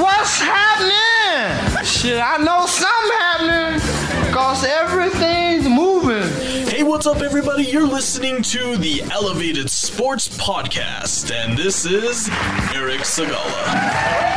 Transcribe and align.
What's 0.00 0.40
happening? 0.40 1.84
Shit, 1.84 2.20
I 2.22 2.36
know 2.38 2.66
something 2.66 3.18
happening. 3.18 4.32
Cause 4.32 4.64
everything's 4.64 5.68
moving. 5.68 6.28
Hey, 6.68 6.82
what's 6.84 7.06
up, 7.06 7.20
everybody? 7.22 7.64
You're 7.64 7.86
listening 7.86 8.42
to 8.42 8.76
the 8.76 9.02
Elevated 9.10 9.68
Sports 9.70 10.28
Podcast, 10.28 11.32
and 11.32 11.58
this 11.58 11.84
is 11.84 12.28
Eric 12.74 13.00
Sigala. 13.00 14.28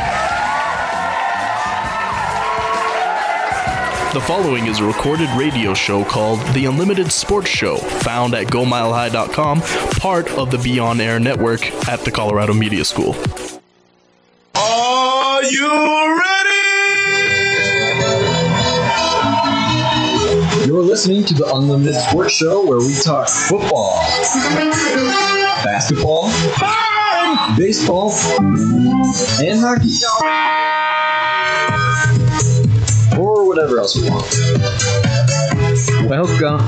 The 4.12 4.20
following 4.20 4.66
is 4.66 4.80
a 4.80 4.84
recorded 4.84 5.30
radio 5.38 5.72
show 5.74 6.04
called 6.04 6.40
The 6.54 6.66
Unlimited 6.66 7.10
Sports 7.12 7.48
Show, 7.48 7.76
found 7.76 8.34
at 8.34 8.48
GoMileHigh.com, 8.48 9.62
part 10.00 10.28
of 10.32 10.50
the 10.50 10.58
Be 10.58 10.79
On 10.79 11.00
Air 11.00 11.18
network 11.18 11.64
at 11.88 12.00
the 12.00 12.10
Colorado 12.10 12.52
Media 12.52 12.84
School. 12.84 13.14
Are 15.42 15.46
you 15.46 15.66
ready? 16.20 16.62
You're 20.68 20.84
listening 20.84 21.24
to 21.24 21.34
the 21.34 21.52
Unlimited 21.52 21.96
Sports 21.96 22.34
Show 22.34 22.64
where 22.64 22.78
we 22.78 22.94
talk 22.94 23.28
football, 23.28 23.96
basketball, 25.64 26.30
baseball, 27.56 28.12
and 29.40 29.58
hockey. 29.58 29.98
Or 33.20 33.44
whatever 33.48 33.80
else 33.80 33.96
we 34.00 34.08
want. 34.08 35.11
Welcome, 35.88 36.60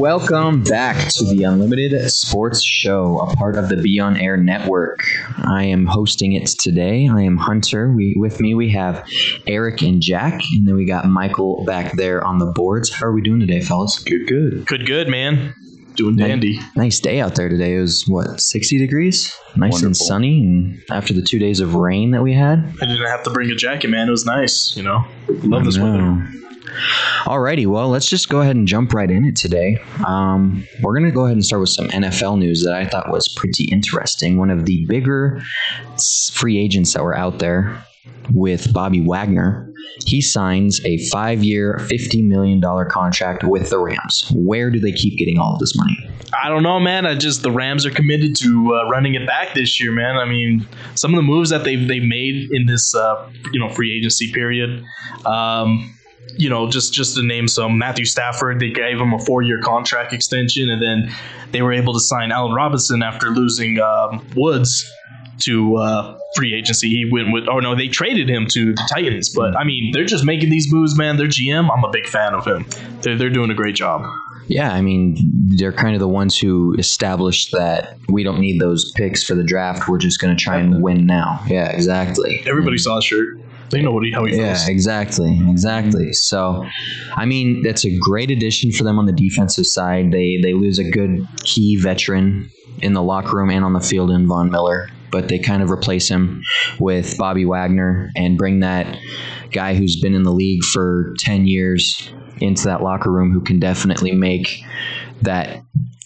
welcome 0.00 0.62
back 0.64 0.96
to 1.14 1.24
the 1.24 1.42
Unlimited 1.44 2.10
Sports 2.10 2.62
Show, 2.62 3.18
a 3.18 3.36
part 3.36 3.56
of 3.56 3.68
the 3.68 3.76
Be 3.76 4.00
On 4.00 4.16
Air 4.16 4.36
Network. 4.36 5.00
I 5.38 5.64
am 5.64 5.84
hosting 5.84 6.32
it 6.32 6.46
today. 6.46 7.08
I 7.08 7.22
am 7.22 7.36
Hunter. 7.36 7.92
We 7.92 8.14
with 8.16 8.40
me 8.40 8.54
we 8.54 8.70
have 8.70 9.06
Eric 9.46 9.82
and 9.82 10.00
Jack, 10.00 10.40
and 10.52 10.66
then 10.66 10.76
we 10.76 10.86
got 10.86 11.04
Michael 11.06 11.64
back 11.66 11.92
there 11.96 12.24
on 12.24 12.38
the 12.38 12.46
boards. 12.46 12.90
How 12.90 13.06
are 13.06 13.12
we 13.12 13.20
doing 13.20 13.40
today, 13.40 13.60
fellas? 13.60 13.98
Good, 13.98 14.26
good. 14.26 14.66
Good, 14.66 14.86
good, 14.86 15.08
man. 15.08 15.54
Doing 15.96 16.16
dandy. 16.16 16.58
Nice 16.74 17.00
day 17.00 17.20
out 17.20 17.34
there 17.34 17.50
today. 17.50 17.76
It 17.76 17.80
was 17.80 18.08
what, 18.08 18.40
60 18.40 18.78
degrees? 18.78 19.34
Nice 19.56 19.82
and 19.82 19.94
sunny. 19.94 20.40
And 20.40 20.82
after 20.90 21.12
the 21.12 21.20
two 21.20 21.38
days 21.38 21.60
of 21.60 21.74
rain 21.74 22.12
that 22.12 22.22
we 22.22 22.32
had. 22.32 22.60
I 22.80 22.86
didn't 22.86 23.06
have 23.08 23.24
to 23.24 23.30
bring 23.30 23.50
a 23.50 23.54
jacket, 23.54 23.88
man. 23.88 24.08
It 24.08 24.12
was 24.12 24.24
nice, 24.24 24.74
you 24.74 24.82
know? 24.82 25.04
Love 25.28 25.66
this 25.66 25.78
weather. 25.78 26.26
Alrighty, 27.24 27.66
well, 27.66 27.88
let's 27.88 28.08
just 28.08 28.28
go 28.28 28.40
ahead 28.40 28.56
and 28.56 28.66
jump 28.66 28.92
right 28.92 29.10
in 29.10 29.24
it 29.24 29.36
today. 29.36 29.78
Um, 30.06 30.66
we're 30.82 30.98
going 30.98 31.08
to 31.08 31.14
go 31.14 31.24
ahead 31.24 31.36
and 31.36 31.44
start 31.44 31.60
with 31.60 31.70
some 31.70 31.88
NFL 31.88 32.38
news 32.38 32.64
that 32.64 32.74
I 32.74 32.86
thought 32.86 33.10
was 33.10 33.28
pretty 33.28 33.64
interesting. 33.64 34.38
One 34.38 34.50
of 34.50 34.66
the 34.66 34.84
bigger 34.86 35.42
free 36.32 36.58
agents 36.58 36.94
that 36.94 37.02
were 37.02 37.16
out 37.16 37.38
there 37.38 37.84
with 38.32 38.72
Bobby 38.72 39.00
Wagner, 39.00 39.72
he 40.06 40.20
signs 40.20 40.84
a 40.84 40.98
five 41.08 41.44
year, 41.44 41.76
$50 41.80 42.24
million 42.24 42.60
contract 42.88 43.44
with 43.44 43.70
the 43.70 43.78
Rams. 43.78 44.30
Where 44.34 44.70
do 44.70 44.80
they 44.80 44.92
keep 44.92 45.18
getting 45.18 45.38
all 45.38 45.54
of 45.54 45.58
this 45.58 45.76
money? 45.76 45.96
I 46.42 46.48
don't 46.48 46.62
know, 46.62 46.80
man. 46.80 47.04
I 47.04 47.14
just 47.14 47.42
the 47.42 47.50
Rams 47.50 47.84
are 47.84 47.90
committed 47.90 48.34
to 48.36 48.74
uh, 48.74 48.88
running 48.88 49.14
it 49.14 49.26
back 49.26 49.54
this 49.54 49.80
year, 49.80 49.92
man. 49.92 50.16
I 50.16 50.24
mean, 50.24 50.66
some 50.94 51.12
of 51.12 51.16
the 51.16 51.22
moves 51.22 51.50
that 51.50 51.64
they've 51.64 51.86
they've 51.86 52.02
made 52.02 52.50
in 52.50 52.66
this 52.66 52.94
uh, 52.94 53.30
you 53.52 53.60
know 53.60 53.68
free 53.68 53.96
agency 53.96 54.32
period. 54.32 54.82
Um, 55.26 55.94
you 56.36 56.48
know, 56.48 56.68
just 56.68 56.92
just 56.92 57.16
to 57.16 57.22
name 57.22 57.48
some, 57.48 57.78
Matthew 57.78 58.04
Stafford, 58.04 58.60
they 58.60 58.70
gave 58.70 58.98
him 58.98 59.12
a 59.12 59.18
four 59.18 59.42
year 59.42 59.60
contract 59.60 60.12
extension, 60.12 60.70
and 60.70 60.82
then 60.82 61.14
they 61.50 61.62
were 61.62 61.72
able 61.72 61.92
to 61.92 62.00
sign 62.00 62.32
Allen 62.32 62.54
Robinson 62.54 63.02
after 63.02 63.30
losing 63.30 63.78
um, 63.80 64.26
Woods 64.34 64.90
to 65.40 65.76
uh, 65.76 66.18
free 66.36 66.54
agency. 66.54 66.88
He 66.88 67.10
went 67.10 67.32
with, 67.32 67.44
oh 67.48 67.58
no, 67.58 67.74
they 67.74 67.88
traded 67.88 68.28
him 68.28 68.46
to 68.48 68.72
the 68.74 68.88
Titans. 68.88 69.28
But 69.34 69.56
I 69.56 69.64
mean, 69.64 69.92
they're 69.92 70.04
just 70.04 70.24
making 70.24 70.50
these 70.50 70.72
moves, 70.72 70.96
man. 70.96 71.16
Their 71.16 71.26
GM, 71.26 71.68
I'm 71.70 71.84
a 71.84 71.90
big 71.90 72.06
fan 72.06 72.34
of 72.34 72.46
him. 72.46 72.66
They're 73.02 73.16
they're 73.16 73.30
doing 73.30 73.50
a 73.50 73.54
great 73.54 73.74
job. 73.74 74.02
Yeah, 74.48 74.72
I 74.72 74.80
mean, 74.80 75.16
they're 75.56 75.72
kind 75.72 75.94
of 75.94 76.00
the 76.00 76.08
ones 76.08 76.36
who 76.36 76.74
established 76.74 77.52
that 77.52 77.96
we 78.08 78.22
don't 78.22 78.40
need 78.40 78.60
those 78.60 78.90
picks 78.92 79.22
for 79.22 79.34
the 79.34 79.44
draft. 79.44 79.88
We're 79.88 79.98
just 79.98 80.20
going 80.20 80.36
to 80.36 80.42
try 80.42 80.58
and 80.58 80.82
win 80.82 81.06
now. 81.06 81.42
Yeah, 81.46 81.70
exactly. 81.70 82.42
Everybody 82.44 82.76
saw 82.76 82.98
a 82.98 83.02
shirt. 83.02 83.38
They 83.72 83.80
know 83.80 83.90
what 83.90 84.04
he, 84.04 84.12
how 84.12 84.24
he 84.24 84.36
Yeah, 84.36 84.54
feels. 84.54 84.68
exactly, 84.68 85.40
exactly. 85.48 86.12
So, 86.12 86.66
I 87.16 87.24
mean, 87.24 87.62
that's 87.62 87.84
a 87.84 87.98
great 87.98 88.30
addition 88.30 88.70
for 88.70 88.84
them 88.84 88.98
on 88.98 89.06
the 89.06 89.12
defensive 89.12 89.66
side. 89.66 90.12
They 90.12 90.38
they 90.42 90.52
lose 90.52 90.78
a 90.78 90.88
good 90.88 91.26
key 91.44 91.76
veteran 91.76 92.50
in 92.82 92.92
the 92.92 93.02
locker 93.02 93.36
room 93.36 93.50
and 93.50 93.64
on 93.64 93.72
the 93.72 93.80
field 93.80 94.10
in 94.10 94.26
Von 94.26 94.50
Miller, 94.50 94.88
but 95.10 95.28
they 95.28 95.38
kind 95.38 95.62
of 95.62 95.70
replace 95.70 96.08
him 96.08 96.42
with 96.78 97.16
Bobby 97.16 97.44
Wagner 97.44 98.10
and 98.14 98.36
bring 98.36 98.60
that 98.60 98.98
guy 99.52 99.74
who's 99.74 99.98
been 100.00 100.14
in 100.14 100.22
the 100.22 100.32
league 100.32 100.62
for 100.64 101.14
ten 101.18 101.46
years 101.46 102.10
into 102.40 102.64
that 102.64 102.82
locker 102.82 103.10
room, 103.10 103.32
who 103.32 103.40
can 103.40 103.58
definitely 103.58 104.12
make 104.12 104.58
that 105.22 105.62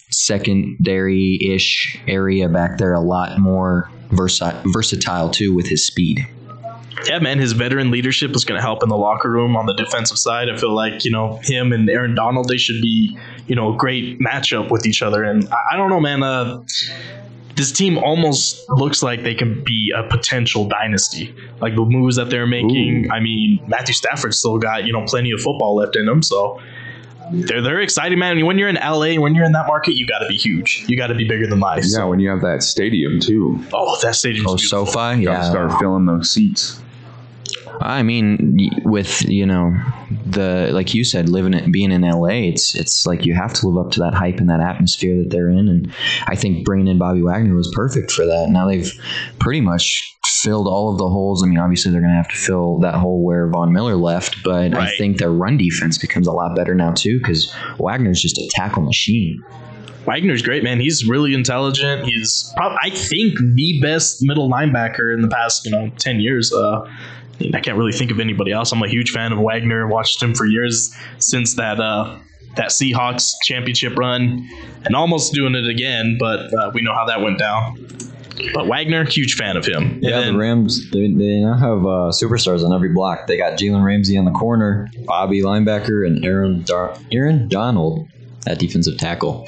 secondary-ish 0.09 2.01
area 2.07 2.47
back 2.47 2.77
there 2.77 2.93
a 2.93 3.01
lot 3.01 3.39
more 3.39 3.89
versi- 4.11 4.63
versatile 4.71 5.29
too 5.29 5.53
with 5.53 5.67
his 5.67 5.85
speed. 5.85 6.25
Yeah, 7.05 7.19
man, 7.19 7.39
his 7.39 7.51
veteran 7.53 7.91
leadership 7.91 8.35
is 8.35 8.43
going 8.43 8.57
to 8.57 8.61
help 8.61 8.83
in 8.83 8.89
the 8.89 8.97
locker 8.97 9.29
room 9.29 9.55
on 9.55 9.65
the 9.65 9.73
defensive 9.73 10.17
side. 10.17 10.49
I 10.49 10.57
feel 10.57 10.73
like 10.73 11.05
you 11.05 11.11
know 11.11 11.37
him 11.43 11.71
and 11.71 11.89
Aaron 11.89 12.15
Donald, 12.15 12.47
they 12.49 12.57
should 12.57 12.81
be 12.81 13.17
you 13.47 13.55
know 13.55 13.73
a 13.73 13.77
great 13.77 14.19
matchup 14.19 14.71
with 14.71 14.85
each 14.85 15.01
other. 15.01 15.23
And 15.23 15.47
I, 15.49 15.73
I 15.73 15.77
don't 15.77 15.89
know, 15.89 15.99
man. 15.99 16.23
Uh, 16.23 16.63
this 17.55 17.71
team 17.71 17.97
almost 17.97 18.69
looks 18.69 19.01
like 19.01 19.23
they 19.23 19.33
can 19.33 19.63
be 19.63 19.91
a 19.95 20.03
potential 20.03 20.67
dynasty. 20.67 21.33
Like 21.59 21.75
the 21.75 21.85
moves 21.85 22.15
that 22.17 22.29
they're 22.29 22.45
making. 22.47 23.09
I 23.11 23.19
mean, 23.19 23.59
Matthew 23.67 23.95
Stafford 23.95 24.33
still 24.33 24.57
got 24.59 24.85
you 24.85 24.93
know 24.93 25.03
plenty 25.05 25.31
of 25.31 25.41
football 25.41 25.75
left 25.75 25.95
in 25.95 26.07
him, 26.07 26.21
so. 26.21 26.59
They're, 27.29 27.61
they're 27.61 27.81
exciting, 27.81 28.19
man. 28.19 28.45
When 28.45 28.57
you're 28.57 28.69
in 28.69 28.75
LA, 28.75 29.15
when 29.15 29.35
you're 29.35 29.43
in 29.43 29.51
that 29.51 29.67
market, 29.67 29.95
you 29.95 30.07
got 30.07 30.19
to 30.19 30.27
be 30.29 30.37
huge. 30.37 30.85
You 30.87 30.95
got 30.95 31.07
to 31.07 31.13
be 31.13 31.27
bigger 31.27 31.45
than 31.45 31.59
life. 31.59 31.83
Yeah, 31.85 32.05
when 32.05 32.21
you 32.21 32.29
have 32.29 32.39
that 32.39 32.63
stadium 32.63 33.19
too, 33.19 33.61
Oh, 33.73 33.99
that 34.01 34.15
stadium. 34.15 34.47
Oh, 34.47 34.55
SoFi, 34.55 35.19
you 35.19 35.25
gotta 35.25 35.43
yeah. 35.43 35.49
start 35.49 35.77
filling 35.77 36.05
those 36.05 36.31
seats. 36.31 36.81
I 37.79 38.03
mean, 38.03 38.57
with 38.85 39.23
you 39.23 39.45
know 39.45 39.75
the 40.25 40.69
like 40.73 40.93
you 40.93 41.03
said, 41.03 41.29
living 41.29 41.53
it, 41.53 41.71
being 41.71 41.91
in 41.91 42.01
LA, 42.01 42.49
it's 42.49 42.75
it's 42.75 43.05
like 43.05 43.25
you 43.25 43.33
have 43.33 43.53
to 43.53 43.67
live 43.67 43.85
up 43.85 43.91
to 43.93 43.99
that 44.01 44.13
hype 44.13 44.37
and 44.37 44.49
that 44.49 44.59
atmosphere 44.59 45.17
that 45.17 45.29
they're 45.29 45.49
in, 45.49 45.67
and 45.67 45.93
I 46.25 46.35
think 46.35 46.65
bringing 46.65 46.87
in 46.87 46.97
Bobby 46.97 47.21
Wagner 47.21 47.55
was 47.55 47.71
perfect 47.75 48.11
for 48.11 48.25
that. 48.25 48.49
Now 48.49 48.67
they've 48.67 48.91
pretty 49.39 49.61
much 49.61 50.17
filled 50.41 50.67
all 50.67 50.91
of 50.91 50.97
the 50.97 51.07
holes. 51.07 51.43
I 51.43 51.47
mean, 51.47 51.59
obviously 51.59 51.91
they're 51.91 52.01
going 52.01 52.11
to 52.11 52.17
have 52.17 52.29
to 52.29 52.35
fill 52.35 52.79
that 52.79 52.95
hole 52.95 53.23
where 53.23 53.49
Von 53.49 53.71
Miller 53.71 53.95
left, 53.95 54.43
but 54.43 54.75
I 54.75 54.95
think 54.97 55.17
their 55.17 55.31
run 55.31 55.57
defense 55.57 55.97
becomes 55.97 56.27
a 56.27 56.31
lot 56.31 56.55
better 56.55 56.75
now 56.75 56.91
too 56.91 57.19
because 57.19 57.53
Wagner's 57.79 58.21
just 58.21 58.37
a 58.37 58.49
tackle 58.53 58.83
machine. 58.83 59.43
Wagner's 60.07 60.41
great, 60.41 60.63
man. 60.63 60.79
He's 60.79 61.05
really 61.05 61.33
intelligent. 61.33 62.05
He's 62.05 62.51
probably, 62.55 62.77
I 62.81 62.89
think, 62.91 63.37
the 63.55 63.81
best 63.81 64.19
middle 64.21 64.49
linebacker 64.49 65.13
in 65.13 65.21
the 65.21 65.27
past, 65.27 65.65
you 65.65 65.71
know, 65.71 65.91
ten 65.97 66.21
years. 66.21 66.53
Uh, 66.53 66.89
I 67.53 67.59
can't 67.59 67.77
really 67.77 67.91
think 67.91 68.11
of 68.11 68.19
anybody 68.19 68.51
else. 68.51 68.71
I'm 68.71 68.81
a 68.81 68.87
huge 68.87 69.11
fan 69.11 69.31
of 69.31 69.39
Wagner. 69.39 69.87
Watched 69.87 70.21
him 70.21 70.33
for 70.33 70.45
years 70.45 70.93
since 71.19 71.55
that 71.55 71.79
uh, 71.79 72.17
that 72.55 72.69
Seahawks 72.69 73.33
championship 73.43 73.95
run, 73.97 74.47
and 74.85 74.95
almost 74.95 75.33
doing 75.33 75.53
it 75.55 75.67
again. 75.67 76.17
But 76.19 76.51
uh, 76.53 76.71
we 76.73 76.81
know 76.81 76.93
how 76.93 77.05
that 77.05 77.21
went 77.21 77.37
down. 77.39 77.77
But 78.53 78.67
Wagner, 78.67 79.03
huge 79.03 79.33
fan 79.35 79.57
of 79.57 79.65
him. 79.65 79.83
And 79.83 80.03
Yeah, 80.03 80.19
then- 80.21 80.33
the 80.33 80.39
Rams, 80.39 80.91
they, 80.91 81.11
they 81.11 81.39
now 81.41 81.55
have 81.57 81.79
uh, 81.79 82.11
superstars 82.13 82.63
on 82.63 82.71
every 82.73 82.89
block. 82.89 83.25
They 83.27 83.35
got 83.37 83.53
Jalen 83.57 83.83
Ramsey 83.83 84.15
on 84.17 84.25
the 84.25 84.31
corner, 84.31 84.87
Bobby 85.05 85.41
linebacker, 85.41 86.05
and 86.05 86.23
Aaron 86.23 86.61
Dar- 86.63 86.95
Aaron 87.11 87.47
Donald 87.47 88.07
at 88.47 88.59
defensive 88.59 88.97
tackle. 88.99 89.43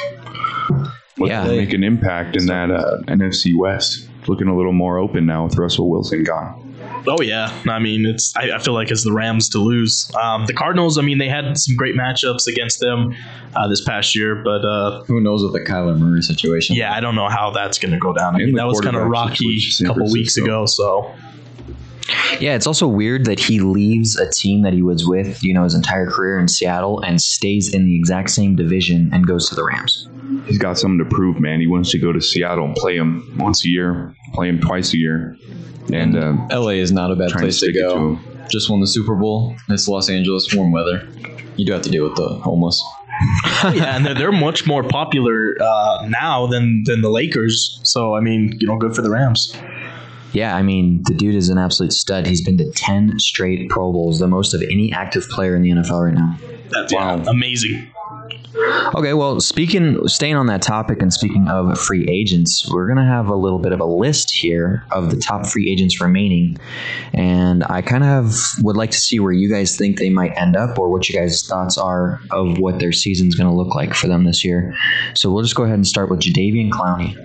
Look 1.18 1.30
Yeah. 1.30 1.44
to 1.44 1.50
make 1.56 1.74
an 1.74 1.84
impact 1.84 2.36
in 2.36 2.46
that 2.48 2.72
uh, 2.72 2.98
NFC 3.08 3.56
West. 3.56 4.08
Looking 4.28 4.48
a 4.48 4.56
little 4.56 4.74
more 4.74 4.98
open 4.98 5.26
now 5.26 5.44
with 5.46 5.58
Russell 5.58 5.90
Wilson 5.90 6.24
gone. 6.24 6.69
Oh 7.08 7.22
yeah, 7.22 7.52
I 7.68 7.80
mean 7.80 8.06
it's. 8.06 8.36
I, 8.36 8.52
I 8.52 8.60
feel 8.60 8.74
like 8.74 8.92
it's 8.92 9.04
the 9.04 9.14
Rams 9.14 9.50
to 9.50 9.58
lose. 9.60 10.12
Um, 10.22 10.46
the 10.46 10.54
Cardinals. 10.54 10.98
I 10.98 11.02
mean 11.02 11.18
they 11.18 11.30
had 11.30 11.58
some 11.58 11.76
great 11.76 11.96
matchups 11.96 12.48
against 12.48 12.80
them 12.80 13.16
uh, 13.56 13.68
this 13.68 13.82
past 13.82 14.16
year, 14.16 14.36
but 14.36 14.66
uh, 14.66 15.04
Who 15.06 15.22
knows 15.22 15.44
with 15.44 15.54
the 15.54 15.62
Kyler 15.62 15.98
Murray 15.98 16.22
situation? 16.22 16.76
yeah, 16.76 16.94
I 16.94 17.00
don't 17.00 17.16
know 17.16 17.30
how 17.30 17.52
that's 17.52 17.80
going 17.80 17.94
to 17.94 18.00
go 18.00 18.14
down. 18.14 18.36
I 18.36 18.40
mean 18.40 18.56
that 18.56 18.68
was 18.68 18.82
kind 18.82 18.96
of 18.96 19.08
rocky 19.08 19.60
a 19.82 19.86
couple 19.86 20.12
weeks 20.12 20.38
ago. 20.38 20.66
So 20.66 21.14
Yeah, 22.40 22.56
it's 22.56 22.68
also 22.68 22.88
weird 22.88 23.26
that 23.26 23.40
he 23.40 23.60
leaves 23.60 24.18
a 24.18 24.30
team 24.30 24.64
that 24.64 24.74
he 24.74 24.82
was 24.82 25.08
with, 25.08 25.44
you 25.44 25.54
know, 25.54 25.64
his 25.64 25.76
entire 25.76 26.10
career 26.10 26.40
in 26.40 26.48
Seattle 26.48 27.00
and 27.02 27.22
stays 27.22 27.74
in 27.74 27.86
the 27.86 27.96
exact 27.96 28.32
same 28.32 28.56
division 28.56 29.10
and 29.14 29.28
goes 29.28 29.48
to 29.50 29.56
the 29.56 29.64
Rams. 29.64 30.09
He's 30.46 30.58
got 30.58 30.78
something 30.78 31.00
to 31.00 31.06
prove, 31.06 31.40
man. 31.40 31.60
He 31.60 31.68
wants 31.68 31.92
to 31.92 32.00
go 32.00 32.12
to 32.12 32.22
Seattle 32.22 32.66
and 32.66 32.76
play 32.76 32.96
him 32.96 33.36
once 33.38 33.66
a 33.66 33.70
year, 33.70 34.14
play 34.34 34.50
him 34.50 34.60
twice 34.60 34.94
a 34.94 34.98
year, 34.98 35.38
and 35.92 36.16
uh, 36.16 36.34
LA 36.52 36.70
is 36.70 36.92
not 36.92 37.12
a 37.12 37.16
bad 37.16 37.32
place 37.32 37.60
to 37.60 37.66
stick 37.66 37.76
to 37.76 37.82
go. 37.82 38.14
him. 38.14 38.48
Just 38.50 38.70
won 38.70 38.80
the 38.80 38.88
Super 38.88 39.16
Bowl. 39.16 39.56
It's 39.70 39.88
Los 39.88 40.10
Angeles, 40.10 40.54
warm 40.54 40.72
weather. 40.72 41.08
You 41.56 41.66
do 41.66 41.74
have 41.74 41.82
to 41.84 41.90
deal 41.90 42.04
with 42.04 42.16
the 42.16 42.28
homeless. 42.28 42.84
yeah, 43.64 43.96
and 43.96 44.06
they're, 44.06 44.14
they're 44.14 44.32
much 44.32 44.66
more 44.66 44.84
popular 44.84 45.56
uh, 45.60 46.08
now 46.10 46.48
than 46.48 46.84
than 46.86 47.02
the 47.02 47.10
Lakers. 47.10 47.80
So 47.84 48.16
I 48.16 48.22
mean, 48.22 48.58
you 48.60 48.68
know, 48.68 48.78
good 48.78 48.96
for 48.96 49.02
the 49.02 49.10
Rams. 49.10 49.56
Yeah, 50.32 50.56
I 50.56 50.62
mean, 50.62 51.02
the 51.06 51.14
dude 51.14 51.36
is 51.36 51.50
an 51.50 51.58
absolute 51.58 51.92
stud. 51.92 52.28
He's 52.28 52.42
been 52.42 52.58
to 52.60 52.72
10 52.72 53.18
straight 53.18 53.68
Pro 53.70 53.92
Bowls, 53.92 54.20
the 54.20 54.28
most 54.28 54.54
of 54.54 54.62
any 54.62 54.94
active 54.94 55.28
player 55.28 55.56
in 55.56 55.64
the 55.64 55.72
NFL 55.72 56.06
right 56.06 56.14
now. 56.14 56.38
That's 56.70 56.94
yeah, 56.94 57.24
amazing. 57.28 57.92
Okay, 58.96 59.14
well, 59.14 59.40
speaking, 59.40 60.08
staying 60.08 60.36
on 60.36 60.48
that 60.48 60.62
topic 60.62 61.02
and 61.02 61.14
speaking 61.14 61.48
of 61.48 61.78
free 61.80 62.08
agents, 62.10 62.68
we're 62.72 62.88
gonna 62.88 63.06
have 63.06 63.28
a 63.30 63.36
little 63.36 63.60
bit 63.60 63.72
of 63.72 63.80
a 63.80 63.86
list 63.86 64.32
here 64.32 64.84
of 64.92 65.12
the 65.12 65.18
top 65.18 65.46
free 65.46 65.70
agents 65.70 66.02
remaining, 66.02 66.58
and 67.14 67.64
I 67.70 67.82
kind 67.82 68.04
of 68.04 68.34
would 68.62 68.76
like 68.76 68.92
to 68.92 68.98
see 68.98 69.20
where 69.20 69.32
you 69.32 69.50
guys 69.50 69.78
think 69.78 70.00
they 70.00 70.10
might 70.10 70.32
end 70.36 70.56
up, 70.56 70.80
or 70.80 70.90
what 70.90 71.08
you 71.08 71.16
guys' 71.16 71.46
thoughts 71.46 71.78
are 71.78 72.20
of 72.32 72.58
what 72.58 72.80
their 72.80 72.92
season's 72.92 73.36
gonna 73.36 73.56
look 73.56 73.76
like 73.76 73.94
for 73.94 74.08
them 74.08 74.24
this 74.24 74.44
year. 74.44 74.76
So 75.14 75.32
we'll 75.32 75.44
just 75.44 75.56
go 75.56 75.64
ahead 75.64 75.76
and 75.76 75.88
start 75.88 76.10
with 76.10 76.20
Jadeveon 76.22 76.72
Clowney. 76.72 77.16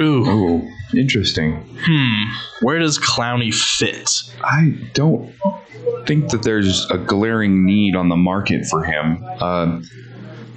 Ooh, 0.00 0.24
Ooh, 0.28 0.68
interesting. 0.96 1.56
hmm. 1.84 2.22
Where 2.64 2.78
does 2.78 2.98
Clowney 2.98 3.52
fit? 3.52 4.08
I 4.44 4.74
don't 4.94 5.32
think 6.06 6.30
that 6.30 6.42
there's 6.42 6.88
a 6.90 6.98
glaring 6.98 7.64
need 7.66 7.96
on 7.96 8.08
the 8.08 8.16
market 8.16 8.64
for 8.66 8.84
him. 8.84 9.24
Uh, 9.40 9.80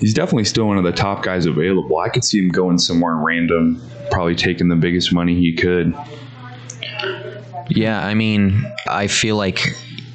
he's 0.01 0.13
definitely 0.13 0.43
still 0.43 0.67
one 0.67 0.77
of 0.77 0.83
the 0.83 0.91
top 0.91 1.23
guys 1.23 1.45
available. 1.45 1.97
I 1.99 2.09
could 2.09 2.25
see 2.25 2.39
him 2.39 2.49
going 2.49 2.79
somewhere 2.79 3.15
random, 3.15 3.81
probably 4.09 4.35
taking 4.35 4.67
the 4.67 4.75
biggest 4.75 5.13
money 5.13 5.35
he 5.35 5.55
could. 5.55 5.95
Yeah, 7.69 8.05
I 8.05 8.15
mean, 8.15 8.65
I 8.89 9.07
feel 9.07 9.37
like 9.37 9.61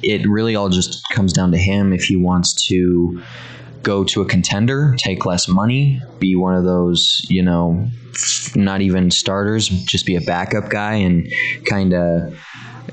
it 0.03 0.27
really 0.27 0.55
all 0.55 0.69
just 0.69 1.01
comes 1.09 1.33
down 1.33 1.51
to 1.53 1.57
him 1.57 1.91
if 1.93 2.03
he 2.03 2.15
wants 2.15 2.53
to 2.67 3.23
go 3.81 4.03
to 4.03 4.21
a 4.21 4.25
contender, 4.25 4.93
take 4.97 5.25
less 5.25 5.47
money, 5.47 6.01
be 6.19 6.35
one 6.35 6.53
of 6.53 6.65
those, 6.65 7.25
you 7.29 7.41
know, 7.41 7.87
not 8.55 8.81
even 8.81 9.09
starters, 9.09 9.69
just 9.69 10.05
be 10.05 10.15
a 10.15 10.21
backup 10.21 10.69
guy 10.69 10.95
and 10.95 11.31
kind 11.65 11.93
of, 11.93 12.37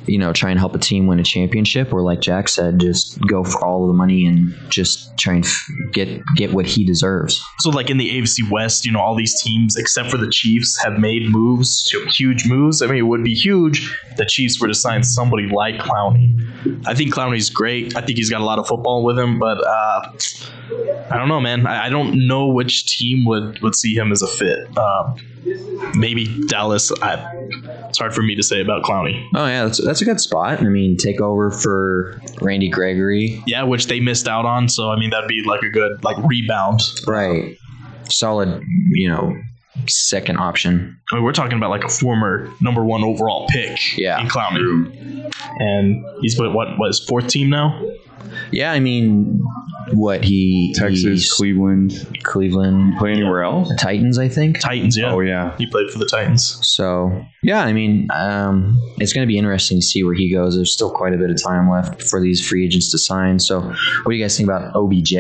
you 0.07 0.19
know, 0.19 0.33
try 0.33 0.51
and 0.51 0.59
help 0.59 0.75
a 0.75 0.79
team 0.79 1.07
win 1.07 1.19
a 1.19 1.23
championship, 1.23 1.93
or 1.93 2.03
like 2.03 2.21
Jack 2.21 2.49
said, 2.49 2.81
just 2.81 3.21
go 3.27 3.45
for 3.45 3.65
all 3.65 3.83
of 3.83 3.89
the 3.89 3.95
money 3.95 4.27
and 4.27 4.55
just 4.69 5.17
try 5.19 5.35
and 5.35 5.47
get 5.93 6.23
get 6.37 6.53
what 6.53 6.67
he 6.67 6.85
deserves. 6.85 7.43
So, 7.61 7.71
like 7.71 7.91
in 7.91 7.99
the 7.99 8.11
AFC 8.11 8.51
West, 8.51 8.85
you 8.85 8.93
know, 8.93 9.01
all 9.01 9.15
these 9.15 9.41
teams, 9.43 9.77
except 9.77 10.11
for 10.11 10.17
the 10.17 10.31
Chiefs, 10.31 10.83
have 10.83 10.99
made 10.99 11.29
moves, 11.29 11.91
huge 12.11 12.47
moves. 12.47 12.83
I 12.83 12.87
mean, 12.87 12.99
it 12.99 13.03
would 13.03 13.25
be 13.25 13.35
huge 13.35 13.91
the 14.17 14.25
Chiefs 14.25 14.61
were 14.61 14.69
to 14.69 14.75
sign 14.75 15.03
somebody 15.03 15.49
like 15.49 15.77
Clowney. 15.77 16.41
I 16.87 16.95
think 16.95 17.15
Clowney's 17.15 17.51
great. 17.51 17.97
I 17.97 18.01
think 18.01 18.19
he's 18.19 18.31
got 18.31 18.41
a 18.41 18.45
lot 18.45 18.59
of 18.59 18.67
football 18.67 19.05
with 19.05 19.19
him, 19.19 19.39
but 19.39 19.59
uh, 19.67 20.13
I 21.11 21.17
don't 21.17 21.29
know, 21.29 21.41
man. 21.41 21.67
I, 21.67 21.87
I 21.87 21.89
don't 21.89 22.27
know 22.27 22.47
which 22.47 22.87
team 22.87 23.25
would, 23.27 23.61
would 23.61 23.75
see 23.75 23.95
him 23.95 24.13
as 24.13 24.23
a 24.23 24.27
fit. 24.27 24.67
Uh, 24.77 25.15
maybe 25.95 26.45
Dallas. 26.49 26.91
I, 27.03 27.31
it's 27.89 27.99
hard 27.99 28.15
for 28.15 28.23
me 28.23 28.35
to 28.35 28.43
say 28.43 28.61
about 28.61 28.83
Clowney. 28.85 29.27
Oh 29.35 29.47
yeah, 29.47 29.65
that's 29.65 29.85
that's 29.85 30.01
a 30.03 30.05
good 30.05 30.21
spot. 30.21 30.61
I 30.61 30.65
mean, 30.65 30.97
take 30.97 31.21
over 31.21 31.51
for 31.51 32.21
Randy 32.41 32.69
Gregory, 32.69 33.43
Yeah, 33.47 33.63
which 33.65 33.87
they 33.87 34.01
missed 34.01 34.29
out 34.29 34.45
on. 34.47 34.69
So 34.69 34.91
I 34.91 34.99
mean, 34.99 35.11
that'd 35.11 35.29
be 35.29 35.43
like 35.45 35.63
a 35.63 35.71
good 35.71 36.03
like 36.05 36.17
rebound. 36.25 36.81
right? 37.07 37.57
Solid, 38.11 38.63
you 38.91 39.09
know, 39.09 39.35
second 39.89 40.39
option. 40.39 40.99
I 41.11 41.17
mean, 41.17 41.25
we're 41.25 41.33
talking 41.33 41.57
about 41.57 41.71
like 41.71 41.85
a 41.85 41.89
former 41.89 42.51
number 42.61 42.85
one 42.85 43.03
overall 43.03 43.47
pick 43.49 43.79
Yeah. 43.97 44.21
in 44.21 44.29
Clowney, 44.29 45.33
and 45.59 46.05
he's 46.21 46.39
what 46.39 46.53
what 46.53 46.79
what 46.79 46.89
his 46.89 47.01
fourth 47.01 47.29
team 47.29 47.49
now? 47.51 47.81
Yeah, 48.51 48.73
I 48.73 48.81
mean, 48.81 49.43
what 49.93 50.25
he 50.25 50.73
Texas, 50.77 51.03
he's- 51.03 51.33
Cleveland, 51.33 52.19
Cleveland, 52.23 52.97
play 52.99 53.13
anywhere 53.13 53.43
else? 53.43 53.71
Titans, 53.79 54.19
I 54.19 54.29
think. 54.29 54.61
Titans, 54.61 54.97
yeah. 54.97 55.13
Oh 55.13 55.21
yeah. 55.21 55.57
He 55.59 55.67
played 55.67 55.91
for 55.91 55.99
the 55.99 56.07
Titans. 56.07 56.59
So 56.67 57.25
yeah, 57.43 57.63
I 57.65 57.73
mean, 57.73 58.09
um, 58.13 58.81
it's 58.99 59.13
going 59.13 59.27
to 59.27 59.31
be 59.31 59.37
interesting 59.39 59.79
to 59.79 59.83
see 59.83 60.03
where 60.03 60.15
he 60.15 60.33
goes. 60.33 60.57
There's 60.57 60.73
still 60.73 60.91
quite 60.91 61.13
a 61.13 61.19
bit 61.19 61.31
of 61.31 61.43
time 61.43 61.69
left 61.71 62.03
for 62.03 62.21
these 62.21 62.47
free 62.47 62.65
agents 62.65 62.91
to 62.93 62.99
sign. 62.99 63.39
So, 63.39 63.61
what 63.61 63.75
do 64.09 64.15
you 64.15 64.25
guys 64.25 64.37
think 64.37 64.49
about 64.49 64.75
OBJ? 64.75 65.13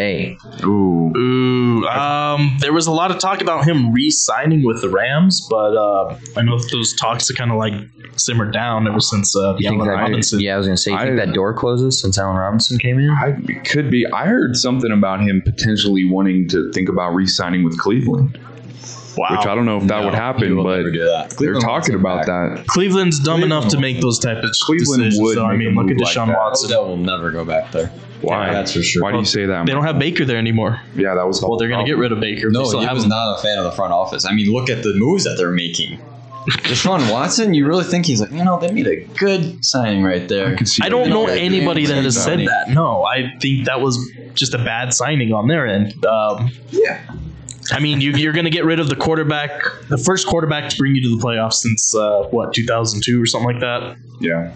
Ooh. 0.64 1.12
Ooh, 1.16 1.86
um, 1.86 2.56
there 2.60 2.72
was 2.72 2.86
a 2.86 2.90
lot 2.92 3.10
of 3.10 3.18
talk 3.18 3.40
about 3.42 3.64
him 3.66 3.92
re-signing 3.92 4.64
with 4.64 4.80
the 4.80 4.88
Rams, 4.88 5.46
but 5.50 5.76
uh, 5.76 6.16
I 6.36 6.42
know 6.42 6.58
those 6.72 6.94
talks 6.94 7.28
have 7.28 7.36
kind 7.36 7.50
of 7.50 7.58
like 7.58 7.74
simmered 8.16 8.52
down 8.52 8.88
ever 8.88 9.00
since 9.00 9.36
uh, 9.36 9.54
You 9.58 9.68
think 9.70 9.82
Allen 9.82 9.88
that? 9.88 10.02
Robinson. 10.02 10.40
Yeah, 10.40 10.54
I 10.54 10.56
was 10.58 10.66
going 10.66 10.76
to 10.76 10.82
say, 10.82 10.92
you 10.92 10.98
think 10.98 11.20
I- 11.20 11.26
that 11.26 11.34
door 11.34 11.52
closes 11.54 12.00
since 12.00 12.18
Allen 12.18 12.36
Robinson 12.36 12.78
came 12.78 12.98
in? 12.98 13.10
I 13.10 13.36
it 13.48 13.68
could 13.68 13.90
be. 13.90 14.06
I 14.12 14.26
heard 14.26 14.53
something 14.56 14.90
about 14.92 15.20
him 15.20 15.42
potentially 15.42 16.04
wanting 16.04 16.48
to 16.48 16.70
think 16.72 16.88
about 16.88 17.14
re-signing 17.14 17.64
with 17.64 17.78
Cleveland, 17.78 18.38
Wow. 19.16 19.28
which 19.30 19.46
I 19.46 19.54
don't 19.54 19.64
know 19.66 19.76
if 19.78 19.84
that 19.84 20.00
No, 20.00 20.04
would 20.06 20.14
happen, 20.14 20.56
but 20.56 20.76
never 20.78 20.90
do 20.90 21.04
that. 21.04 21.30
they're 21.38 21.54
talking 21.60 21.94
about 21.94 22.26
back. 22.26 22.56
that. 22.56 22.66
Cleveland's 22.66 23.18
dumb 23.20 23.40
Cleveland 23.40 23.52
enough 23.52 23.68
to 23.72 23.78
make 23.80 24.00
those 24.00 24.18
type 24.18 24.42
of 24.42 24.50
Cleveland 24.60 25.02
decisions. 25.04 25.20
would 25.22 25.34
so, 25.36 25.44
I 25.46 25.56
mean, 25.56 25.74
look 25.74 25.84
at 25.90 25.96
move 25.96 26.00
like 26.00 26.14
Deshaun. 26.16 26.34
Watson. 26.34 26.70
Odell 26.70 26.88
will 26.88 26.96
never 26.96 27.30
go 27.30 27.44
back 27.44 27.70
there. 27.70 27.92
Why? 28.22 28.50
That's 28.52 28.72
for 28.72 28.82
sure. 28.82 29.02
Why 29.02 29.12
do 29.12 29.18
you 29.18 29.24
say 29.24 29.44
that? 29.46 29.66
They 29.66 29.72
don't 29.72 29.84
have 29.84 29.98
Baker 29.98 30.24
there 30.24 30.38
anymore. 30.38 30.80
yeah, 30.96 31.14
that 31.14 31.26
was. 31.26 31.40
the 31.40 31.46
Well, 31.48 31.58
they're 31.58 31.68
going 31.68 31.84
to 31.84 31.88
get 31.90 31.98
rid 31.98 32.10
of 32.10 32.20
Baker. 32.20 32.48
No, 32.50 32.64
They 32.70 32.78
he 32.86 32.92
was 32.94 33.04
him. 33.04 33.10
not 33.10 33.38
a 33.38 33.42
fan 33.42 33.58
of 33.58 33.64
the 33.64 33.72
front 33.72 33.92
office. 33.92 34.24
I 34.24 34.32
mean, 34.32 34.50
look 34.50 34.68
at 34.70 34.82
the 34.82 34.94
moves 34.94 35.24
that 35.24 35.36
they're 35.36 35.52
making. 35.52 35.98
Deshaun 36.64 37.10
Watson, 37.12 37.54
you 37.54 37.66
really 37.66 37.84
think 37.84 38.04
he's 38.06 38.20
like, 38.20 38.30
you 38.30 38.44
know, 38.44 38.58
they 38.58 38.70
made 38.72 38.86
a 38.86 38.96
good 39.18 39.64
signing 39.64 40.02
right 40.02 40.26
there. 40.28 40.56
I, 40.82 40.86
I 40.86 40.88
don't 40.90 41.08
know 41.08 41.26
anybody 41.26 41.86
that 41.86 42.02
has 42.04 42.22
said 42.22 42.40
that. 42.40 42.68
No, 42.70 43.04
I 43.04 43.32
think 43.40 43.64
that 43.66 43.80
was 43.80 43.98
just 44.34 44.54
a 44.54 44.58
bad 44.58 44.92
signing 44.92 45.32
on 45.32 45.48
their 45.48 45.66
end. 45.66 46.04
Um, 46.06 46.50
Yeah. 46.70 47.00
I 47.72 47.80
mean, 47.80 48.02
you, 48.02 48.10
you're 48.12 48.34
going 48.34 48.44
to 48.44 48.50
get 48.50 48.66
rid 48.66 48.78
of 48.78 48.90
the 48.90 48.96
quarterback, 48.96 49.50
the 49.88 49.96
first 49.96 50.26
quarterback 50.26 50.68
to 50.68 50.76
bring 50.76 50.94
you 50.94 51.02
to 51.04 51.16
the 51.16 51.22
playoffs 51.24 51.54
since 51.54 51.94
uh, 51.94 52.24
what 52.30 52.52
2002 52.52 53.22
or 53.22 53.24
something 53.24 53.52
like 53.54 53.60
that. 53.60 53.96
Yeah, 54.20 54.52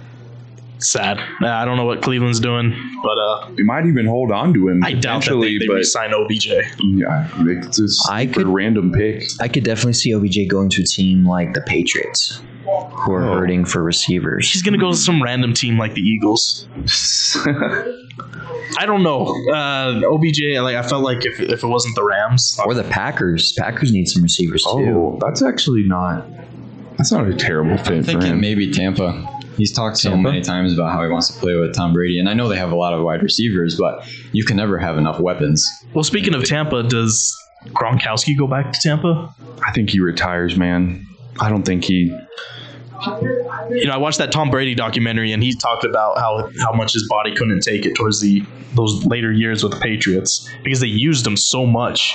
Sad. 0.81 1.19
I 1.43 1.65
don't 1.65 1.77
know 1.79 1.87
what 1.87 2.03
Cleveland's 2.03 2.39
doing, 2.39 2.71
but 3.03 3.19
uh, 3.19 3.51
we 3.57 3.65
might 3.65 3.87
even 3.87 4.05
hold 4.07 4.31
on 4.31 4.53
to 4.55 4.69
him. 4.69 4.85
I 4.85 4.93
doubt 4.93 5.25
that 5.25 5.37
they, 5.41 5.57
they 5.59 5.67
but 5.67 5.75
re-sign 5.77 6.13
OBJ. 6.15 6.47
yeah, 6.85 7.29
it's 7.41 7.79
a 7.81 7.89
super 7.89 8.13
I 8.15 8.27
could- 8.27 8.47
random 8.47 8.93
pick. 8.93 9.23
I 9.41 9.49
could 9.49 9.65
definitely 9.65 9.95
see 9.95 10.15
OBJ 10.15 10.47
going 10.49 10.69
to 10.71 10.83
a 10.83 10.85
team 10.85 11.27
like 11.27 11.55
the 11.55 11.63
Patriots, 11.63 12.41
who 12.93 13.13
are 13.13 13.23
Oh. 13.25 13.35
hurting 13.39 13.65
for 13.65 13.83
receivers. 13.83 14.51
He's 14.53 14.63
going 14.63 14.73
to 14.75 14.79
go 14.79 14.91
to 14.93 14.97
some 14.97 15.23
random 15.23 15.53
team 15.55 15.79
like 15.79 15.95
the 15.95 16.01
Eagles. 16.03 16.67
I 18.79 18.85
don't 18.87 19.03
know. 19.03 19.27
Uh, 19.53 20.01
OBJ, 20.07 20.41
like 20.61 20.77
I 20.77 20.83
felt 20.83 21.03
like 21.03 21.25
if, 21.25 21.41
if 21.41 21.63
it 21.63 21.67
wasn't 21.67 21.95
the 21.95 22.05
Rams, 22.05 22.59
Or 22.65 22.75
the 22.75 22.85
Packers. 22.85 23.53
Packers 23.59 23.93
need 23.93 24.07
some 24.09 24.23
receivers 24.23 24.63
too. 24.63 24.71
oh, 24.71 25.19
that's 25.21 25.43
actually 25.43 25.85
not. 25.87 26.27
That's 26.97 27.13
not 27.13 27.27
a 27.29 27.35
terrible 27.35 27.77
fit 27.79 27.89
I'm 27.93 28.01
for 28.03 28.07
thinking 28.07 28.31
him. 28.33 28.41
maybe 28.41 28.71
Tampa. 28.71 29.27
He's 29.57 29.73
talked 29.73 29.97
so 29.97 30.11
Tampa? 30.11 30.31
many 30.31 30.41
times 30.43 30.73
about 30.73 30.93
how 30.93 31.03
he 31.03 31.09
wants 31.09 31.29
to 31.33 31.41
play 31.41 31.55
with 31.55 31.75
Tom 31.75 31.93
Brady, 31.93 32.19
and 32.21 32.29
I 32.29 32.35
know 32.35 32.49
they 32.49 32.57
have 32.59 32.71
a 32.71 32.77
lot 32.77 32.93
of 32.95 33.03
wide 33.03 33.23
receivers, 33.23 33.77
but 33.77 34.07
you 34.33 34.45
can 34.45 34.57
never 34.57 34.79
have 34.79 34.99
enough 34.99 35.19
weapons. 35.19 35.69
Well, 35.95 36.05
speaking 36.05 36.35
of 36.35 36.45
Tampa, 36.45 36.83
does 36.85 37.37
Gronkowski 37.69 38.37
go 38.39 38.47
back 38.47 38.73
to 38.73 38.79
Tampa? 38.81 39.35
I 39.67 39.73
think 39.73 39.91
he 39.91 39.99
retires, 40.01 40.57
man. 40.57 41.05
I 41.41 41.49
don't 41.49 41.65
think 41.65 41.85
he. 41.85 42.17
You 43.71 43.87
know, 43.87 43.93
I 43.93 43.97
watched 43.97 44.19
that 44.19 44.33
Tom 44.33 44.51
Brady 44.51 44.75
documentary, 44.75 45.33
and 45.33 45.43
he 45.43 45.55
talked 45.55 45.85
about 45.85 46.19
how 46.19 46.51
how 46.61 46.73
much 46.73 46.93
his 46.93 47.07
body 47.09 47.35
couldn't 47.35 47.61
take 47.61 47.87
it 47.87 47.95
towards 47.95 48.21
the 48.21 48.43
those 48.75 49.05
later 49.07 49.33
years 49.33 49.63
with 49.63 49.73
the 49.73 49.81
Patriots 49.81 50.49
because 50.65 50.81
they 50.81 50.87
used 50.87 51.27
him 51.27 51.37
so 51.37 51.67
much. 51.67 52.15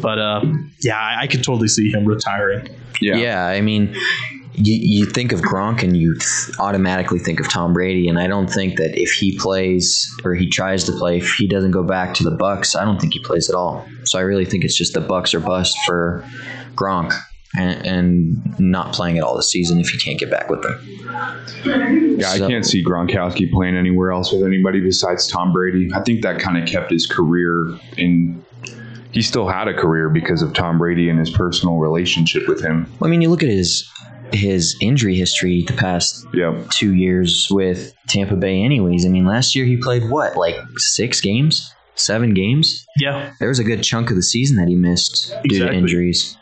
But 0.00 0.18
uh, 0.18 0.44
yeah, 0.80 0.96
I, 0.96 1.22
I 1.22 1.26
could 1.26 1.42
totally 1.42 1.68
see 1.68 1.90
him 1.90 2.04
retiring. 2.04 2.68
Yeah. 3.00 3.16
Yeah, 3.16 3.46
I 3.46 3.60
mean, 3.60 3.94
you, 4.54 4.74
you 4.74 5.06
think 5.06 5.32
of 5.32 5.40
Gronk 5.40 5.82
and 5.82 5.96
you 5.96 6.14
th- 6.14 6.58
automatically 6.58 7.18
think 7.18 7.40
of 7.40 7.48
Tom 7.48 7.72
Brady, 7.72 8.08
and 8.08 8.18
I 8.18 8.26
don't 8.26 8.48
think 8.48 8.76
that 8.76 9.00
if 9.00 9.12
he 9.12 9.38
plays 9.38 10.08
or 10.24 10.34
he 10.34 10.48
tries 10.48 10.84
to 10.84 10.92
play, 10.92 11.18
if 11.18 11.34
he 11.34 11.46
doesn't 11.46 11.70
go 11.70 11.82
back 11.84 12.14
to 12.14 12.24
the 12.24 12.32
Bucks, 12.32 12.74
I 12.74 12.84
don't 12.84 13.00
think 13.00 13.12
he 13.12 13.20
plays 13.20 13.48
at 13.48 13.54
all. 13.54 13.86
So 14.04 14.18
I 14.18 14.22
really 14.22 14.44
think 14.44 14.64
it's 14.64 14.76
just 14.76 14.94
the 14.94 15.00
Bucks 15.00 15.32
or 15.32 15.40
bust 15.40 15.76
for 15.86 16.24
Gronk. 16.74 17.12
And, 17.56 17.86
and 17.86 18.60
not 18.60 18.92
playing 18.92 19.16
at 19.16 19.24
all 19.24 19.34
this 19.34 19.50
season 19.50 19.80
if 19.80 19.88
he 19.88 19.98
can't 19.98 20.18
get 20.20 20.30
back 20.30 20.50
with 20.50 20.62
them. 20.62 20.78
Yeah, 22.18 22.30
I 22.30 22.38
can't 22.38 22.64
see 22.66 22.84
Gronkowski 22.84 23.50
playing 23.50 23.76
anywhere 23.76 24.12
else 24.12 24.32
with 24.32 24.42
anybody 24.44 24.80
besides 24.80 25.26
Tom 25.26 25.52
Brady. 25.52 25.88
I 25.94 26.02
think 26.02 26.22
that 26.22 26.40
kind 26.40 26.62
of 26.62 26.68
kept 26.68 26.90
his 26.90 27.06
career 27.06 27.70
in. 27.96 28.44
He 29.12 29.22
still 29.22 29.48
had 29.48 29.66
a 29.68 29.74
career 29.74 30.10
because 30.10 30.42
of 30.42 30.52
Tom 30.52 30.78
Brady 30.78 31.08
and 31.08 31.18
his 31.18 31.30
personal 31.30 31.78
relationship 31.78 32.46
with 32.46 32.62
him. 32.62 32.86
I 33.02 33.08
mean, 33.08 33.22
you 33.22 33.30
look 33.30 33.42
at 33.42 33.48
his 33.48 33.90
his 34.32 34.76
injury 34.82 35.16
history 35.16 35.64
the 35.66 35.72
past 35.72 36.26
Yep. 36.34 36.68
two 36.70 36.94
years 36.94 37.48
with 37.50 37.94
Tampa 38.08 38.36
Bay. 38.36 38.62
Anyways, 38.62 39.06
I 39.06 39.08
mean, 39.08 39.24
last 39.24 39.56
year 39.56 39.64
he 39.64 39.78
played 39.78 40.10
what, 40.10 40.36
like 40.36 40.56
six 40.76 41.20
games, 41.22 41.72
seven 41.94 42.34
games. 42.34 42.86
Yeah, 42.98 43.32
There 43.40 43.48
was 43.48 43.58
a 43.58 43.64
good 43.64 43.82
chunk 43.82 44.10
of 44.10 44.16
the 44.16 44.22
season 44.22 44.56
that 44.58 44.68
he 44.68 44.74
missed 44.74 45.32
due 45.44 45.60
to 45.60 45.72
injuries. 45.72 46.36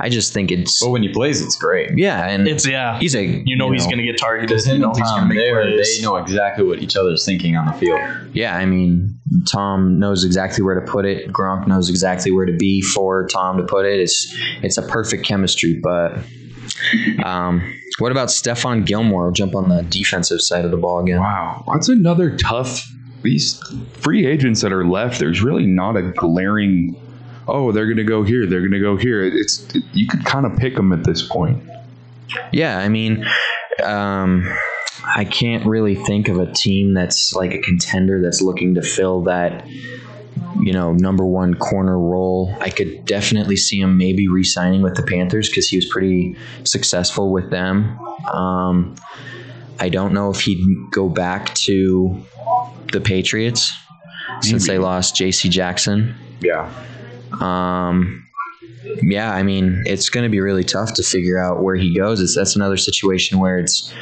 I 0.00 0.08
just 0.08 0.32
think 0.32 0.50
it's 0.50 0.82
But 0.82 0.90
when 0.90 1.02
he 1.02 1.08
plays, 1.08 1.40
it's 1.42 1.56
great. 1.56 1.90
yeah, 1.96 2.26
and 2.28 2.46
it's 2.46 2.66
yeah. 2.66 2.98
he's 2.98 3.14
a 3.14 3.24
you 3.24 3.56
know 3.56 3.70
he's 3.70 3.84
going 3.86 3.98
to 3.98 4.04
get 4.04 4.18
targeted. 4.18 4.48
Because 4.48 4.66
You 4.66 4.78
know 4.78 4.88
and 4.88 4.96
he's 4.96 5.08
going 5.10 5.14
to 5.14 5.20
Tom 5.20 5.28
make 5.28 5.38
there, 5.38 5.76
they 5.76 6.00
know 6.02 6.16
exactly 6.16 6.64
what 6.64 6.80
each 6.80 6.96
other's 6.96 7.24
thinking 7.24 7.56
on 7.56 7.66
the 7.66 7.72
field. 7.72 8.00
yeah. 8.32 8.56
I 8.56 8.64
mean, 8.66 9.18
Tom 9.46 9.98
knows 9.98 10.24
exactly 10.24 10.62
where 10.64 10.78
to 10.78 10.90
put 10.90 11.04
it. 11.04 11.28
Gronk 11.32 11.66
knows 11.66 11.88
exactly 11.90 12.32
where 12.32 12.46
to 12.46 12.56
be 12.56 12.80
for 12.80 13.26
Tom 13.26 13.56
to 13.58 13.64
put 13.64 13.86
it. 13.86 14.00
It's 14.00 14.34
it's 14.62 14.78
a 14.78 14.82
perfect 14.82 15.24
chemistry, 15.24 15.78
but 15.82 16.18
Um, 17.24 17.62
what 17.98 18.12
about 18.12 18.28
Stephon 18.28 18.84
Gilmore? 18.86 19.24
We'll 19.24 19.32
jump 19.32 19.54
on 19.54 19.68
the 19.68 19.82
defensive 19.82 20.40
side 20.40 20.64
of 20.64 20.70
the 20.70 20.76
ball 20.76 21.00
again. 21.00 21.18
Wow, 21.20 21.64
that's 21.72 21.88
another 21.88 22.36
tough. 22.36 22.86
These 23.22 23.60
free 23.94 24.26
agents 24.26 24.60
that 24.60 24.72
are 24.72 24.84
left, 24.84 25.18
there's 25.18 25.42
really 25.42 25.66
not 25.66 25.96
a 25.96 26.02
glaring. 26.02 26.94
Oh, 27.48 27.72
they're 27.72 27.86
going 27.86 27.96
to 27.96 28.04
go 28.04 28.22
here. 28.22 28.46
They're 28.46 28.60
going 28.60 28.72
to 28.72 28.80
go 28.80 28.96
here. 28.96 29.24
It's 29.24 29.66
you 29.92 30.06
could 30.06 30.24
kind 30.24 30.44
of 30.44 30.56
pick 30.56 30.76
them 30.76 30.92
at 30.92 31.04
this 31.04 31.22
point. 31.22 31.62
Yeah, 32.52 32.78
I 32.78 32.88
mean, 32.88 33.26
um, 33.82 34.46
I 35.04 35.24
can't 35.24 35.64
really 35.64 35.94
think 35.94 36.28
of 36.28 36.38
a 36.38 36.52
team 36.52 36.92
that's 36.92 37.32
like 37.32 37.54
a 37.54 37.58
contender 37.58 38.20
that's 38.20 38.42
looking 38.42 38.74
to 38.74 38.82
fill 38.82 39.22
that, 39.22 39.66
you 40.60 40.72
know, 40.72 40.92
number 40.92 41.24
one 41.24 41.54
corner 41.54 41.98
role. 41.98 42.54
I 42.60 42.68
could 42.68 43.06
definitely 43.06 43.56
see 43.56 43.80
him 43.80 43.96
maybe 43.96 44.28
re-signing 44.28 44.82
with 44.82 44.94
the 44.94 45.02
Panthers 45.02 45.48
because 45.48 45.68
he 45.68 45.76
was 45.76 45.86
pretty 45.86 46.36
successful 46.64 47.32
with 47.32 47.50
them. 47.50 47.98
Um, 48.30 48.94
I 49.80 49.88
don't 49.88 50.12
know 50.12 50.30
if 50.30 50.40
he'd 50.40 50.90
go 50.90 51.08
back 51.08 51.54
to 51.54 52.22
the 52.92 53.00
Patriots 53.00 53.72
since 54.42 54.66
they 54.66 54.78
lost 54.78 55.16
J.C. 55.16 55.48
Jackson. 55.48 56.14
Yeah. 56.40 56.70
Um, 57.40 58.26
yeah, 59.02 59.32
I 59.32 59.42
mean, 59.42 59.82
it's 59.86 60.08
going 60.08 60.24
to 60.24 60.30
be 60.30 60.40
really 60.40 60.64
tough 60.64 60.94
to 60.94 61.02
figure 61.02 61.38
out 61.38 61.62
where 61.62 61.76
he 61.76 61.94
goes. 61.96 62.20
It's 62.20 62.34
that's 62.34 62.56
another 62.56 62.76
situation 62.76 63.38
where 63.38 63.58
it's 63.58 63.92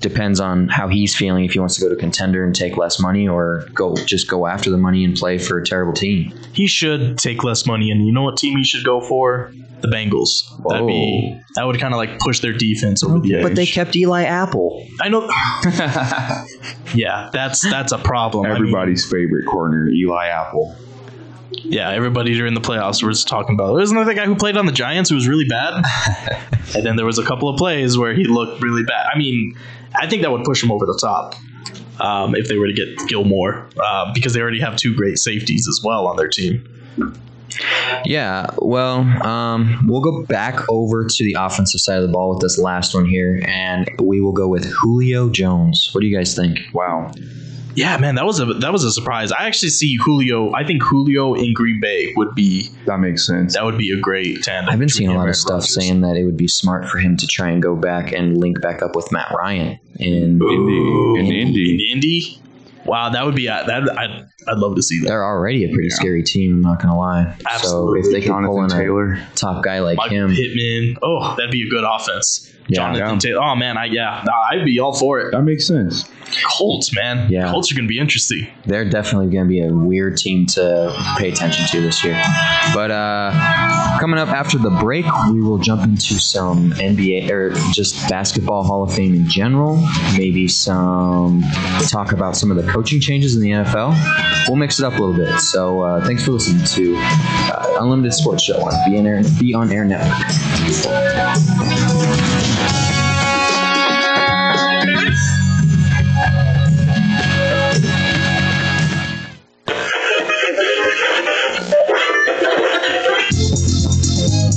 depends 0.00 0.40
on 0.40 0.68
how 0.68 0.88
he's 0.88 1.14
feeling 1.14 1.44
if 1.44 1.52
he 1.52 1.60
wants 1.60 1.76
to 1.76 1.80
go 1.80 1.88
to 1.88 1.94
contender 1.96 2.44
and 2.44 2.54
take 2.54 2.76
less 2.76 2.98
money 2.98 3.26
or 3.28 3.64
go 3.72 3.94
just 4.04 4.28
go 4.28 4.46
after 4.46 4.68
the 4.68 4.76
money 4.76 5.04
and 5.04 5.16
play 5.16 5.38
for 5.38 5.58
a 5.58 5.64
terrible 5.64 5.92
team. 5.92 6.32
He 6.52 6.66
should 6.66 7.18
take 7.18 7.44
less 7.44 7.64
money, 7.66 7.90
and 7.90 8.04
you 8.04 8.12
know 8.12 8.22
what 8.22 8.36
team 8.36 8.58
he 8.58 8.64
should 8.64 8.84
go 8.84 9.00
for? 9.00 9.52
The 9.80 9.88
Bengals. 9.88 10.44
That'd 10.68 10.86
be 10.86 11.40
that 11.54 11.64
would 11.64 11.80
kind 11.80 11.92
of 11.94 11.98
like 11.98 12.18
push 12.20 12.40
their 12.40 12.52
defense 12.52 13.02
over 13.02 13.18
the 13.18 13.36
edge. 13.36 13.42
But 13.42 13.56
they 13.56 13.66
kept 13.66 13.96
Eli 13.96 14.24
Apple. 14.24 14.86
I 15.00 15.08
know. 15.08 15.22
yeah, 16.94 17.30
that's 17.32 17.62
that's 17.62 17.92
a 17.92 17.98
problem. 17.98 18.44
I 18.46 18.50
mean, 18.50 18.56
Everybody's 18.58 19.04
favorite 19.10 19.46
corner, 19.46 19.88
Eli 19.88 20.26
Apple. 20.26 20.76
Yeah, 21.58 21.90
everybody 21.90 22.34
during 22.34 22.54
the 22.54 22.60
playoffs 22.60 23.02
was 23.02 23.24
talking 23.24 23.54
about. 23.54 23.80
Isn't 23.80 23.96
there 23.96 24.04
the 24.04 24.14
guy 24.14 24.26
who 24.26 24.34
played 24.34 24.56
on 24.56 24.66
the 24.66 24.72
Giants 24.72 25.10
who 25.10 25.16
was 25.16 25.28
really 25.28 25.46
bad? 25.48 25.82
and 26.74 26.84
then 26.84 26.96
there 26.96 27.06
was 27.06 27.18
a 27.18 27.24
couple 27.24 27.48
of 27.48 27.56
plays 27.56 27.96
where 27.98 28.14
he 28.14 28.24
looked 28.24 28.62
really 28.62 28.84
bad. 28.84 29.06
I 29.12 29.18
mean, 29.18 29.56
I 29.94 30.06
think 30.06 30.22
that 30.22 30.30
would 30.30 30.44
push 30.44 30.62
him 30.62 30.70
over 30.70 30.86
the 30.86 30.98
top 31.00 31.34
um, 32.00 32.34
if 32.34 32.48
they 32.48 32.56
were 32.56 32.66
to 32.66 32.72
get 32.72 33.08
Gilmore 33.08 33.68
uh, 33.82 34.12
because 34.12 34.34
they 34.34 34.40
already 34.40 34.60
have 34.60 34.76
two 34.76 34.94
great 34.94 35.18
safeties 35.18 35.68
as 35.68 35.80
well 35.84 36.06
on 36.06 36.16
their 36.16 36.28
team. 36.28 36.68
Yeah, 38.04 38.46
well, 38.58 39.00
um, 39.24 39.86
we'll 39.86 40.00
go 40.00 40.24
back 40.24 40.58
over 40.70 41.06
to 41.06 41.24
the 41.24 41.36
offensive 41.38 41.80
side 41.80 41.96
of 41.98 42.02
the 42.02 42.12
ball 42.12 42.30
with 42.30 42.40
this 42.40 42.58
last 42.58 42.94
one 42.94 43.04
here, 43.04 43.42
and 43.46 43.90
we 44.00 44.20
will 44.20 44.32
go 44.32 44.48
with 44.48 44.64
Julio 44.64 45.28
Jones. 45.28 45.90
What 45.92 46.00
do 46.00 46.06
you 46.06 46.16
guys 46.16 46.34
think? 46.34 46.58
Wow. 46.72 47.12
Yeah, 47.74 47.96
man, 47.96 48.16
that 48.16 48.24
was 48.26 48.38
a 48.40 48.46
that 48.46 48.72
was 48.72 48.84
a 48.84 48.92
surprise. 48.92 49.32
I 49.32 49.46
actually 49.46 49.70
see 49.70 49.96
Julio. 49.96 50.52
I 50.54 50.64
think 50.64 50.82
Julio 50.82 51.34
in 51.34 51.54
Green 51.54 51.80
Bay 51.80 52.12
would 52.16 52.34
be 52.34 52.68
That 52.86 52.98
makes 52.98 53.26
sense. 53.26 53.54
that 53.54 53.64
would 53.64 53.78
be 53.78 53.90
a 53.92 54.00
great 54.00 54.42
tandem. 54.42 54.72
I've 54.72 54.78
been 54.78 54.88
seeing 54.88 55.10
a 55.10 55.14
lot 55.14 55.22
of 55.22 55.26
and 55.28 55.36
stuff 55.36 55.52
Rodgers. 55.62 55.74
saying 55.74 56.00
that 56.02 56.16
it 56.16 56.24
would 56.24 56.36
be 56.36 56.48
smart 56.48 56.86
for 56.86 56.98
him 56.98 57.16
to 57.16 57.26
try 57.26 57.48
and 57.50 57.62
go 57.62 57.74
back 57.74 58.12
and 58.12 58.36
link 58.38 58.60
back 58.60 58.82
up 58.82 58.94
with 58.94 59.10
Matt 59.12 59.32
Ryan 59.36 59.78
in 59.98 60.12
Indy. 60.12 60.40
In 60.40 61.26
in 61.26 61.32
Indy. 61.32 61.92
Indy. 61.92 62.38
Wow, 62.84 63.10
that 63.10 63.24
would 63.24 63.36
be 63.36 63.48
uh, 63.48 63.62
that. 63.64 63.96
I'd, 63.96 64.26
I'd 64.48 64.58
love 64.58 64.74
to 64.74 64.82
see 64.82 65.00
that. 65.00 65.06
they're 65.08 65.24
already 65.24 65.64
a 65.64 65.72
pretty 65.72 65.90
scary 65.90 66.24
team. 66.24 66.54
I'm 66.56 66.62
not 66.62 66.82
gonna 66.82 66.98
lie. 66.98 67.36
Absolutely. 67.48 68.02
So 68.02 68.08
if 68.08 68.12
they 68.12 68.20
can 68.20 68.44
pull 68.44 68.56
Jonathan 68.56 68.76
in 68.78 68.84
Taylor. 68.84 69.12
a 69.12 69.28
top 69.36 69.62
guy 69.62 69.78
like 69.78 69.96
Michael 69.98 70.16
him, 70.28 70.34
Pittman. 70.34 70.98
Oh, 71.00 71.36
that'd 71.36 71.52
be 71.52 71.64
a 71.66 71.70
good 71.70 71.84
offense. 71.84 72.52
Yeah. 72.68 72.76
Jonathan 72.76 73.06
Yeah. 73.14 73.18
Taylor. 73.18 73.42
Oh 73.42 73.54
man, 73.56 73.76
I 73.76 73.86
yeah, 73.86 74.22
nah, 74.26 74.32
I'd 74.50 74.64
be 74.64 74.78
all 74.78 74.94
for 74.94 75.20
it. 75.20 75.32
That 75.32 75.42
makes 75.42 75.66
sense. 75.66 76.08
Colts, 76.56 76.94
man. 76.94 77.30
Yeah. 77.30 77.50
Colts 77.50 77.70
are 77.70 77.74
gonna 77.74 77.88
be 77.88 77.98
interesting. 77.98 78.46
they're 78.64 78.88
definitely 78.88 79.28
going 79.30 79.44
to 79.44 79.48
be 79.48 79.60
a 79.62 79.70
weird 79.70 80.16
team 80.16 80.46
to 80.46 80.94
pay 81.18 81.28
attention 81.30 81.66
to 81.66 81.80
this 81.82 82.02
year. 82.02 82.14
But 82.72 82.90
uh, 82.90 83.32
coming 84.00 84.18
up 84.18 84.28
after 84.28 84.56
the 84.56 84.70
break, 84.70 85.04
we 85.30 85.42
will 85.42 85.58
jump 85.58 85.82
into 85.82 86.18
some 86.18 86.70
NBA 86.72 87.28
or 87.28 87.50
just 87.74 88.08
basketball 88.08 88.62
Hall 88.62 88.82
of 88.82 88.94
Fame 88.94 89.14
in 89.14 89.28
general. 89.28 89.76
Maybe 90.16 90.48
some 90.48 91.42
talk 91.90 92.12
about 92.12 92.34
some 92.36 92.50
of 92.50 92.56
the 92.56 92.70
coaching 92.72 93.00
changes 93.00 93.34
in 93.36 93.42
the 93.42 93.50
NFL. 93.50 93.94
We'll 94.48 94.56
mix 94.56 94.78
it 94.78 94.86
up 94.86 94.94
a 94.98 95.02
little 95.02 95.14
bit. 95.16 95.38
So 95.40 95.82
uh, 95.82 96.04
thanks 96.06 96.24
for 96.24 96.30
listening 96.30 96.64
to 96.64 96.96
uh, 96.98 97.76
Unlimited 97.80 98.14
Sports 98.14 98.42
Show 98.44 98.58
on 98.62 98.90
Be 98.90 98.98
on 98.98 99.06
Air, 99.06 99.22
Be 99.38 99.52
on 99.52 99.70
Air 99.70 99.84
Network. 99.84 100.12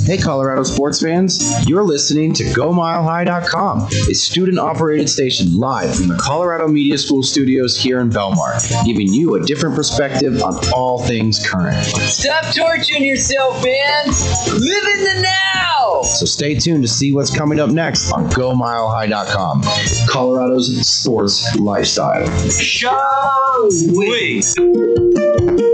Hey, 0.06 0.18
Colorado 0.18 0.62
sports 0.62 1.02
fans. 1.02 1.68
You're 1.68 1.82
listening 1.82 2.32
to 2.34 2.44
GoMileHigh.com, 2.44 3.88
a 4.08 4.14
student 4.14 4.56
operated 4.56 5.08
station 5.08 5.58
live 5.58 5.96
from 5.96 6.06
the 6.06 6.14
Colorado 6.14 6.68
Media 6.68 6.96
School 6.96 7.24
studios 7.24 7.76
here 7.76 7.98
in 7.98 8.08
Belmar, 8.08 8.56
giving 8.86 9.12
you 9.12 9.34
a 9.34 9.44
different 9.44 9.74
perspective 9.74 10.40
on 10.44 10.54
all 10.72 11.02
things 11.02 11.44
current. 11.44 11.84
Stop 11.84 12.54
torturing 12.54 13.02
yourself, 13.02 13.60
fans. 13.60 14.46
Live 14.52 14.84
in 14.84 15.04
the 15.04 15.22
now. 15.22 16.02
So 16.02 16.24
stay 16.24 16.54
tuned 16.54 16.84
to 16.84 16.88
see 16.88 17.10
what's 17.10 17.36
coming 17.36 17.58
up 17.58 17.70
next 17.70 18.12
on 18.12 18.30
GoMileHigh.com, 18.30 19.62
Colorado's 20.08 20.88
sports 20.88 21.52
lifestyle. 21.56 22.28
Shall 22.48 23.68
we? 23.92 24.40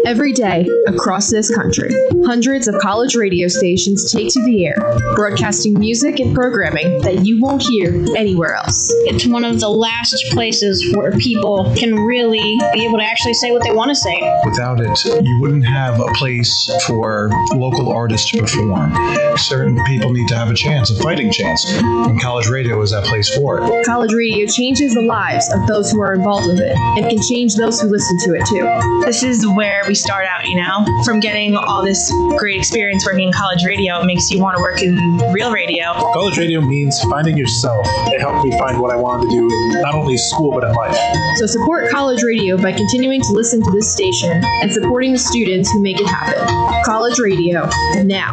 Every 0.05 0.33
day 0.33 0.67
across 0.89 1.31
this 1.31 1.55
country, 1.55 1.95
hundreds 2.25 2.67
of 2.67 2.75
college 2.81 3.15
radio 3.15 3.47
stations 3.47 4.11
take 4.11 4.33
to 4.33 4.43
the 4.45 4.67
air, 4.67 4.75
broadcasting 5.15 5.79
music 5.79 6.19
and 6.19 6.35
programming 6.35 7.01
that 7.03 7.25
you 7.25 7.41
won't 7.41 7.63
hear 7.63 7.95
anywhere 8.17 8.55
else. 8.55 8.91
it's 9.07 9.27
one 9.27 9.45
of 9.45 9.61
the 9.61 9.69
last 9.69 10.17
places 10.33 10.93
where 10.97 11.13
people 11.13 11.73
can 11.77 11.95
really 11.95 12.59
be 12.73 12.85
able 12.85 12.99
to 12.99 13.05
actually 13.05 13.35
say 13.35 13.53
what 13.53 13.63
they 13.63 13.71
want 13.71 13.91
to 13.91 13.95
say. 13.95 14.21
Without 14.45 14.81
it, 14.81 15.05
you 15.05 15.39
wouldn't 15.41 15.65
have 15.65 16.01
a 16.01 16.07
place 16.15 16.69
for 16.85 17.31
local 17.55 17.93
artists 17.93 18.29
to 18.33 18.41
perform. 18.41 18.93
Certain 19.39 19.79
people 19.85 20.13
need 20.13 20.27
to 20.27 20.37
have 20.37 20.51
a 20.51 20.55
chance, 20.55 20.91
a 20.91 21.01
fighting 21.01 21.31
chance, 21.31 21.65
and 21.79 22.21
college 22.21 22.49
radio 22.49 22.83
is 22.83 22.91
that 22.91 23.05
place 23.05 23.33
for 23.37 23.61
it. 23.63 23.87
College 23.87 24.13
radio 24.13 24.47
changes 24.47 24.95
the 24.95 25.03
lives 25.03 25.49
of 25.55 25.65
those 25.69 25.93
who 25.93 26.01
are 26.01 26.13
involved 26.13 26.49
with 26.49 26.59
it 26.59 26.77
and 26.77 27.09
can 27.09 27.23
change 27.23 27.55
those 27.55 27.81
who 27.81 27.89
listen 27.89 28.19
to 28.25 28.35
it 28.35 28.45
too. 28.47 29.05
this 29.07 29.23
is 29.23 29.47
where 29.47 29.92
we 29.93 29.97
start 29.97 30.25
out, 30.25 30.49
you 30.49 30.57
know, 30.57 30.87
from 31.05 31.21
getting 31.21 31.55
all 31.55 31.85
this 31.85 32.11
great 32.39 32.57
experience 32.57 33.05
working 33.05 33.27
in 33.27 33.33
college 33.35 33.63
radio. 33.63 34.01
It 34.01 34.07
makes 34.07 34.31
you 34.31 34.41
want 34.41 34.57
to 34.57 34.63
work 34.63 34.83
in 34.83 34.97
real 35.35 35.53
radio. 35.53 35.93
College 36.15 36.39
radio 36.39 36.63
means 36.63 36.99
finding 37.03 37.37
yourself. 37.37 37.87
It 38.07 38.23
helped 38.23 38.43
me 38.43 38.59
find 38.59 38.81
what 38.81 38.91
I 38.91 38.97
wanted 38.97 39.25
to 39.25 39.31
do 39.37 39.53
in 39.53 39.83
not 39.83 39.95
only 39.95 40.17
school 40.17 40.51
but 40.51 40.65
in 40.65 40.73
life. 40.73 40.97
So 41.37 41.45
support 41.45 41.91
college 41.91 42.23
radio 42.23 42.57
by 42.57 42.73
continuing 42.73 43.21
to 43.21 43.33
listen 43.33 43.63
to 43.63 43.71
this 43.71 43.93
station 43.93 44.43
and 44.63 44.73
supporting 44.73 45.13
the 45.13 45.19
students 45.19 45.71
who 45.71 45.83
make 45.83 46.01
it 46.01 46.07
happen. 46.07 46.43
College 46.87 47.19
radio, 47.19 47.69
now, 48.03 48.33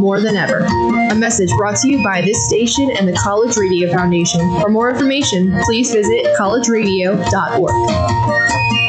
more 0.00 0.20
than 0.20 0.36
ever. 0.36 0.66
A 1.10 1.14
message 1.14 1.48
brought 1.56 1.76
to 1.76 1.90
you 1.90 2.04
by 2.04 2.20
this 2.20 2.46
station 2.46 2.90
and 2.90 3.08
the 3.08 3.14
College 3.14 3.56
Radio 3.56 3.90
Foundation. 3.90 4.60
For 4.60 4.68
more 4.68 4.90
information, 4.90 5.58
please 5.64 5.92
visit 5.92 6.26
collegeradio.org. 6.36 8.83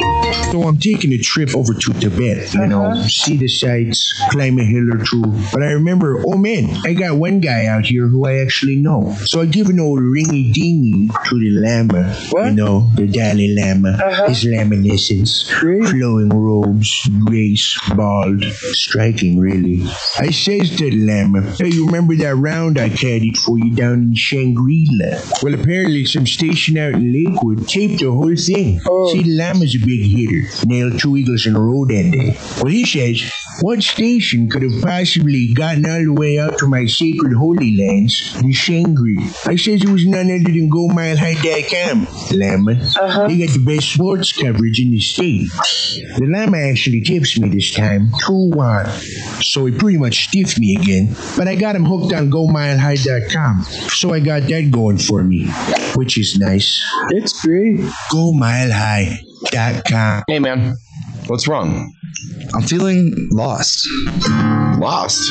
So 0.51 0.63
I'm 0.63 0.77
taking 0.77 1.11
a 1.13 1.17
trip 1.17 1.55
over 1.55 1.73
to 1.73 1.93
Tibet, 1.93 2.53
you 2.53 2.67
know, 2.67 2.85
uh-huh. 2.85 3.07
see 3.07 3.35
the 3.35 3.47
sights, 3.47 4.13
climb 4.29 4.57
a 4.59 4.63
hill 4.63 4.93
or 4.93 5.03
two. 5.03 5.23
But 5.51 5.63
I 5.63 5.71
remember, 5.71 6.23
oh 6.25 6.37
man, 6.37 6.69
I 6.85 6.93
got 6.93 7.17
one 7.17 7.39
guy 7.39 7.65
out 7.65 7.85
here 7.85 8.07
who 8.07 8.25
I 8.25 8.37
actually 8.37 8.77
know. 8.77 9.15
So 9.25 9.41
I 9.41 9.47
give 9.47 9.67
an 9.67 9.79
old 9.79 9.99
ringy 9.99 10.53
dingy 10.53 11.09
to 11.25 11.39
the 11.39 11.49
Lama. 11.49 12.15
You 12.33 12.51
know, 12.51 12.89
the 12.95 13.07
Dalai 13.07 13.55
Lama, 13.55 13.97
uh-huh. 14.01 14.27
his 14.29 14.45
laminescence, 14.45 15.49
flowing 15.49 16.29
robes, 16.29 17.09
grace, 17.25 17.77
bald, 17.95 18.43
striking 18.43 19.39
really. 19.39 19.83
I 20.17 20.31
says 20.31 20.69
to 20.77 20.89
the 20.89 21.05
Lama, 21.05 21.41
hey, 21.57 21.69
you 21.69 21.85
remember 21.85 22.15
that 22.17 22.35
round 22.35 22.77
I 22.77 22.89
caddied 22.89 23.37
for 23.37 23.57
you 23.57 23.71
down 23.75 23.93
in 23.93 24.15
Shangri-La? 24.15 25.21
Well, 25.41 25.53
apparently 25.53 26.05
some 26.05 26.27
station 26.27 26.77
out 26.77 26.93
in 26.93 27.11
Lakewood 27.11 27.67
taped 27.67 27.99
the 28.01 28.11
whole 28.11 28.35
thing. 28.35 28.79
Oh. 28.87 29.11
See, 29.11 29.23
the 29.23 29.35
Lama's 29.35 29.75
a 29.75 29.79
big 29.79 30.05
hitter. 30.25 30.65
Nailed 30.65 30.99
two 30.99 31.17
eagles 31.17 31.45
in 31.45 31.55
a 31.55 31.59
row 31.59 31.85
that 31.85 32.11
day. 32.11 32.37
Well, 32.61 32.71
he 32.71 32.85
says, 32.85 33.31
what 33.61 33.81
station 33.81 34.49
could 34.49 34.63
have 34.63 34.81
possibly 34.81 35.53
gotten 35.53 35.85
all 35.85 36.03
the 36.03 36.13
way 36.13 36.39
out 36.39 36.57
to 36.59 36.67
my 36.67 36.85
sacred 36.85 37.33
holy 37.33 37.75
lands 37.77 38.35
in 38.41 38.51
Shangri? 38.51 39.17
I 39.45 39.55
says 39.55 39.83
it 39.83 39.89
was 39.89 40.05
none 40.05 40.25
other 40.25 40.51
than 40.51 40.69
GoMileHigh.com, 40.69 42.07
Lama. 42.37 42.71
Uh-huh. 42.71 43.27
They 43.27 43.37
got 43.45 43.53
the 43.53 43.63
best 43.65 43.93
sports 43.93 44.33
coverage 44.33 44.79
in 44.81 44.91
the 44.91 44.99
state. 44.99 45.49
The 46.17 46.27
Lama 46.27 46.57
actually 46.57 47.01
tips 47.01 47.39
me 47.39 47.49
this 47.49 47.71
time, 47.73 48.09
2-1. 48.25 49.43
So 49.43 49.65
he 49.65 49.77
pretty 49.77 49.97
much 49.97 50.27
stiffed 50.27 50.59
me 50.59 50.75
again, 50.75 51.15
but 51.37 51.47
I 51.47 51.55
got 51.55 51.75
him 51.75 51.85
hooked 51.85 52.13
on 52.13 52.29
GoMileHigh.com. 52.29 53.63
So 53.63 54.13
I 54.13 54.19
got 54.19 54.43
that 54.43 54.69
going 54.71 54.97
for 54.97 55.23
me, 55.23 55.47
which 55.95 56.17
is 56.17 56.37
nice. 56.37 56.83
It's 57.09 57.41
great. 57.41 57.79
GoMileHigh.com. 58.11 59.24
Hey, 60.27 60.39
man. 60.39 60.75
What's 61.27 61.47
wrong? 61.47 61.93
I'm 62.53 62.61
feeling 62.61 63.29
lost. 63.31 63.87
Lost? 64.79 65.27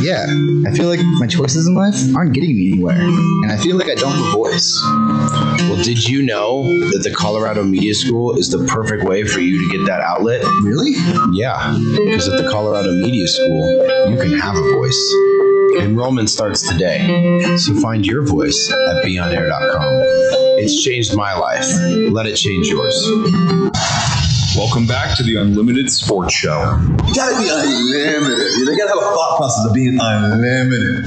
Yeah, 0.00 0.24
I 0.66 0.74
feel 0.74 0.88
like 0.88 1.00
my 1.18 1.26
choices 1.26 1.66
in 1.66 1.74
life 1.74 1.94
aren't 2.16 2.32
getting 2.32 2.56
me 2.56 2.72
anywhere, 2.72 2.96
and 2.98 3.52
I 3.52 3.58
feel 3.58 3.76
like 3.76 3.90
I 3.90 3.94
don't 3.94 4.12
have 4.12 4.26
a 4.26 4.30
voice. 4.32 4.80
Well, 5.68 5.82
did 5.82 6.08
you 6.08 6.22
know 6.22 6.62
that 6.90 7.00
the 7.02 7.14
Colorado 7.14 7.62
Media 7.62 7.94
School 7.94 8.38
is 8.38 8.50
the 8.50 8.64
perfect 8.66 9.04
way 9.04 9.24
for 9.24 9.40
you 9.40 9.68
to 9.68 9.76
get 9.76 9.86
that 9.86 10.00
outlet? 10.00 10.42
Really? 10.62 10.92
Yeah, 11.32 11.76
because 11.96 12.28
at 12.28 12.42
the 12.42 12.48
Colorado 12.50 12.92
Media 12.92 13.26
School, 13.28 14.10
you 14.10 14.16
can 14.16 14.38
have 14.38 14.56
a 14.56 14.62
voice. 14.72 15.14
Enrollment 15.78 16.30
starts 16.30 16.66
today, 16.66 17.56
so 17.58 17.74
find 17.74 18.06
your 18.06 18.24
voice 18.24 18.70
at 18.70 19.04
beonair.com. 19.04 20.02
It's 20.60 20.82
changed 20.82 21.14
my 21.14 21.34
life. 21.38 21.66
Let 22.10 22.26
it 22.26 22.36
change 22.36 22.68
yours. 22.68 24.17
Welcome 24.58 24.88
back 24.88 25.16
to 25.18 25.22
the 25.22 25.36
Unlimited 25.36 25.88
Sports 25.88 26.34
Show. 26.34 26.50
You 26.50 27.14
gotta 27.14 27.40
be 27.40 27.48
unlimited. 27.48 28.58
You 28.58 28.76
gotta 28.76 28.88
have 28.88 28.98
a 28.98 29.14
thought 29.14 29.36
process 29.36 29.66
of 29.68 29.72
being 29.72 29.96
unlimited. 30.00 31.04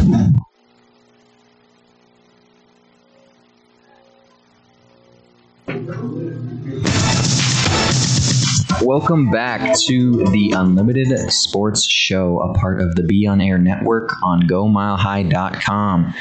Welcome 8.83 9.29
back 9.29 9.77
to 9.85 10.25
the 10.31 10.53
Unlimited 10.55 11.31
Sports 11.31 11.85
Show, 11.87 12.39
a 12.39 12.51
part 12.55 12.81
of 12.81 12.95
the 12.95 13.03
Be 13.03 13.27
On 13.27 13.39
Air 13.39 13.59
network 13.59 14.11
on 14.23 14.41
GoMileHigh.com. 14.47 16.15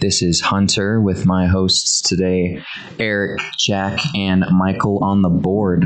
This 0.00 0.22
is 0.22 0.40
Hunter 0.40 1.00
with 1.00 1.26
my 1.26 1.48
hosts 1.48 2.00
today, 2.00 2.62
Eric, 3.00 3.40
Jack, 3.58 3.98
and 4.14 4.44
Michael 4.52 5.02
on 5.02 5.22
the 5.22 5.28
board. 5.28 5.84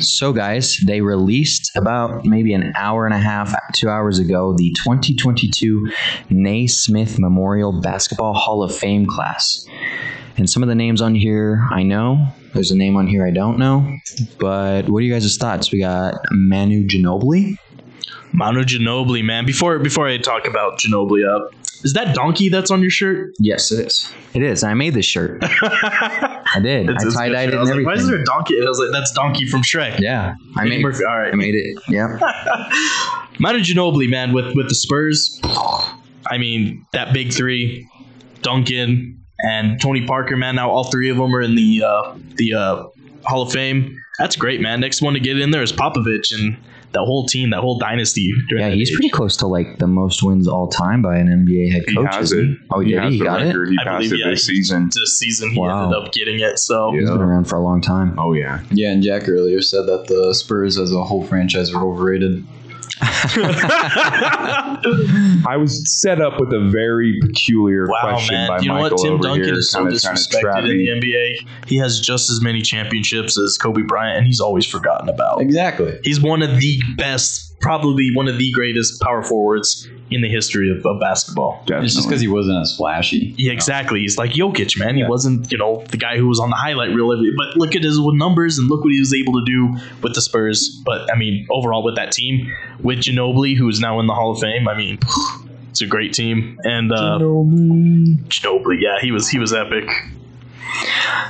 So, 0.00 0.34
guys, 0.34 0.76
they 0.86 1.00
released 1.00 1.74
about 1.74 2.26
maybe 2.26 2.52
an 2.52 2.74
hour 2.76 3.06
and 3.06 3.14
a 3.14 3.18
half, 3.18 3.54
two 3.72 3.88
hours 3.88 4.18
ago, 4.18 4.54
the 4.54 4.70
2022 4.84 5.90
Naismith 6.28 7.18
Memorial 7.18 7.80
Basketball 7.80 8.34
Hall 8.34 8.62
of 8.62 8.76
Fame 8.76 9.06
class. 9.06 9.66
And 10.36 10.50
some 10.50 10.62
of 10.62 10.68
the 10.68 10.74
names 10.74 11.00
on 11.00 11.14
here 11.14 11.66
I 11.70 11.82
know. 11.82 12.26
There's 12.54 12.70
a 12.70 12.76
name 12.76 12.96
on 12.96 13.06
here 13.06 13.26
I 13.26 13.30
don't 13.30 13.58
know. 13.58 13.96
But 14.38 14.88
what 14.88 14.98
are 14.98 15.02
you 15.02 15.12
guys' 15.12 15.36
thoughts? 15.36 15.70
We 15.72 15.78
got 15.80 16.14
Manu 16.32 16.86
Ginobili. 16.86 17.56
Manu 18.32 18.62
Ginobili, 18.64 19.24
man. 19.24 19.46
Before 19.46 19.78
before 19.78 20.08
I 20.08 20.18
talk 20.18 20.46
about 20.46 20.78
Ginobili, 20.80 21.24
up, 21.28 21.52
is 21.84 21.92
that 21.92 22.14
donkey 22.14 22.48
that's 22.48 22.70
on 22.72 22.80
your 22.80 22.90
shirt? 22.90 23.32
Yes, 23.38 23.70
it 23.70 23.86
is. 23.86 24.12
It 24.34 24.42
is. 24.42 24.64
I 24.64 24.74
made 24.74 24.94
this 24.94 25.04
shirt. 25.06 25.38
I 25.62 26.58
did. 26.60 26.90
It's- 26.90 27.16
I 27.16 27.28
tie 27.28 27.32
dyed 27.32 27.48
it 27.50 27.54
I 27.54 27.60
was 27.60 27.70
and 27.70 27.78
like, 27.84 27.86
Why 27.86 27.94
is 27.94 28.08
there 28.08 28.20
a 28.20 28.24
donkey? 28.24 28.56
I 28.60 28.64
was 28.68 28.78
like, 28.80 28.90
that's 28.90 29.12
Donkey 29.12 29.46
from 29.46 29.62
Shrek. 29.62 30.00
Yeah, 30.00 30.34
I 30.56 30.62
Eddie 30.62 30.70
made. 30.76 30.82
Murphy. 30.82 31.04
All 31.04 31.16
right, 31.18 31.32
I 31.32 31.36
made 31.36 31.54
it. 31.54 31.78
Yeah. 31.88 32.18
Manu 33.38 33.60
Ginobili, 33.60 34.08
man, 34.10 34.32
with 34.32 34.54
with 34.56 34.68
the 34.68 34.74
Spurs. 34.74 35.40
I 36.26 36.38
mean, 36.38 36.86
that 36.92 37.12
big 37.12 37.32
three, 37.32 37.86
Duncan 38.42 39.20
and 39.46 39.80
Tony 39.80 40.06
Parker, 40.06 40.36
man. 40.36 40.56
Now 40.56 40.70
all 40.70 40.84
three 40.84 41.10
of 41.10 41.16
them 41.16 41.34
are 41.34 41.40
in 41.42 41.54
the 41.54 41.82
uh, 41.84 42.14
the 42.36 42.54
uh, 42.54 42.86
Hall 43.24 43.42
of 43.42 43.52
Fame. 43.52 44.00
That's 44.18 44.36
great, 44.36 44.60
man. 44.60 44.80
Next 44.80 45.02
one 45.02 45.14
to 45.14 45.20
get 45.20 45.38
in 45.40 45.50
there 45.50 45.62
is 45.62 45.72
Popovich 45.72 46.32
and 46.32 46.56
that 46.92 47.00
whole 47.00 47.26
team, 47.26 47.50
that 47.50 47.58
whole 47.60 47.76
dynasty. 47.80 48.32
Yeah, 48.50 48.70
he's 48.70 48.88
age. 48.90 48.94
pretty 48.94 49.08
close 49.10 49.36
to 49.38 49.48
like 49.48 49.78
the 49.78 49.88
most 49.88 50.22
wins 50.22 50.46
all 50.46 50.68
time 50.68 51.02
by 51.02 51.16
an 51.16 51.26
NBA 51.26 51.72
head 51.72 51.82
coach. 51.86 51.90
He 51.90 51.96
coach. 51.96 52.14
has 52.14 52.32
isn't 52.32 52.38
it. 52.38 52.46
he? 52.50 52.56
Oh, 52.70 52.80
He 52.80 52.92
yeah, 52.92 53.02
has 53.04 53.12
he 53.14 53.18
got 53.20 53.40
record. 53.42 53.68
it. 53.68 53.70
He 53.72 53.78
I 53.80 53.84
passed 53.84 53.96
believe, 53.98 54.12
it 54.12 54.18
yeah, 54.24 54.30
this 54.30 54.46
season. 54.46 54.90
This 54.94 55.18
season, 55.18 55.50
he 55.50 55.58
Wow. 55.58 55.82
ended 55.86 55.98
up 55.98 56.12
getting 56.12 56.38
it. 56.38 56.60
So 56.60 56.92
He's 56.92 57.10
been 57.10 57.20
around 57.20 57.46
for 57.48 57.56
a 57.56 57.60
long 57.60 57.80
time. 57.80 58.16
Oh 58.20 58.32
yeah. 58.34 58.62
Yeah, 58.70 58.92
and 58.92 59.02
Jack 59.02 59.28
earlier 59.28 59.60
said 59.60 59.86
that 59.86 60.06
the 60.06 60.32
Spurs 60.34 60.78
as 60.78 60.92
a 60.92 61.02
whole 61.02 61.24
franchise 61.24 61.74
were 61.74 61.82
overrated. 61.82 62.46
I 65.46 65.56
was 65.58 65.82
set 66.00 66.20
up 66.20 66.38
with 66.38 66.52
a 66.52 66.68
very 66.70 67.18
peculiar 67.20 67.86
Wow, 67.88 68.00
question 68.02 68.36
man. 68.36 68.48
by 68.48 68.58
you 68.60 68.68
know 68.68 68.74
Michael 68.74 68.96
what? 68.96 69.02
Tim 69.04 69.12
over 69.14 69.22
Duncan 69.22 69.44
here, 69.44 69.54
is 69.54 69.70
so 69.70 69.84
kinda 69.84 69.98
trying 69.98 70.16
to 70.16 70.20
disrespected 70.22 70.70
in 70.70 70.78
the 70.78 70.88
NBA. 70.88 71.46
He 71.66 71.76
has 71.78 72.00
just 72.00 72.30
as 72.30 72.40
many 72.40 72.62
championships 72.62 73.38
as 73.38 73.58
Kobe 73.58 73.82
Bryant, 73.82 74.18
and 74.18 74.26
he's 74.26 74.40
always 74.40 74.66
forgotten 74.66 75.08
about. 75.08 75.40
Exactly. 75.40 75.98
He's 76.04 76.20
one 76.20 76.42
of 76.42 76.60
the 76.60 76.80
best, 76.96 77.58
probably 77.60 78.10
one 78.14 78.28
of 78.28 78.38
the 78.38 78.52
greatest 78.52 79.00
power 79.00 79.22
forwards 79.22 79.88
in 80.10 80.20
the 80.20 80.28
history 80.28 80.70
of, 80.70 80.84
of 80.84 81.00
basketball. 81.00 81.58
Definitely. 81.60 81.86
It's 81.86 81.94
just 81.94 82.06
because 82.08 82.20
he 82.20 82.28
wasn't 82.28 82.60
as 82.60 82.76
flashy. 82.76 83.34
Yeah, 83.38 83.52
exactly. 83.52 84.00
He's 84.00 84.18
like 84.18 84.32
Jokic, 84.32 84.78
man. 84.78 84.94
He 84.96 85.00
Yeah. 85.00 85.08
wasn't, 85.08 85.50
you 85.50 85.58
know, 85.58 85.82
the 85.90 85.96
guy 85.96 86.18
who 86.18 86.28
was 86.28 86.38
on 86.38 86.50
the 86.50 86.56
highlight 86.56 86.90
reel 86.90 87.10
every. 87.12 87.32
But 87.36 87.56
look 87.56 87.74
at 87.74 87.82
his 87.82 87.98
numbers 87.98 88.58
and 88.58 88.68
look 88.68 88.84
what 88.84 88.92
he 88.92 88.98
was 89.00 89.14
able 89.14 89.32
to 89.34 89.44
do 89.44 89.76
with 90.02 90.14
the 90.14 90.20
Spurs. 90.20 90.68
But 90.84 91.10
I 91.12 91.16
mean, 91.16 91.46
overall 91.50 91.82
with 91.82 91.96
that 91.96 92.12
team, 92.12 92.52
with 92.80 92.98
Ginobili, 93.00 93.56
who 93.56 93.68
is 93.68 93.80
now 93.80 93.98
in 94.00 94.06
the 94.06 94.14
Hall 94.14 94.32
of 94.32 94.40
Fame, 94.40 94.68
I 94.68 94.76
mean, 94.76 94.98
it's 95.70 95.80
a 95.80 95.86
great 95.86 96.12
team. 96.12 96.58
And 96.64 96.92
uh, 96.92 97.18
Ginobili, 97.18 98.80
yeah, 98.80 98.98
he 99.00 99.10
was 99.10 99.28
he 99.28 99.38
was 99.38 99.52
epic. 99.52 99.88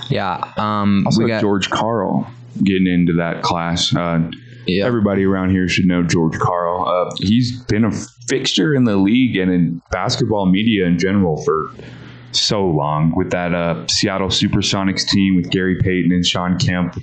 Yeah. 0.08 0.52
Um, 0.56 1.04
also 1.06 1.22
we 1.22 1.28
got 1.28 1.40
George 1.40 1.70
Karl 1.70 2.30
getting 2.62 2.86
into 2.86 3.14
that 3.14 3.42
class. 3.42 3.94
Uh, 3.94 4.30
Yeah. 4.66 4.86
Everybody 4.86 5.24
around 5.24 5.50
here 5.50 5.68
should 5.68 5.86
know 5.86 6.02
George 6.02 6.38
Karl. 6.38 6.86
Uh, 6.86 7.14
he's 7.18 7.62
been 7.64 7.84
a 7.84 7.92
fixture 8.28 8.74
in 8.74 8.84
the 8.84 8.96
league 8.96 9.36
and 9.36 9.50
in 9.50 9.82
basketball 9.90 10.46
media 10.46 10.86
in 10.86 10.98
general 10.98 11.42
for 11.42 11.70
so 12.32 12.64
long 12.66 13.14
with 13.14 13.30
that 13.30 13.54
uh, 13.54 13.86
Seattle 13.88 14.28
Supersonics 14.28 15.06
team 15.06 15.36
with 15.36 15.50
Gary 15.50 15.76
Payton 15.80 16.12
and 16.12 16.26
Shawn 16.26 16.58
Kemp. 16.58 16.96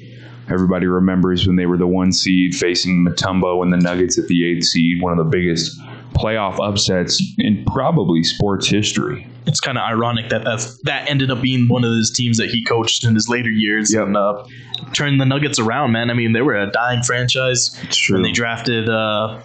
Everybody 0.49 0.87
remembers 0.87 1.47
when 1.47 1.55
they 1.55 1.65
were 1.65 1.77
the 1.77 1.87
one 1.87 2.11
seed 2.11 2.55
facing 2.55 3.05
Mutombo 3.05 3.63
and 3.63 3.71
the 3.71 3.77
Nuggets 3.77 4.17
at 4.17 4.27
the 4.27 4.45
eighth 4.45 4.65
seed, 4.65 5.01
one 5.01 5.17
of 5.17 5.17
the 5.17 5.29
biggest 5.29 5.79
playoff 6.13 6.59
upsets 6.59 7.23
in 7.37 7.63
probably 7.65 8.23
sports 8.23 8.67
history. 8.67 9.27
It's 9.47 9.59
kind 9.59 9.77
of 9.77 9.83
ironic 9.83 10.29
that 10.29 10.43
that's, 10.43 10.77
that 10.83 11.09
ended 11.09 11.31
up 11.31 11.41
being 11.41 11.67
one 11.67 11.83
of 11.83 11.91
those 11.91 12.11
teams 12.11 12.37
that 12.37 12.49
he 12.49 12.63
coached 12.63 13.03
in 13.03 13.15
his 13.15 13.27
later 13.27 13.49
years 13.49 13.91
and 13.91 14.15
uh, 14.15 14.45
turned 14.93 15.19
the 15.19 15.25
Nuggets 15.25 15.59
around, 15.59 15.91
man. 15.91 16.09
I 16.11 16.13
mean, 16.13 16.33
they 16.33 16.41
were 16.41 16.55
a 16.55 16.71
dying 16.71 17.01
franchise 17.01 17.75
when 18.09 18.21
they 18.21 18.31
drafted, 18.31 18.87
uh, 18.87 19.41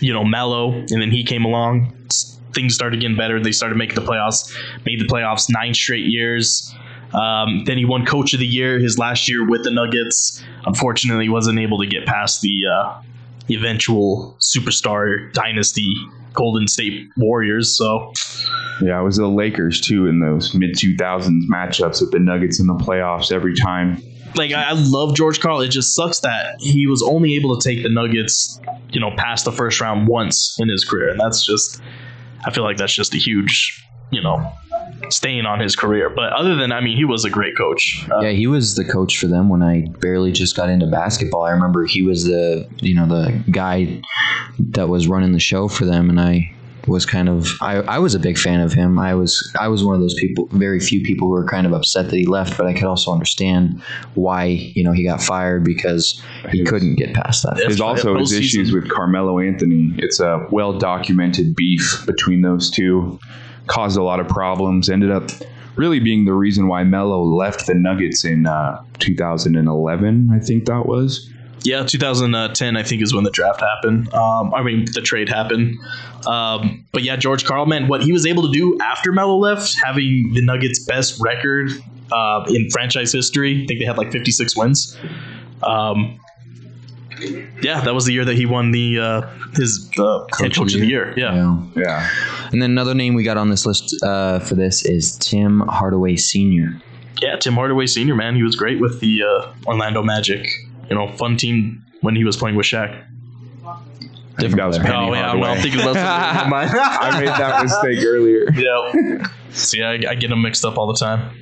you 0.00 0.12
know, 0.12 0.24
Melo, 0.24 0.72
and 0.72 1.02
then 1.02 1.10
he 1.10 1.24
came 1.24 1.44
along. 1.44 1.96
Things 2.54 2.74
started 2.74 3.00
getting 3.00 3.16
better. 3.16 3.42
They 3.42 3.52
started 3.52 3.76
making 3.76 3.96
the 3.96 4.02
playoffs. 4.02 4.54
Made 4.86 5.00
the 5.00 5.06
playoffs 5.06 5.48
nine 5.50 5.74
straight 5.74 6.06
years. 6.06 6.72
Um, 7.12 7.64
then 7.64 7.78
he 7.78 7.84
won 7.84 8.04
Coach 8.04 8.34
of 8.34 8.40
the 8.40 8.46
Year 8.46 8.78
his 8.78 8.98
last 8.98 9.28
year 9.28 9.46
with 9.48 9.64
the 9.64 9.70
Nuggets. 9.70 10.42
Unfortunately, 10.64 11.24
he 11.24 11.28
wasn't 11.28 11.58
able 11.58 11.78
to 11.78 11.86
get 11.86 12.06
past 12.06 12.40
the 12.40 12.62
uh, 12.66 13.02
eventual 13.50 14.36
superstar 14.40 15.32
dynasty 15.32 15.94
Golden 16.34 16.68
State 16.68 17.08
Warriors. 17.16 17.76
So 17.76 18.12
Yeah, 18.80 19.00
it 19.00 19.04
was 19.04 19.16
the 19.16 19.26
Lakers 19.28 19.80
too 19.80 20.06
in 20.06 20.20
those 20.20 20.54
mid 20.54 20.74
2000s 20.74 21.44
matchups 21.52 22.00
with 22.00 22.10
the 22.12 22.18
Nuggets 22.18 22.60
in 22.60 22.66
the 22.66 22.74
playoffs 22.74 23.32
every 23.32 23.54
time. 23.54 24.02
like 24.36 24.52
I 24.52 24.70
I 24.70 24.72
love 24.72 25.14
George 25.14 25.40
Karl. 25.40 25.60
It 25.60 25.68
just 25.68 25.94
sucks 25.94 26.20
that 26.20 26.56
he 26.60 26.86
was 26.86 27.02
only 27.02 27.34
able 27.34 27.58
to 27.58 27.68
take 27.68 27.82
the 27.82 27.88
Nuggets, 27.88 28.60
you 28.92 29.00
know, 29.00 29.10
past 29.16 29.44
the 29.44 29.52
first 29.52 29.80
round 29.80 30.06
once 30.08 30.56
in 30.58 30.68
his 30.68 30.84
career, 30.84 31.08
and 31.10 31.18
that's 31.20 31.44
just. 31.44 31.80
I 32.46 32.52
feel 32.52 32.62
like 32.62 32.76
that's 32.76 32.94
just 32.94 33.12
a 33.14 33.18
huge, 33.18 33.84
you 34.12 34.22
know, 34.22 34.52
stain 35.10 35.44
on 35.44 35.58
his 35.58 35.74
career. 35.74 36.08
But 36.08 36.32
other 36.34 36.54
than, 36.54 36.70
I 36.70 36.80
mean, 36.80 36.96
he 36.96 37.04
was 37.04 37.24
a 37.24 37.30
great 37.30 37.56
coach. 37.56 38.06
Uh, 38.10 38.20
Yeah, 38.20 38.30
he 38.30 38.46
was 38.46 38.76
the 38.76 38.84
coach 38.84 39.18
for 39.18 39.26
them 39.26 39.48
when 39.48 39.60
I 39.60 39.86
barely 39.98 40.30
just 40.30 40.54
got 40.56 40.68
into 40.70 40.86
basketball. 40.86 41.42
I 41.42 41.50
remember 41.50 41.84
he 41.84 42.02
was 42.02 42.24
the 42.24 42.68
you 42.80 42.94
know 42.94 43.06
the 43.06 43.42
guy 43.50 44.00
that 44.70 44.88
was 44.88 45.08
running 45.08 45.32
the 45.32 45.40
show 45.40 45.66
for 45.68 45.84
them, 45.84 46.08
and 46.10 46.20
I 46.20 46.52
was 46.88 47.06
kind 47.06 47.28
of 47.28 47.48
I, 47.60 47.76
I 47.82 47.98
was 47.98 48.14
a 48.14 48.18
big 48.18 48.38
fan 48.38 48.60
of 48.60 48.72
him. 48.72 48.98
I 48.98 49.14
was 49.14 49.50
I 49.58 49.68
was 49.68 49.84
one 49.84 49.94
of 49.94 50.00
those 50.00 50.14
people, 50.14 50.48
very 50.52 50.80
few 50.80 51.02
people 51.02 51.28
who 51.28 51.32
were 51.32 51.46
kind 51.46 51.66
of 51.66 51.72
upset 51.72 52.10
that 52.10 52.16
he 52.16 52.26
left, 52.26 52.56
but 52.56 52.66
I 52.66 52.72
could 52.72 52.84
also 52.84 53.12
understand 53.12 53.80
why 54.14 54.44
you 54.44 54.82
know 54.82 54.92
he 54.92 55.04
got 55.04 55.22
fired 55.22 55.64
because 55.64 56.22
he 56.50 56.64
couldn't 56.64 56.96
get 56.96 57.14
past 57.14 57.42
that. 57.44 57.56
There's 57.56 57.80
also 57.80 58.16
his 58.16 58.32
issues 58.32 58.72
with 58.72 58.88
Carmelo 58.88 59.38
Anthony. 59.38 59.92
It's 59.98 60.20
a 60.20 60.46
well 60.50 60.78
documented 60.78 61.54
beef 61.54 62.04
between 62.06 62.42
those 62.42 62.70
two. 62.70 63.18
Caused 63.66 63.98
a 63.98 64.02
lot 64.02 64.18
of 64.18 64.28
problems. 64.28 64.88
Ended 64.88 65.10
up 65.10 65.30
really 65.76 66.00
being 66.00 66.24
the 66.24 66.34
reason 66.34 66.68
why 66.68 66.84
Melo 66.84 67.22
left 67.22 67.66
the 67.66 67.74
Nuggets 67.74 68.24
in 68.24 68.46
uh, 68.46 68.82
2011. 68.98 70.30
I 70.32 70.40
think 70.40 70.66
that 70.66 70.86
was. 70.86 71.30
Yeah, 71.64 71.84
2010, 71.84 72.76
I 72.76 72.82
think, 72.82 73.02
is 73.02 73.14
when 73.14 73.24
the 73.24 73.30
draft 73.30 73.60
happened. 73.60 74.12
Um, 74.14 74.54
I 74.54 74.62
mean, 74.62 74.86
the 74.92 75.00
trade 75.00 75.28
happened. 75.28 75.76
Um, 76.26 76.86
but 76.92 77.02
yeah, 77.02 77.16
George 77.16 77.44
Karl, 77.44 77.66
man, 77.66 77.88
what 77.88 78.02
he 78.02 78.12
was 78.12 78.26
able 78.26 78.44
to 78.44 78.52
do 78.52 78.78
after 78.80 79.12
Melo 79.12 79.36
left, 79.36 79.74
having 79.84 80.32
the 80.34 80.42
Nuggets' 80.42 80.84
best 80.84 81.20
record 81.20 81.70
uh, 82.12 82.44
in 82.48 82.70
franchise 82.70 83.12
history, 83.12 83.64
I 83.64 83.66
think 83.66 83.80
they 83.80 83.86
had 83.86 83.98
like 83.98 84.12
56 84.12 84.56
wins. 84.56 84.96
Um, 85.62 86.20
yeah, 87.62 87.80
that 87.80 87.94
was 87.94 88.04
the 88.04 88.12
year 88.12 88.24
that 88.24 88.36
he 88.36 88.46
won 88.46 88.70
the 88.70 88.98
uh, 89.00 89.20
his 89.56 89.90
uh, 89.98 90.24
head 90.38 90.54
coach 90.54 90.74
of 90.74 90.80
the 90.80 90.86
year. 90.86 91.14
Yeah. 91.16 91.64
Yeah. 91.74 92.08
And 92.52 92.62
then 92.62 92.70
another 92.70 92.94
name 92.94 93.14
we 93.14 93.24
got 93.24 93.36
on 93.36 93.50
this 93.50 93.66
list 93.66 93.94
uh, 94.02 94.38
for 94.38 94.54
this 94.54 94.84
is 94.84 95.16
Tim 95.16 95.60
Hardaway 95.60 96.16
Sr. 96.16 96.80
Yeah, 97.20 97.36
Tim 97.36 97.54
Hardaway 97.54 97.86
Sr., 97.86 98.14
man, 98.14 98.36
he 98.36 98.44
was 98.44 98.54
great 98.54 98.80
with 98.80 99.00
the 99.00 99.24
uh, 99.24 99.52
Orlando 99.66 100.02
Magic. 100.02 100.46
You 100.90 100.96
know, 100.96 101.08
fun 101.16 101.36
team 101.36 101.84
when 102.00 102.16
he 102.16 102.24
was 102.24 102.36
playing 102.36 102.56
with 102.56 102.66
Shaq. 102.66 103.04
I 104.38 104.42
think 104.42 104.54
that 104.54 104.66
was 104.66 104.78
Penny 104.78 104.94
oh, 104.94 105.12
yeah, 105.12 105.22
Hardaway. 105.24 105.48
I'm 105.48 105.60
thinking 105.60 105.80
about 105.80 105.96
something 105.96 106.44
in 106.44 106.50
mind. 106.50 106.70
I 106.72 107.20
made 107.20 107.28
that 107.28 107.62
mistake 107.62 108.04
earlier. 108.04 108.48
Yeah. 108.52 109.26
See, 109.50 109.82
I, 109.82 109.94
I 109.94 110.14
get 110.14 110.28
them 110.28 110.42
mixed 110.42 110.64
up 110.64 110.78
all 110.78 110.86
the 110.86 110.94
time. 110.94 111.36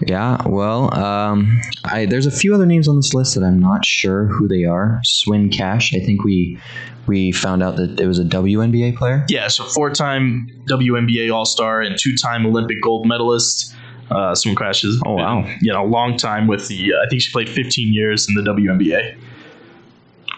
Yeah, 0.00 0.42
well, 0.46 0.92
um, 0.94 1.60
I, 1.84 2.06
there's 2.06 2.26
a 2.26 2.30
few 2.30 2.54
other 2.54 2.66
names 2.66 2.88
on 2.88 2.96
this 2.96 3.14
list 3.14 3.36
that 3.36 3.44
I'm 3.44 3.60
not 3.60 3.84
sure 3.84 4.26
who 4.26 4.48
they 4.48 4.64
are. 4.64 5.00
Swin 5.04 5.48
Cash, 5.48 5.94
I 5.94 6.00
think 6.00 6.24
we 6.24 6.58
we 7.06 7.32
found 7.32 7.62
out 7.62 7.76
that 7.76 8.00
it 8.00 8.06
was 8.06 8.18
a 8.18 8.24
WNBA 8.24 8.96
player. 8.96 9.24
Yeah, 9.28 9.48
so 9.48 9.64
four-time 9.64 10.48
WNBA 10.68 11.32
All-Star 11.32 11.82
and 11.82 11.96
two-time 11.98 12.46
Olympic 12.46 12.80
gold 12.82 13.06
medalist. 13.06 13.74
Uh, 14.10 14.34
Swim 14.34 14.54
crashes. 14.54 15.00
oh 15.06 15.14
wow, 15.14 15.44
you 15.60 15.72
know, 15.72 15.84
long 15.84 16.16
time 16.16 16.46
with 16.46 16.68
the. 16.68 16.94
Uh, 16.94 17.04
I 17.04 17.08
think 17.08 17.22
she 17.22 17.32
played 17.32 17.48
15 17.48 17.92
years 17.92 18.28
in 18.28 18.34
the 18.34 18.42
WNBA. 18.42 19.16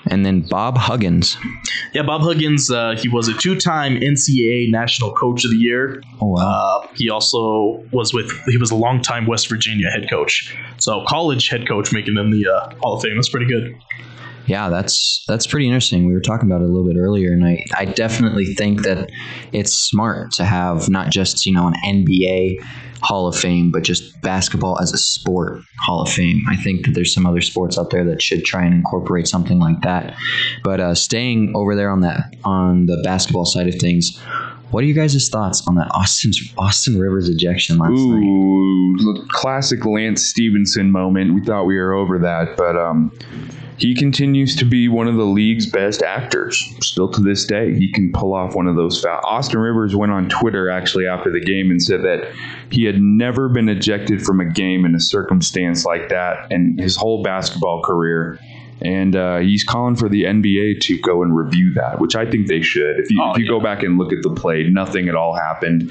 And 0.09 0.25
then 0.25 0.41
Bob 0.43 0.79
Huggins. 0.79 1.37
Yeah, 1.93 2.03
Bob 2.03 2.21
Huggins. 2.21 2.71
Uh, 2.71 2.95
he 2.97 3.09
was 3.09 3.27
a 3.27 3.35
two-time 3.35 3.97
NCAA 3.97 4.71
National 4.71 5.13
Coach 5.13 5.45
of 5.45 5.51
the 5.51 5.57
Year. 5.57 6.01
Oh 6.21 6.29
wow. 6.29 6.83
Uh, 6.85 6.87
he 6.95 7.11
also 7.11 7.85
was 7.93 8.15
with. 8.15 8.31
He 8.47 8.57
was 8.57 8.71
a 8.71 8.77
long-time 8.77 9.27
West 9.27 9.49
Virginia 9.49 9.91
head 9.91 10.09
coach. 10.09 10.57
So 10.79 11.05
college 11.09 11.49
head 11.49 11.67
coach, 11.67 11.93
making 11.93 12.15
them 12.15 12.31
the 12.31 12.47
uh, 12.47 12.75
Hall 12.77 12.95
of 12.95 13.03
Fame. 13.03 13.17
That's 13.17 13.29
pretty 13.29 13.47
good. 13.47 13.77
Yeah, 14.47 14.69
that's 14.69 15.25
that's 15.27 15.47
pretty 15.47 15.67
interesting. 15.67 16.07
We 16.07 16.13
were 16.13 16.21
talking 16.21 16.49
about 16.49 16.63
it 16.63 16.69
a 16.69 16.73
little 16.73 16.87
bit 16.87 16.97
earlier, 16.97 17.33
and 17.33 17.45
I, 17.45 17.65
I 17.77 17.85
definitely 17.85 18.55
think 18.55 18.83
that 18.83 19.11
it's 19.53 19.73
smart 19.73 20.33
to 20.33 20.45
have 20.45 20.89
not 20.89 21.11
just 21.11 21.47
you 21.47 21.53
know 21.53 21.67
an 21.67 21.75
NBA 21.85 22.59
Hall 23.03 23.27
of 23.27 23.37
Fame, 23.37 23.71
but 23.71 23.83
just 23.83 24.21
basketball 24.23 24.81
as 24.81 24.93
a 24.93 24.99
sport 24.99 25.63
Hall 25.81 26.03
of 26.03 26.09
Fame. 26.09 26.43
I 26.49 26.57
think 26.57 26.87
that 26.87 26.93
there's 26.93 27.13
some 27.13 27.27
other 27.27 27.41
sports 27.41 27.77
out 27.79 27.91
there 27.91 28.05
that 28.05 28.23
should 28.23 28.45
try 28.45 28.65
and 28.65 28.75
incorporate 28.75 29.27
something 29.27 29.59
like 29.59 29.81
that. 29.83 30.17
But 30.63 30.81
uh, 30.81 30.95
staying 30.95 31.53
over 31.55 31.75
there 31.75 31.91
on 31.91 32.01
that 32.03 32.35
on 32.45 32.87
the 32.87 33.01
basketball 33.03 33.47
side 33.47 33.69
of 33.69 33.75
things, 33.77 34.17
what 34.71 34.83
are 34.83 34.87
you 34.87 34.95
guys' 34.95 35.29
thoughts 35.29 35.67
on 35.67 35.75
that 35.77 35.89
Austin 35.93 36.33
Austin 36.59 36.99
Rivers 36.99 37.29
ejection 37.29 37.79
last 37.79 37.91
night? 37.91 38.23
Ooh, 38.23 38.97
the 38.97 39.27
classic 39.31 39.85
Lance 39.85 40.25
Stephenson 40.25 40.91
moment. 40.91 41.35
We 41.35 41.45
thought 41.45 41.65
we 41.65 41.77
were 41.77 41.95
over 41.95 42.19
that, 42.19 42.57
but 42.57 42.77
um, 42.77 43.13
he 43.79 43.95
continues 43.95 44.57
to 44.57 44.65
be 44.65 44.89
one 44.89 45.07
of 45.09 45.17
the 45.17 45.25
league's 45.25 45.67
best 45.67 46.03
actors. 46.03 46.57
Still 46.81 47.09
to 47.11 47.21
this 47.21 47.45
day, 47.45 47.75
he 47.75 47.93
can 47.93 48.11
pull 48.13 48.33
off 48.35 48.55
one 48.55 48.67
of 48.67 48.77
those 48.77 49.01
fouls. 49.03 49.23
Austin 49.27 49.61
Rivers 49.61 49.95
went 49.95 50.13
on 50.13 50.29
Twitter 50.29 50.71
actually 50.71 51.07
after 51.07 51.31
the 51.31 51.41
game 51.41 51.71
and 51.71 51.83
said 51.83 52.03
that 52.03 52.33
he 52.71 52.85
had 52.85 53.01
never 53.01 53.49
been 53.49 53.69
ejected 53.69 54.23
from 54.23 54.41
a 54.41 54.45
game 54.47 54.85
in 54.85 54.95
a 54.95 55.01
circumstance 55.01 55.85
like 55.85 56.09
that 56.09 56.51
in 56.51 56.79
his 56.79 56.97
whole 56.97 57.23
basketball 57.23 57.83
career. 57.83 58.39
And 58.83 59.17
uh, 59.17 59.39
he's 59.39 59.65
calling 59.65 59.97
for 59.97 60.09
the 60.09 60.25
NBA 60.25 60.81
to 60.83 60.99
go 61.01 61.23
and 61.23 61.35
review 61.35 61.73
that, 61.75 61.99
which 61.99 62.15
I 62.15 62.31
think 62.31 62.47
they 62.47 62.61
should. 62.61 62.99
If 63.01 63.11
you, 63.11 63.19
Oh, 63.23 63.33
if 63.33 63.39
you 63.39 63.45
yeah. 63.45 63.51
go 63.51 63.61
back 63.61 63.83
and 63.83 63.97
look 63.97 64.13
at 64.13 64.19
the 64.23 64.35
play, 64.35 64.65
nothing 64.65 65.09
at 65.09 65.15
all 65.15 65.35
happened. 65.35 65.91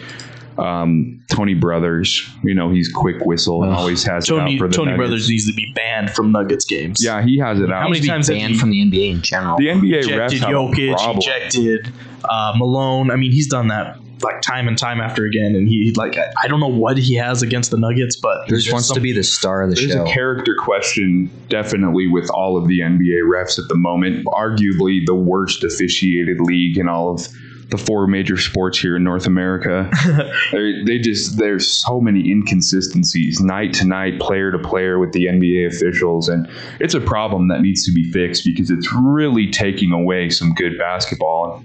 Um, 0.57 1.21
Tony 1.29 1.53
Brothers, 1.53 2.27
you 2.43 2.53
know, 2.53 2.71
he's 2.71 2.91
quick 2.91 3.17
whistle 3.25 3.63
and 3.63 3.73
always 3.73 4.03
has 4.03 4.25
Tony 4.25 4.53
it 4.53 4.55
out 4.55 4.59
for 4.59 4.67
the 4.69 4.75
Tony 4.75 4.91
Nuggets. 4.91 4.97
Brothers 4.99 5.29
needs 5.29 5.47
to 5.47 5.53
be 5.53 5.71
banned 5.75 6.11
from 6.11 6.31
Nuggets 6.31 6.65
games. 6.65 7.03
Yeah, 7.03 7.21
he 7.23 7.37
has 7.39 7.59
it 7.59 7.71
out. 7.71 7.83
How 7.83 7.89
many 7.89 8.01
Be 8.01 8.07
times 8.07 8.27
have 8.27 8.37
banned 8.37 8.53
he 8.53 8.59
from 8.59 8.69
the 8.71 8.81
NBA 8.81 9.11
in 9.11 9.21
general. 9.21 9.57
The 9.57 9.67
NBA 9.67 10.03
refs 10.03 10.31
ejected 10.31 10.39
have 10.41 10.49
a 10.49 10.53
Jokic, 10.53 10.95
problem. 10.95 11.17
ejected 11.17 11.93
uh, 12.29 12.53
Malone? 12.55 13.11
I 13.11 13.15
mean, 13.17 13.31
he's 13.31 13.47
done 13.47 13.67
that 13.67 13.99
like 14.21 14.41
time 14.41 14.67
and 14.69 14.77
time 14.77 15.01
after 15.01 15.25
again, 15.25 15.55
and 15.55 15.67
he 15.67 15.91
like 15.95 16.17
I, 16.17 16.31
I 16.43 16.47
don't 16.47 16.59
know 16.61 16.67
what 16.69 16.97
he 16.97 17.15
has 17.15 17.41
against 17.41 17.71
the 17.71 17.77
Nuggets, 17.77 18.15
but 18.15 18.45
He 18.45 18.51
just 18.55 18.71
wants 18.71 18.91
to 18.93 19.01
be 19.01 19.11
the 19.11 19.23
star 19.23 19.63
of 19.63 19.69
the 19.69 19.75
There's 19.75 19.91
show. 19.91 20.03
a 20.05 20.07
character 20.07 20.55
question 20.57 21.29
definitely 21.49 22.07
with 22.07 22.29
all 22.29 22.57
of 22.57 22.67
the 22.67 22.79
NBA 22.79 23.23
refs 23.29 23.59
at 23.59 23.67
the 23.67 23.75
moment. 23.75 24.25
Arguably 24.25 25.05
the 25.05 25.15
worst 25.15 25.63
officiated 25.63 26.39
league 26.39 26.77
in 26.77 26.87
all 26.87 27.11
of 27.13 27.27
the 27.69 27.77
four 27.77 28.07
major 28.07 28.37
sports 28.37 28.79
here 28.79 28.95
in 28.95 29.03
North 29.03 29.25
America. 29.25 29.89
They're- 30.51 30.99
just 31.01 31.37
there's 31.37 31.67
so 31.67 31.99
many 32.01 32.31
inconsistencies 32.31 33.39
night 33.41 33.73
to 33.75 33.85
night, 33.85 34.19
player 34.19 34.51
to 34.51 34.57
player 34.59 34.97
with 34.97 35.11
the 35.11 35.25
NBA 35.25 35.67
officials, 35.67 36.29
and 36.29 36.47
it's 36.79 36.93
a 36.93 37.01
problem 37.01 37.47
that 37.49 37.61
needs 37.61 37.85
to 37.85 37.91
be 37.91 38.09
fixed 38.11 38.45
because 38.45 38.71
it's 38.71 38.91
really 38.93 39.49
taking 39.51 39.91
away 39.91 40.29
some 40.29 40.53
good 40.53 40.77
basketball. 40.77 41.63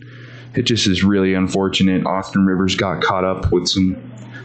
It 0.54 0.62
just 0.62 0.86
is 0.88 1.04
really 1.04 1.34
unfortunate. 1.34 2.04
Austin 2.06 2.44
Rivers 2.44 2.74
got 2.74 3.02
caught 3.02 3.24
up 3.24 3.52
with 3.52 3.68
some 3.68 3.94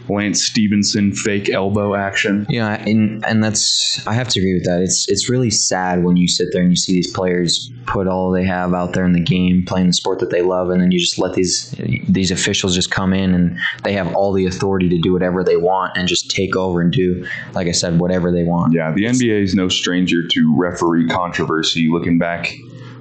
Lance 0.08 0.42
Stephenson 0.42 1.12
fake 1.12 1.48
elbow 1.48 1.94
action. 1.94 2.46
Yeah, 2.48 2.82
and 2.86 3.24
and 3.26 3.42
that's 3.42 4.06
I 4.06 4.14
have 4.14 4.28
to 4.28 4.40
agree 4.40 4.54
with 4.54 4.64
that. 4.64 4.80
It's 4.82 5.08
it's 5.08 5.28
really 5.28 5.50
sad 5.50 6.04
when 6.04 6.16
you 6.16 6.28
sit 6.28 6.48
there 6.52 6.62
and 6.62 6.70
you 6.70 6.76
see 6.76 6.92
these 6.92 7.10
players 7.10 7.70
put 7.86 8.06
all 8.06 8.30
they 8.30 8.44
have 8.44 8.74
out 8.74 8.92
there 8.92 9.04
in 9.04 9.12
the 9.12 9.20
game, 9.20 9.64
playing 9.64 9.88
the 9.88 9.92
sport 9.92 10.18
that 10.20 10.30
they 10.30 10.42
love, 10.42 10.70
and 10.70 10.80
then 10.80 10.90
you 10.90 10.98
just 10.98 11.18
let 11.18 11.34
these 11.34 11.74
these 12.08 12.30
officials 12.30 12.74
just 12.74 12.90
come 12.90 13.12
in 13.12 13.34
and 13.34 13.58
they 13.84 13.92
have 13.92 14.14
all 14.14 14.32
the 14.32 14.46
authority 14.46 14.88
to 14.88 14.98
do 14.98 15.12
whatever 15.12 15.42
they 15.42 15.56
want 15.56 15.96
and 15.96 16.08
just 16.08 16.30
take 16.30 16.56
over 16.56 16.80
and 16.80 16.92
do, 16.92 17.26
like 17.54 17.66
I 17.66 17.72
said, 17.72 17.98
whatever 17.98 18.30
they 18.30 18.44
want. 18.44 18.72
Yeah, 18.72 18.92
the 18.92 19.04
NBA 19.04 19.42
is 19.42 19.54
no 19.54 19.68
stranger 19.68 20.26
to 20.26 20.56
referee 20.56 21.08
controversy. 21.08 21.88
Looking 21.90 22.18
back, 22.18 22.54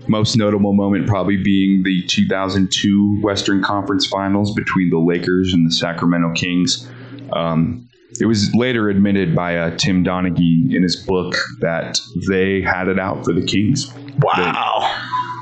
most 0.08 0.36
notable 0.36 0.74
moment 0.74 1.08
probably 1.08 1.38
being 1.38 1.84
the 1.84 2.04
2002 2.04 3.22
Western 3.22 3.62
Conference 3.64 4.06
Finals 4.06 4.54
between 4.54 4.90
the 4.90 5.00
Lakers 5.00 5.54
and 5.54 5.66
the 5.66 5.72
Sacramento 5.72 6.32
Kings. 6.34 6.90
Um, 7.36 7.90
it 8.20 8.26
was 8.26 8.54
later 8.56 8.90
admitted 8.90 9.36
by 9.36 9.58
uh, 9.58 9.76
Tim 9.78 10.04
Donaghy 10.04 10.74
in 10.74 10.84
his 10.84 10.96
book 10.96 11.36
that 11.60 12.00
they 12.30 12.62
had 12.62 12.88
it 12.88 13.00
out 13.00 13.26
for 13.26 13.34
the 13.34 13.44
Kings. 13.44 13.94
wow. 14.20 15.02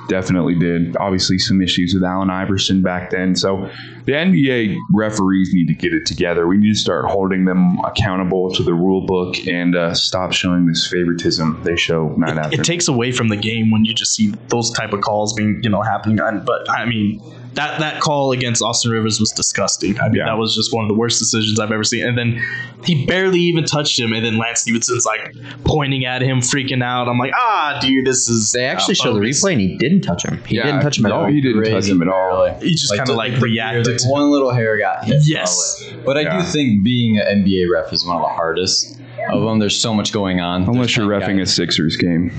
Definitely 0.09 0.55
did. 0.59 0.97
Obviously, 0.97 1.39
some 1.39 1.61
issues 1.61 1.93
with 1.93 2.03
Allen 2.03 2.29
Iverson 2.29 2.81
back 2.81 3.09
then. 3.09 3.35
So, 3.37 3.69
the 4.05 4.11
NBA 4.11 4.75
referees 4.91 5.53
need 5.53 5.67
to 5.67 5.73
get 5.73 5.93
it 5.93 6.05
together. 6.05 6.45
We 6.45 6.57
need 6.57 6.73
to 6.73 6.79
start 6.79 7.05
holding 7.05 7.45
them 7.45 7.79
accountable 7.85 8.51
to 8.53 8.63
the 8.63 8.73
rule 8.73 9.05
book 9.05 9.47
and 9.47 9.77
uh, 9.77 9.93
stop 9.93 10.33
showing 10.33 10.65
this 10.65 10.85
favoritism 10.85 11.61
they 11.63 11.77
show 11.77 12.09
night 12.17 12.37
after. 12.37 12.59
It 12.59 12.65
takes 12.65 12.89
away 12.89 13.13
from 13.13 13.29
the 13.29 13.37
game 13.37 13.71
when 13.71 13.85
you 13.85 13.93
just 13.93 14.13
see 14.13 14.33
those 14.49 14.71
type 14.71 14.91
of 14.91 14.99
calls 14.99 15.31
being 15.31 15.61
you 15.63 15.69
know 15.69 15.81
happening. 15.81 16.17
But 16.17 16.69
I 16.69 16.85
mean 16.85 17.21
that 17.55 17.79
that 17.79 18.01
call 18.01 18.31
against 18.31 18.61
Austin 18.61 18.91
Rivers 18.91 19.19
was 19.19 19.31
disgusting. 19.31 19.99
I 19.99 20.05
mean 20.09 20.15
Yeah. 20.15 20.25
that 20.25 20.37
was 20.37 20.55
just 20.55 20.73
one 20.73 20.83
of 20.83 20.87
the 20.89 20.93
worst 20.95 21.19
decisions 21.19 21.59
I've 21.59 21.71
ever 21.71 21.83
seen. 21.83 22.05
And 22.07 22.17
then 22.17 22.41
he 22.83 23.05
barely 23.05 23.39
even 23.39 23.63
touched 23.63 23.97
him, 23.99 24.11
and 24.13 24.25
then 24.25 24.37
Lance 24.37 24.61
Stephenson's 24.61 25.05
like 25.05 25.35
pointing 25.63 26.05
at 26.05 26.21
him, 26.21 26.39
freaking 26.39 26.83
out. 26.83 27.07
I'm 27.07 27.17
like, 27.17 27.31
ah, 27.35 27.79
dude, 27.81 28.05
this 28.05 28.27
is. 28.29 28.51
They 28.51 28.65
actually 28.65 28.95
show 28.95 29.13
the 29.13 29.19
replay 29.19 29.53
and 29.53 29.61
he 29.61 29.77
didn't 29.77 30.01
touch 30.01 30.25
him. 30.25 30.43
He 30.45 30.55
Yeah, 30.57 30.63
didn't 30.63 30.81
touch 30.81 30.97
him 30.99 31.05
at 31.05 31.09
no, 31.09 31.21
all. 31.21 31.25
He 31.27 31.41
didn't 31.41 31.63
touch 31.63 31.87
him 31.87 32.01
at 32.01 32.07
all. 32.07 32.53
He 32.61 32.71
just 32.71 32.95
kind 32.95 33.09
of 33.09 33.15
like, 33.15 33.39
reacted. 33.39 33.87
Like 34.01 34.11
one 34.11 34.29
little 34.31 34.51
hair 34.51 34.77
got 34.77 35.05
hit. 35.05 35.21
Yes. 35.25 35.81
probably. 35.83 36.03
But 36.05 36.17
I 36.17 36.21
Yeah. 36.21 36.37
do 36.41 36.43
think 36.47 36.83
being 36.83 37.17
an 37.19 37.43
NBA 37.45 37.67
ref 37.71 37.93
is 37.93 38.05
one 38.05 38.17
of 38.17 38.21
the 38.23 38.29
hardest 38.33 38.99
of 39.31 39.41
them. 39.43 39.59
There's 39.59 39.79
so 39.79 39.93
much 39.93 40.11
going 40.11 40.39
on. 40.41 40.63
Unless 40.63 40.97
you're 40.97 41.07
There's 41.07 41.23
refing 41.23 41.41
a 41.41 41.45
Sixers 41.45 41.95
game. 41.97 42.31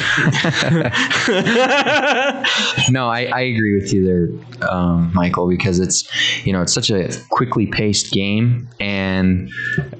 no, 2.90 3.08
I, 3.08 3.30
I 3.32 3.40
agree 3.40 3.74
with 3.74 3.92
you 3.92 4.04
there, 4.04 4.70
um, 4.70 5.10
Michael, 5.14 5.48
because 5.48 5.78
it's 5.78 6.08
you 6.46 6.52
know 6.52 6.62
it's 6.62 6.72
such 6.72 6.90
a 6.90 7.10
quickly 7.30 7.66
paced 7.66 8.12
game 8.12 8.68
and 8.80 9.50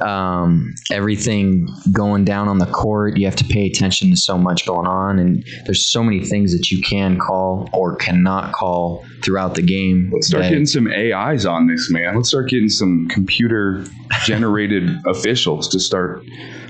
um, 0.01 0.75
everything 0.91 1.69
going 1.93 2.25
down 2.25 2.49
on 2.49 2.59
the 2.59 2.67
court. 2.67 3.17
You 3.17 3.27
have 3.27 3.37
to 3.37 3.45
pay 3.45 3.67
attention 3.67 4.11
to 4.11 4.17
so 4.17 4.39
much 4.39 4.67
going 4.67 4.87
on, 4.87 5.19
and 5.19 5.45
there's 5.67 5.87
so 5.87 6.03
many 6.03 6.25
things 6.25 6.57
that 6.57 6.71
you 6.71 6.83
can 6.83 7.19
call 7.19 7.69
or 7.73 7.97
cannot 7.97 8.53
call 8.53 9.05
throughout 9.23 9.55
the 9.55 9.63
game. 9.63 10.11
Let's 10.13 10.29
start 10.29 10.45
that- 10.45 10.51
getting 10.51 10.67
some 10.67 10.89
AIs 10.89 11.47
on 11.47 11.67
this, 11.67 11.91
man. 11.91 12.17
Let's 12.17 12.29
start 12.29 12.49
getting 12.49 12.69
some 12.69 13.09
computer 13.09 13.85
generated 14.25 14.99
officials 15.07 15.69
to 15.69 15.81
start 15.81 16.25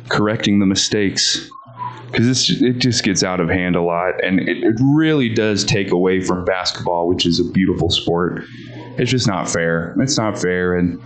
correcting 0.09 0.59
the 0.59 0.67
mistakes. 0.67 1.49
Because 2.11 2.51
it 2.61 2.79
just 2.79 3.05
gets 3.05 3.23
out 3.23 3.41
of 3.41 3.49
hand 3.49 3.77
a 3.77 3.83
lot, 3.83 4.23
and 4.25 4.41
it, 4.41 4.65
it 4.65 4.77
really 4.81 5.29
does 5.29 5.65
take 5.65 5.93
away 5.93 6.21
from 6.21 6.45
basketball, 6.45 7.07
which 7.09 7.25
is 7.25 7.39
a 7.39 7.45
beautiful 7.45 7.91
sport. 7.91 8.45
It's 8.99 9.11
just 9.11 9.27
not 9.27 9.49
fair. 9.49 9.95
It's 10.01 10.19
not 10.19 10.39
fair, 10.39 10.75
and 10.75 11.01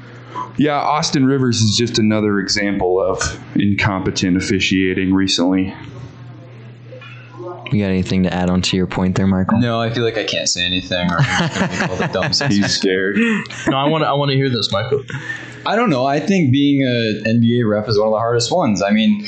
yeah, 0.56 0.76
Austin 0.76 1.26
Rivers 1.26 1.60
is 1.60 1.76
just 1.76 1.98
another 1.98 2.38
example 2.38 3.00
of 3.00 3.40
incompetent 3.56 4.36
officiating 4.36 5.12
recently. 5.12 5.74
You 7.72 7.82
got 7.82 7.90
anything 7.90 8.22
to 8.22 8.32
add 8.32 8.50
on 8.50 8.62
to 8.62 8.76
your 8.76 8.86
point 8.86 9.16
there, 9.16 9.26
Michael? 9.26 9.58
No, 9.58 9.80
I 9.80 9.90
feel 9.90 10.04
like 10.04 10.16
I 10.16 10.24
can't 10.24 10.48
say 10.48 10.64
anything. 10.64 11.10
Or 11.10 11.16
I'm 11.18 11.48
just 11.48 11.88
gonna 11.88 12.06
be 12.06 12.12
dumb 12.12 12.50
He's 12.50 12.72
scared. 12.72 13.16
No, 13.68 13.76
I 13.76 13.88
want 13.88 14.02
to. 14.04 14.08
I 14.08 14.12
want 14.12 14.30
to 14.30 14.36
hear 14.36 14.48
this, 14.48 14.70
Michael. 14.70 15.02
I 15.66 15.74
don't 15.74 15.90
know. 15.90 16.04
I 16.04 16.20
think 16.20 16.52
being 16.52 16.82
a 16.82 17.28
NBA 17.28 17.68
ref 17.68 17.88
is 17.88 17.98
one 17.98 18.06
of 18.06 18.12
the 18.12 18.18
hardest 18.18 18.52
ones. 18.52 18.82
I 18.82 18.90
mean, 18.90 19.26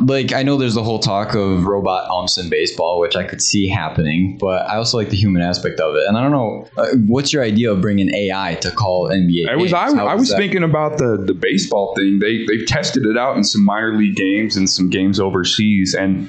like 0.00 0.32
I 0.32 0.42
know 0.42 0.56
there's 0.56 0.74
the 0.74 0.82
whole 0.82 0.98
talk 0.98 1.34
of 1.34 1.64
robot 1.64 2.08
umps 2.10 2.38
in 2.38 2.48
baseball, 2.48 3.00
which 3.00 3.16
I 3.16 3.24
could 3.24 3.42
see 3.42 3.68
happening, 3.68 4.38
but 4.38 4.68
I 4.68 4.76
also 4.76 4.96
like 4.98 5.10
the 5.10 5.16
human 5.16 5.42
aspect 5.42 5.80
of 5.80 5.94
it. 5.96 6.04
And 6.06 6.16
I 6.16 6.22
don't 6.22 6.30
know, 6.32 6.68
uh, 6.76 6.88
what's 7.06 7.32
your 7.32 7.42
idea 7.42 7.72
of 7.72 7.80
bringing 7.80 8.12
AI 8.14 8.54
to 8.62 8.70
call 8.70 9.08
NBA? 9.10 9.48
I 9.48 9.56
was 9.56 9.72
I, 9.72 9.88
I 9.88 10.14
was 10.14 10.30
that- 10.30 10.38
thinking 10.38 10.62
about 10.62 10.98
the 10.98 11.16
the 11.24 11.34
baseball 11.34 11.94
thing. 11.94 12.18
They 12.20 12.44
they've 12.46 12.66
tested 12.66 13.06
it 13.06 13.16
out 13.18 13.36
in 13.36 13.44
some 13.44 13.64
minor 13.64 13.94
league 13.96 14.16
games 14.16 14.56
and 14.56 14.68
some 14.68 14.90
games 14.90 15.20
overseas. 15.20 15.94
And 15.94 16.28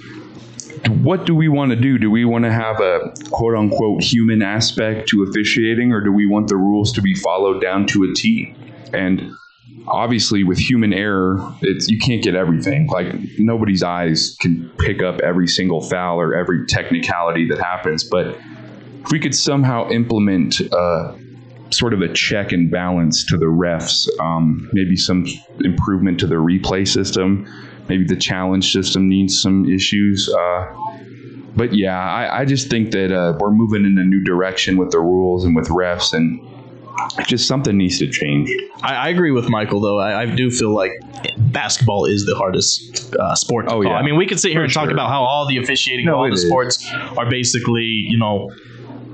what 1.03 1.25
do 1.25 1.33
we 1.35 1.47
want 1.47 1.69
to 1.71 1.75
do? 1.75 1.97
Do 1.97 2.11
we 2.11 2.25
want 2.25 2.43
to 2.45 2.51
have 2.51 2.79
a 2.81 3.13
quote 3.31 3.55
unquote 3.55 4.03
human 4.03 4.41
aspect 4.41 5.07
to 5.09 5.23
officiating, 5.23 5.91
or 5.93 6.01
do 6.01 6.11
we 6.11 6.25
want 6.27 6.47
the 6.49 6.57
rules 6.57 6.91
to 6.93 7.01
be 7.01 7.13
followed 7.15 7.61
down 7.61 7.85
to 7.87 8.03
a 8.03 8.13
T? 8.15 8.53
And 8.93 9.31
obviously, 9.87 10.43
with 10.43 10.57
human 10.57 10.93
error, 10.93 11.37
it's 11.61 11.89
you 11.89 11.97
can't 11.97 12.23
get 12.23 12.35
everything. 12.35 12.87
Like 12.87 13.13
nobody's 13.37 13.83
eyes 13.83 14.35
can 14.39 14.69
pick 14.79 15.01
up 15.01 15.19
every 15.21 15.47
single 15.47 15.81
foul 15.81 16.19
or 16.19 16.35
every 16.35 16.65
technicality 16.67 17.47
that 17.49 17.59
happens, 17.59 18.03
but 18.03 18.37
if 19.03 19.11
we 19.11 19.19
could 19.19 19.35
somehow 19.35 19.89
implement 19.89 20.61
uh, 20.71 21.13
sort 21.71 21.93
of 21.93 22.01
a 22.01 22.13
check 22.13 22.51
and 22.51 22.71
balance 22.71 23.25
to 23.25 23.37
the 23.37 23.45
refs, 23.45 24.07
um, 24.19 24.69
maybe 24.71 24.95
some 24.95 25.25
improvement 25.61 26.19
to 26.19 26.27
the 26.27 26.35
replay 26.35 26.87
system, 26.87 27.45
maybe 27.89 28.05
the 28.05 28.15
challenge 28.15 28.71
system 28.71 29.09
needs 29.09 29.41
some 29.41 29.69
issues. 29.69 30.29
Uh, 30.29 30.73
but 31.55 31.73
yeah, 31.73 31.99
I, 31.99 32.41
I 32.41 32.45
just 32.45 32.69
think 32.69 32.91
that 32.91 33.11
uh, 33.11 33.37
we're 33.39 33.51
moving 33.51 33.85
in 33.85 33.97
a 33.97 34.03
new 34.03 34.23
direction 34.23 34.77
with 34.77 34.91
the 34.91 34.99
rules 34.99 35.45
and 35.45 35.55
with 35.55 35.67
refs, 35.67 36.13
and 36.13 36.39
just 37.25 37.47
something 37.47 37.77
needs 37.77 37.99
to 37.99 38.09
change. 38.09 38.49
I, 38.81 38.95
I 38.95 39.09
agree 39.09 39.31
with 39.31 39.49
Michael 39.49 39.79
though. 39.81 39.99
I, 39.99 40.21
I 40.21 40.25
do 40.25 40.49
feel 40.51 40.73
like 40.73 40.91
basketball 41.37 42.05
is 42.05 42.25
the 42.25 42.35
hardest 42.35 43.15
uh, 43.15 43.35
sport. 43.35 43.67
To 43.67 43.73
Oh, 43.73 43.81
call. 43.81 43.85
yeah. 43.85 43.97
I 43.97 44.03
mean, 44.03 44.15
we 44.17 44.25
could 44.25 44.39
sit 44.39 44.51
here 44.51 44.61
For 44.61 44.65
and 44.65 44.73
talk 44.73 44.89
about 44.91 45.09
how 45.09 45.23
all 45.23 45.47
the 45.47 45.57
officiating, 45.57 46.05
No, 46.05 46.13
of 46.13 46.17
all 46.19 46.27
the 46.27 46.33
is. 46.33 46.45
sports 46.47 46.85
are 47.17 47.29
basically, 47.29 47.83
you 47.83 48.17
know, 48.17 48.51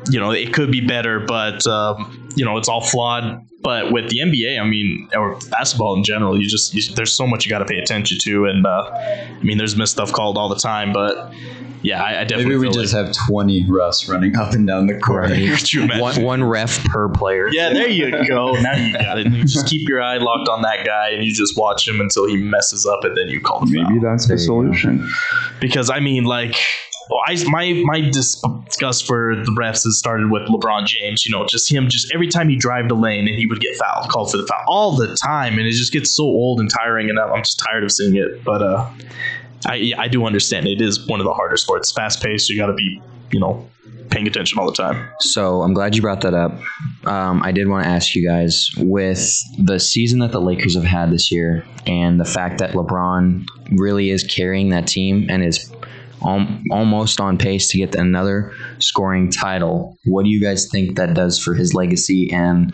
you 0.09 0.19
know, 0.19 0.31
it 0.31 0.53
could 0.53 0.71
be 0.71 0.81
better, 0.81 1.19
but 1.19 1.65
um, 1.67 2.28
you 2.39 2.45
know, 2.45 2.57
it's 2.57 2.69
all 2.69 2.81
flawed. 2.81 3.45
But 3.61 3.91
with 3.91 4.09
the 4.09 4.19
NBA, 4.19 4.59
I 4.59 4.63
mean, 4.63 5.09
or 5.13 5.37
basketball 5.49 5.97
in 5.97 6.05
general, 6.05 6.41
you 6.41 6.47
just 6.47 6.73
you, 6.73 6.95
there's 6.95 7.11
so 7.11 7.27
much 7.27 7.45
you 7.45 7.49
got 7.49 7.59
to 7.59 7.65
pay 7.65 7.77
attention 7.77 8.17
to, 8.21 8.45
and 8.45 8.65
uh, 8.65 8.89
I 8.93 9.39
mean, 9.43 9.57
there's 9.57 9.75
missed 9.75 9.91
stuff 9.91 10.13
called 10.13 10.37
all 10.37 10.47
the 10.47 10.55
time. 10.55 10.93
But 10.93 11.33
yeah, 11.81 12.01
I, 12.01 12.21
I 12.21 12.23
definitely 12.23 12.55
Maybe 12.55 12.67
we 12.67 12.73
just 12.73 12.93
like, 12.93 13.07
have 13.07 13.15
20 13.27 13.65
refs 13.65 14.09
running 14.09 14.37
up 14.37 14.53
and 14.53 14.65
down 14.65 14.87
the 14.87 14.97
court. 14.97 15.27
Could 15.27 15.73
you 15.73 15.83
imagine? 15.83 16.01
One, 16.01 16.21
one 16.21 16.43
ref 16.45 16.81
per 16.85 17.09
player. 17.09 17.49
Yeah, 17.51 17.73
there 17.73 17.89
you 17.89 18.11
go. 18.25 18.53
Now 18.53 18.77
you 18.77 18.93
got 18.93 19.19
it. 19.19 19.27
You 19.27 19.43
just 19.43 19.67
keep 19.67 19.89
your 19.89 20.01
eye 20.01 20.17
locked 20.17 20.47
on 20.47 20.61
that 20.61 20.85
guy, 20.85 21.09
and 21.09 21.25
you 21.25 21.33
just 21.33 21.57
watch 21.57 21.85
him 21.85 21.99
until 21.99 22.27
he 22.27 22.37
messes 22.37 22.85
up, 22.85 23.03
and 23.03 23.17
then 23.17 23.27
you 23.27 23.41
call 23.41 23.65
the 23.65 23.75
foul. 23.75 23.89
Maybe 23.89 23.99
that's 23.99 24.27
the 24.27 24.37
solution. 24.37 25.05
Because 25.59 25.89
I 25.89 25.99
mean, 25.99 26.23
like, 26.23 26.55
well, 27.09 27.21
I 27.25 27.43
my 27.47 27.73
my 27.85 28.01
disgust 28.01 29.07
for 29.07 29.35
the 29.35 29.51
refs 29.59 29.83
has 29.83 29.97
started 29.97 30.29
with 30.29 30.43
LeBron 30.43 30.85
James. 30.85 31.25
You 31.25 31.31
know, 31.31 31.45
just 31.47 31.71
him, 31.71 31.89
just 31.89 32.11
every 32.13 32.27
time 32.27 32.49
he 32.49 32.55
drive 32.55 32.87
the 32.87 32.95
lane 32.95 33.27
and 33.27 33.37
he 33.37 33.47
would 33.47 33.59
get 33.59 33.75
fouled, 33.77 34.09
called 34.09 34.31
for 34.31 34.37
the 34.37 34.45
foul 34.45 34.63
all 34.67 34.95
the 34.95 35.15
time, 35.15 35.57
and 35.57 35.67
it 35.67 35.71
just 35.71 35.91
gets 35.91 36.11
so 36.11 36.23
old 36.23 36.59
and 36.59 36.69
tiring, 36.69 37.09
and 37.09 37.19
I'm 37.19 37.43
just 37.43 37.59
tired 37.59 37.83
of 37.83 37.91
seeing 37.91 38.15
it. 38.15 38.43
But 38.43 38.61
uh, 38.61 38.89
I 39.65 39.91
I 39.97 40.07
do 40.07 40.25
understand 40.25 40.67
it 40.67 40.81
is 40.81 41.05
one 41.07 41.19
of 41.19 41.25
the 41.25 41.33
harder 41.33 41.57
sports, 41.57 41.91
fast 41.91 42.21
paced. 42.21 42.47
You 42.49 42.57
got 42.57 42.67
to 42.67 42.73
be, 42.73 43.01
you 43.31 43.39
know, 43.39 43.67
paying 44.11 44.27
attention 44.27 44.59
all 44.59 44.67
the 44.67 44.75
time. 44.75 45.09
So 45.19 45.61
I'm 45.61 45.73
glad 45.73 45.95
you 45.95 46.01
brought 46.01 46.21
that 46.21 46.33
up. 46.33 46.59
Um, 47.05 47.41
I 47.43 47.51
did 47.51 47.67
want 47.67 47.85
to 47.85 47.89
ask 47.89 48.15
you 48.15 48.27
guys 48.27 48.71
with 48.77 49.35
the 49.57 49.79
season 49.79 50.19
that 50.19 50.31
the 50.31 50.41
Lakers 50.41 50.75
have 50.75 50.83
had 50.83 51.11
this 51.11 51.31
year 51.31 51.65
and 51.85 52.19
the 52.19 52.25
fact 52.25 52.59
that 52.59 52.71
LeBron 52.71 53.47
really 53.71 54.09
is 54.09 54.23
carrying 54.23 54.69
that 54.69 54.87
team 54.87 55.27
and 55.29 55.43
is 55.43 55.71
al- 56.25 56.47
almost 56.71 57.19
on 57.19 57.37
pace 57.37 57.69
to 57.69 57.77
get 57.77 57.95
another 57.95 58.53
scoring 58.79 59.31
title. 59.31 59.97
What 60.05 60.23
do 60.23 60.29
you 60.29 60.41
guys 60.41 60.69
think 60.69 60.95
that 60.97 61.13
does 61.13 61.39
for 61.39 61.53
his 61.53 61.73
legacy 61.73 62.31
and 62.31 62.73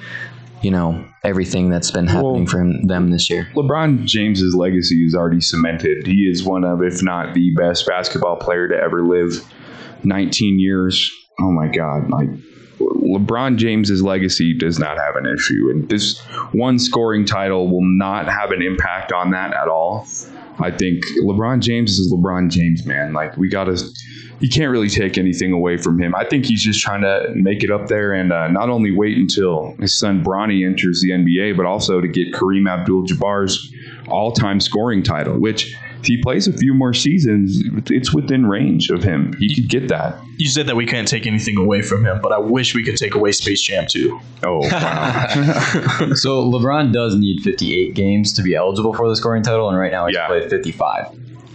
you 0.61 0.71
know 0.71 1.05
everything 1.23 1.69
that's 1.69 1.91
been 1.91 2.07
happening 2.07 2.43
Well- 2.43 2.45
for 2.47 2.59
him, 2.61 2.87
them 2.87 3.11
this 3.11 3.29
year? 3.29 3.47
LeBron 3.55 4.05
James's 4.05 4.55
legacy 4.55 5.05
is 5.05 5.13
already 5.15 5.41
cemented. 5.41 6.07
He 6.07 6.27
is 6.29 6.43
one 6.43 6.63
of, 6.63 6.81
if 6.81 7.03
not 7.03 7.33
the 7.33 7.53
best 7.55 7.85
basketball 7.87 8.37
player 8.37 8.67
to 8.67 8.75
ever 8.75 9.03
live. 9.03 9.43
19 10.03 10.59
years. 10.59 11.11
Oh 11.39 11.51
my 11.51 11.67
God. 11.67 12.09
Like 12.09 12.29
LeBron 12.79 13.57
James's 13.57 14.01
legacy 14.03 14.53
does 14.57 14.77
not 14.79 14.97
have 14.97 15.15
an 15.15 15.25
issue. 15.25 15.69
And 15.71 15.87
this 15.89 16.19
one 16.51 16.77
scoring 16.79 17.25
title 17.25 17.69
will 17.69 17.83
not 17.85 18.27
have 18.27 18.51
an 18.51 18.61
impact 18.61 19.11
on 19.11 19.31
that 19.31 19.53
at 19.53 19.67
all. 19.67 20.05
I 20.59 20.71
think 20.71 21.03
LeBron 21.21 21.59
James 21.59 21.99
is 21.99 22.11
LeBron 22.11 22.49
James, 22.49 22.85
man. 22.85 23.13
Like 23.13 23.35
we 23.37 23.49
gotta 23.49 23.77
you 24.39 24.49
can't 24.49 24.71
really 24.71 24.89
take 24.89 25.17
anything 25.17 25.51
away 25.51 25.77
from 25.77 25.99
him. 25.99 26.13
I 26.15 26.25
think 26.25 26.45
he's 26.45 26.61
just 26.61 26.81
trying 26.81 27.01
to 27.01 27.31
make 27.35 27.63
it 27.63 27.71
up 27.71 27.87
there 27.87 28.13
and 28.13 28.31
uh, 28.31 28.47
not 28.49 28.69
only 28.69 28.91
wait 28.91 29.17
until 29.17 29.75
his 29.79 29.93
son 29.93 30.23
Bronny 30.23 30.65
enters 30.65 31.01
the 31.01 31.11
NBA, 31.11 31.55
but 31.55 31.65
also 31.65 32.01
to 32.01 32.07
get 32.07 32.33
Kareem 32.33 32.69
Abdul-Jabbar's 32.69 33.73
all-time 34.07 34.59
scoring 34.59 35.03
title. 35.03 35.39
Which, 35.39 35.75
if 36.05 36.07
he 36.07 36.21
plays 36.21 36.47
a 36.47 36.53
few 36.53 36.73
more 36.75 36.93
seasons, 36.93 37.63
it's 37.89 38.13
within 38.13 38.45
range 38.45 38.91
of 38.91 39.01
him. 39.01 39.33
He 39.39 39.55
could 39.55 39.67
get 39.67 39.87
that. 39.87 40.21
You 40.37 40.47
said 40.47 40.67
that 40.67 40.75
we 40.75 40.85
can't 40.85 41.07
take 41.07 41.25
anything 41.25 41.57
away 41.57 41.81
from 41.81 42.05
him, 42.05 42.19
but 42.21 42.31
I 42.31 42.37
wish 42.37 42.75
we 42.75 42.83
could 42.83 42.95
take 42.97 43.15
away 43.15 43.31
Space 43.31 43.61
Jam 43.61 43.87
too. 43.87 44.19
Oh 44.43 44.59
wow! 44.59 45.27
so 46.13 46.43
LeBron 46.45 46.93
does 46.93 47.15
need 47.15 47.41
58 47.41 47.95
games 47.95 48.33
to 48.33 48.43
be 48.43 48.53
eligible 48.53 48.93
for 48.93 49.09
the 49.09 49.15
scoring 49.15 49.41
title, 49.41 49.67
and 49.67 49.77
right 49.79 49.91
now 49.91 50.05
he's 50.05 50.15
Yeah. 50.15 50.27
played 50.27 50.47
55. 50.49 51.07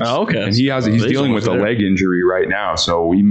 Oh, 0.03 0.23
okay. 0.23 0.43
and 0.45 0.55
he 0.55 0.67
has 0.69 0.87
he's 0.87 1.05
dealing 1.05 1.33
with 1.33 1.47
a 1.47 1.53
leg 1.53 1.81
injury 1.83 2.25
right 2.25 2.49
now, 2.49 2.75
so 2.75 3.07
we 3.07 3.23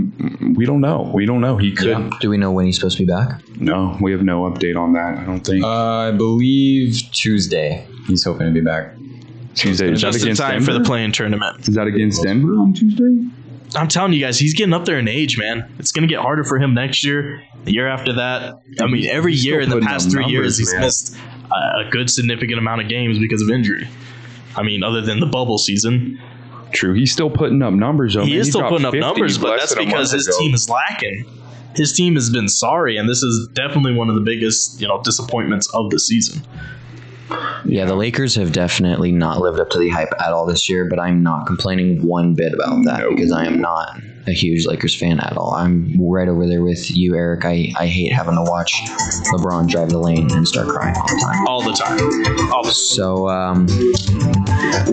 we 0.55 0.65
don't 0.65 0.81
know. 0.81 1.11
We 1.13 1.25
don't 1.25 1.41
know. 1.41 1.57
He 1.57 1.73
could. 1.73 2.11
Do 2.21 2.29
we 2.29 2.37
know 2.37 2.51
when 2.51 2.65
he's 2.65 2.75
supposed 2.75 2.97
to 2.97 3.05
be 3.05 3.11
back? 3.11 3.41
No, 3.59 3.97
we 3.99 4.11
have 4.11 4.21
no 4.21 4.43
update 4.43 4.77
on 4.77 4.93
that. 4.93 5.17
I 5.17 5.25
don't 5.25 5.41
think. 5.41 5.65
Uh, 5.65 5.67
I 5.67 6.11
believe 6.11 7.01
Tuesday. 7.11 7.85
He's 8.07 8.23
hoping 8.23 8.47
to 8.47 8.53
be 8.53 8.61
back. 8.61 8.93
Tuesday 9.59 9.91
is 9.91 10.01
that 10.01 10.07
Just 10.07 10.17
in 10.19 10.23
against 10.23 10.41
time 10.41 10.63
for 10.63 10.73
the 10.73 10.81
play-in 10.81 11.11
tournament. 11.11 11.67
Is 11.67 11.75
that 11.75 11.87
against 11.87 12.23
Denver 12.23 12.53
on 12.53 12.73
Tuesday? 12.73 13.29
I'm 13.75 13.87
telling 13.87 14.13
you 14.13 14.19
guys, 14.19 14.39
he's 14.39 14.53
getting 14.55 14.73
up 14.73 14.85
there 14.85 14.97
in 14.97 15.07
age, 15.07 15.37
man. 15.37 15.71
It's 15.77 15.91
gonna 15.91 16.07
get 16.07 16.19
harder 16.19 16.43
for 16.43 16.57
him 16.57 16.73
next 16.73 17.03
year, 17.03 17.43
the 17.65 17.73
year 17.73 17.87
after 17.87 18.13
that. 18.13 18.61
I 18.79 18.87
mean, 18.87 19.05
every 19.05 19.33
He's 19.33 19.45
year 19.45 19.61
in 19.61 19.69
the 19.69 19.79
past 19.79 20.07
up 20.07 20.13
three 20.13 20.25
years, 20.25 20.57
he's 20.57 20.71
man. 20.73 20.81
missed 20.81 21.15
a 21.51 21.81
a 21.85 21.89
good 21.91 22.09
significant 22.09 22.57
amount 22.57 22.81
of 22.81 22.89
games 22.89 23.19
because 23.19 23.41
of 23.41 23.49
injury. 23.49 23.87
I 24.55 24.63
mean, 24.63 24.83
other 24.83 25.01
than 25.01 25.19
the 25.19 25.27
bubble 25.27 25.57
season, 25.57 26.19
True, 26.71 26.93
he's 26.93 27.11
still 27.11 27.29
putting 27.29 27.61
up 27.61 27.73
numbers. 27.73 28.13
Though, 28.15 28.23
he 28.25 28.31
man. 28.31 28.39
is 28.41 28.49
still 28.49 28.61
dropped 28.61 28.71
putting 28.73 28.85
up 28.87 28.93
numbers, 28.93 29.37
but 29.37 29.57
that's 29.57 29.75
because 29.75 30.11
his 30.11 30.27
ago. 30.27 30.37
team 30.39 30.53
is 30.53 30.69
lacking. 30.69 31.25
His 31.75 31.93
team 31.93 32.15
has 32.15 32.29
been 32.29 32.47
sorry, 32.47 32.97
and 32.97 33.07
this 33.07 33.21
is 33.21 33.47
definitely 33.53 33.93
one 33.93 34.09
of 34.09 34.15
the 34.15 34.21
biggest, 34.21 34.81
you 34.81 34.87
know, 34.87 35.01
disappointments 35.03 35.69
of 35.73 35.91
the 35.91 35.99
season. 35.99 36.41
Yeah, 37.65 37.85
the 37.85 37.95
Lakers 37.95 38.35
have 38.35 38.51
definitely 38.51 39.11
not 39.11 39.39
lived 39.39 39.59
up 39.59 39.69
to 39.71 39.79
the 39.79 39.89
hype 39.89 40.13
at 40.19 40.33
all 40.33 40.45
this 40.45 40.69
year, 40.69 40.85
but 40.85 40.99
I'm 40.99 41.21
not 41.21 41.45
complaining 41.45 42.05
one 42.05 42.33
bit 42.33 42.53
about 42.53 42.83
that 42.85 43.07
because 43.09 43.31
I 43.31 43.45
am 43.45 43.59
not 43.59 43.99
a 44.27 44.31
huge 44.31 44.65
Lakers 44.65 44.95
fan 44.95 45.19
at 45.19 45.35
all. 45.37 45.53
I'm 45.53 45.93
right 45.99 46.27
over 46.27 46.47
there 46.47 46.61
with 46.61 46.95
you, 46.95 47.15
Eric. 47.15 47.45
I, 47.45 47.71
I 47.79 47.87
hate 47.87 48.11
having 48.11 48.35
to 48.35 48.43
watch 48.43 48.81
LeBron 49.31 49.67
drive 49.67 49.89
the 49.89 49.97
lane 49.99 50.31
and 50.31 50.47
start 50.47 50.67
crying 50.67 50.95
all 50.95 51.07
the 51.07 51.19
time. 51.21 51.47
All 51.47 51.61
the 51.61 51.73
time. 51.73 51.99
All 52.53 52.63
the 52.63 52.71
So 52.71 53.27
um, 53.29 53.65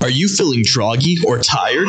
Are 0.00 0.10
you 0.10 0.28
feeling 0.28 0.64
groggy 0.72 1.16
or 1.26 1.38
tired? 1.38 1.88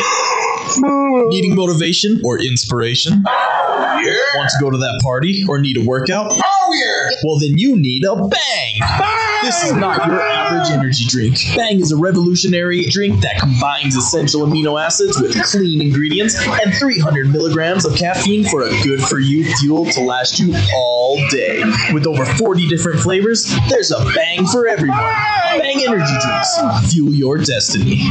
Needing 1.30 1.56
motivation 1.56 2.22
or 2.24 2.40
inspiration? 2.40 3.24
Want 3.24 4.50
to 4.50 4.58
go 4.60 4.72
to 4.72 4.78
that 4.78 5.00
party 5.04 5.46
or 5.48 5.60
need 5.60 5.78
a 5.78 5.86
workout? 5.86 6.32
Oh, 6.32 6.72
here. 6.74 7.12
Well, 7.24 7.38
then 7.38 7.60
you 7.60 7.76
need 7.76 8.04
a 8.04 8.16
Bang. 8.16 9.20
This 9.44 9.64
is 9.64 9.74
not 9.74 10.06
your 10.08 10.22
average 10.22 10.72
energy 10.72 11.06
drink. 11.08 11.38
Bang 11.56 11.82
is 11.82 11.92
a 11.92 11.98
revolutionary 11.98 12.86
drink 12.86 13.22
that 13.22 13.40
combines 13.40 13.96
essential 13.96 14.48
amino 14.48 14.82
acids 14.82 15.20
with 15.20 15.36
clean 15.44 15.82
ingredients 15.82 16.36
and 16.64 16.74
300 16.74 17.30
milligrams 17.30 17.86
of 17.86 17.96
caffeine 17.96 18.46
for 18.46 18.64
a 18.64 18.70
good 18.84 19.02
for 19.02 19.20
you 19.20 19.44
fuel 19.58 19.86
to 19.86 20.02
last 20.02 20.40
you 20.40 20.56
all 20.74 21.18
day. 21.30 21.62
With 21.92 22.08
over 22.08 22.26
40 22.26 22.68
different 22.68 23.00
flavors, 23.02 23.54
there's 23.70 23.92
a 23.92 24.04
Bang 24.16 24.46
for 24.46 24.68
everyone. 24.68 24.98
Bang 24.98 25.82
energy 25.86 26.14
drinks. 26.22 26.92
Fuel 26.92 27.14
your 27.14 27.38
destiny. 27.38 28.02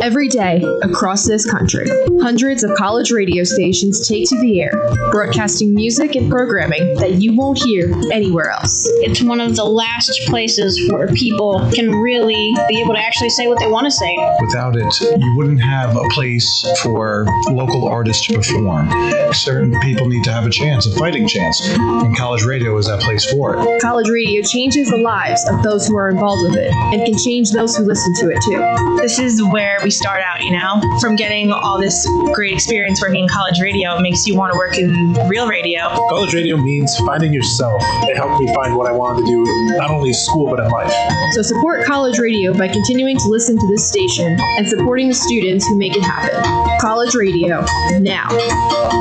Every 0.00 0.28
day 0.28 0.62
across 0.82 1.26
this 1.26 1.50
country, 1.50 1.88
hundreds 2.22 2.62
of 2.62 2.72
college 2.76 3.10
radio 3.10 3.42
stations 3.42 4.06
take 4.06 4.28
to 4.28 4.38
the 4.40 4.62
air, 4.62 4.70
broadcasting 5.10 5.74
music 5.74 6.14
and 6.14 6.30
programming 6.30 6.94
that 6.98 7.14
you 7.14 7.34
won't 7.34 7.58
hear 7.58 7.92
anywhere 8.12 8.50
else. 8.50 8.86
It's 9.02 9.20
one 9.20 9.40
of 9.40 9.56
the 9.56 9.64
last 9.64 10.20
places 10.26 10.80
where 10.88 11.08
people 11.08 11.68
can 11.74 11.90
really 11.90 12.54
be 12.68 12.80
able 12.80 12.94
to 12.94 13.00
actually 13.00 13.30
say 13.30 13.48
what 13.48 13.58
they 13.58 13.66
want 13.66 13.86
to 13.86 13.90
say. 13.90 14.16
Without 14.40 14.76
it, 14.76 15.00
you 15.00 15.34
wouldn't 15.36 15.60
have 15.60 15.96
a 15.96 16.04
place 16.10 16.64
for 16.80 17.26
local 17.50 17.88
artists 17.88 18.24
to 18.28 18.34
perform. 18.34 18.88
Certain 19.34 19.78
people 19.80 20.06
need 20.06 20.22
to 20.24 20.32
have 20.32 20.46
a 20.46 20.50
chance, 20.50 20.86
a 20.86 20.94
fighting 20.96 21.26
chance, 21.26 21.60
and 21.76 22.16
college 22.16 22.44
radio 22.44 22.76
is 22.78 22.86
that 22.86 23.00
place 23.00 23.28
for 23.32 23.56
it. 23.56 23.82
College 23.82 24.08
radio 24.08 24.42
changes 24.42 24.90
the 24.90 24.96
lives 24.96 25.44
of 25.50 25.60
those 25.64 25.88
who 25.88 25.96
are 25.96 26.08
involved 26.08 26.44
with 26.44 26.56
it 26.56 26.72
and 26.72 27.04
can 27.04 27.18
change 27.18 27.50
those 27.50 27.76
who 27.76 27.82
listen 27.82 28.14
to 28.14 28.30
it 28.30 28.40
too. 28.44 28.96
This 28.96 29.18
is 29.18 29.42
where 29.42 29.87
we 29.88 29.92
start 29.92 30.20
out, 30.20 30.42
you 30.42 30.50
know? 30.50 30.82
From 31.00 31.16
getting 31.16 31.50
all 31.50 31.80
this 31.80 32.06
great 32.34 32.52
experience 32.52 33.00
working 33.00 33.22
in 33.22 33.28
college 33.28 33.58
radio, 33.58 33.96
it 33.96 34.02
makes 34.02 34.26
you 34.26 34.36
want 34.36 34.52
to 34.52 34.58
work 34.58 34.76
in 34.76 35.14
real 35.28 35.48
radio. 35.48 35.88
College 35.88 36.34
radio 36.34 36.58
means 36.58 36.94
finding 36.98 37.32
yourself. 37.32 37.82
It 38.02 38.18
helped 38.18 38.38
me 38.38 38.52
find 38.52 38.76
what 38.76 38.86
I 38.86 38.92
wanted 38.92 39.24
to 39.24 39.26
do, 39.26 39.44
not 39.78 39.88
only 39.88 40.10
in 40.10 40.14
school, 40.14 40.50
but 40.50 40.60
in 40.60 40.70
life. 40.70 40.92
So 41.32 41.40
support 41.40 41.86
college 41.86 42.18
radio 42.18 42.52
by 42.52 42.68
continuing 42.68 43.16
to 43.16 43.28
listen 43.28 43.56
to 43.56 43.66
this 43.66 43.88
station 43.88 44.36
and 44.58 44.68
supporting 44.68 45.08
the 45.08 45.14
students 45.14 45.66
who 45.66 45.74
make 45.74 45.96
it 45.96 46.02
happen. 46.02 46.38
College 46.82 47.14
radio, 47.14 47.64
now, 47.98 48.28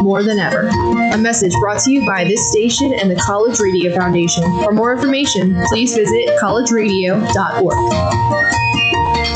more 0.03 0.23
than 0.23 0.39
ever. 0.39 0.69
A 1.11 1.17
message 1.17 1.51
brought 1.59 1.81
to 1.81 1.91
you 1.91 2.05
by 2.05 2.23
this 2.23 2.49
station 2.49 2.93
and 2.93 3.11
the 3.11 3.17
College 3.17 3.59
Radio 3.59 3.93
Foundation. 3.93 4.43
For 4.63 4.71
more 4.71 4.93
information, 4.93 5.61
please 5.67 5.93
visit 5.93 6.29
collegeradio.org. 6.39 8.86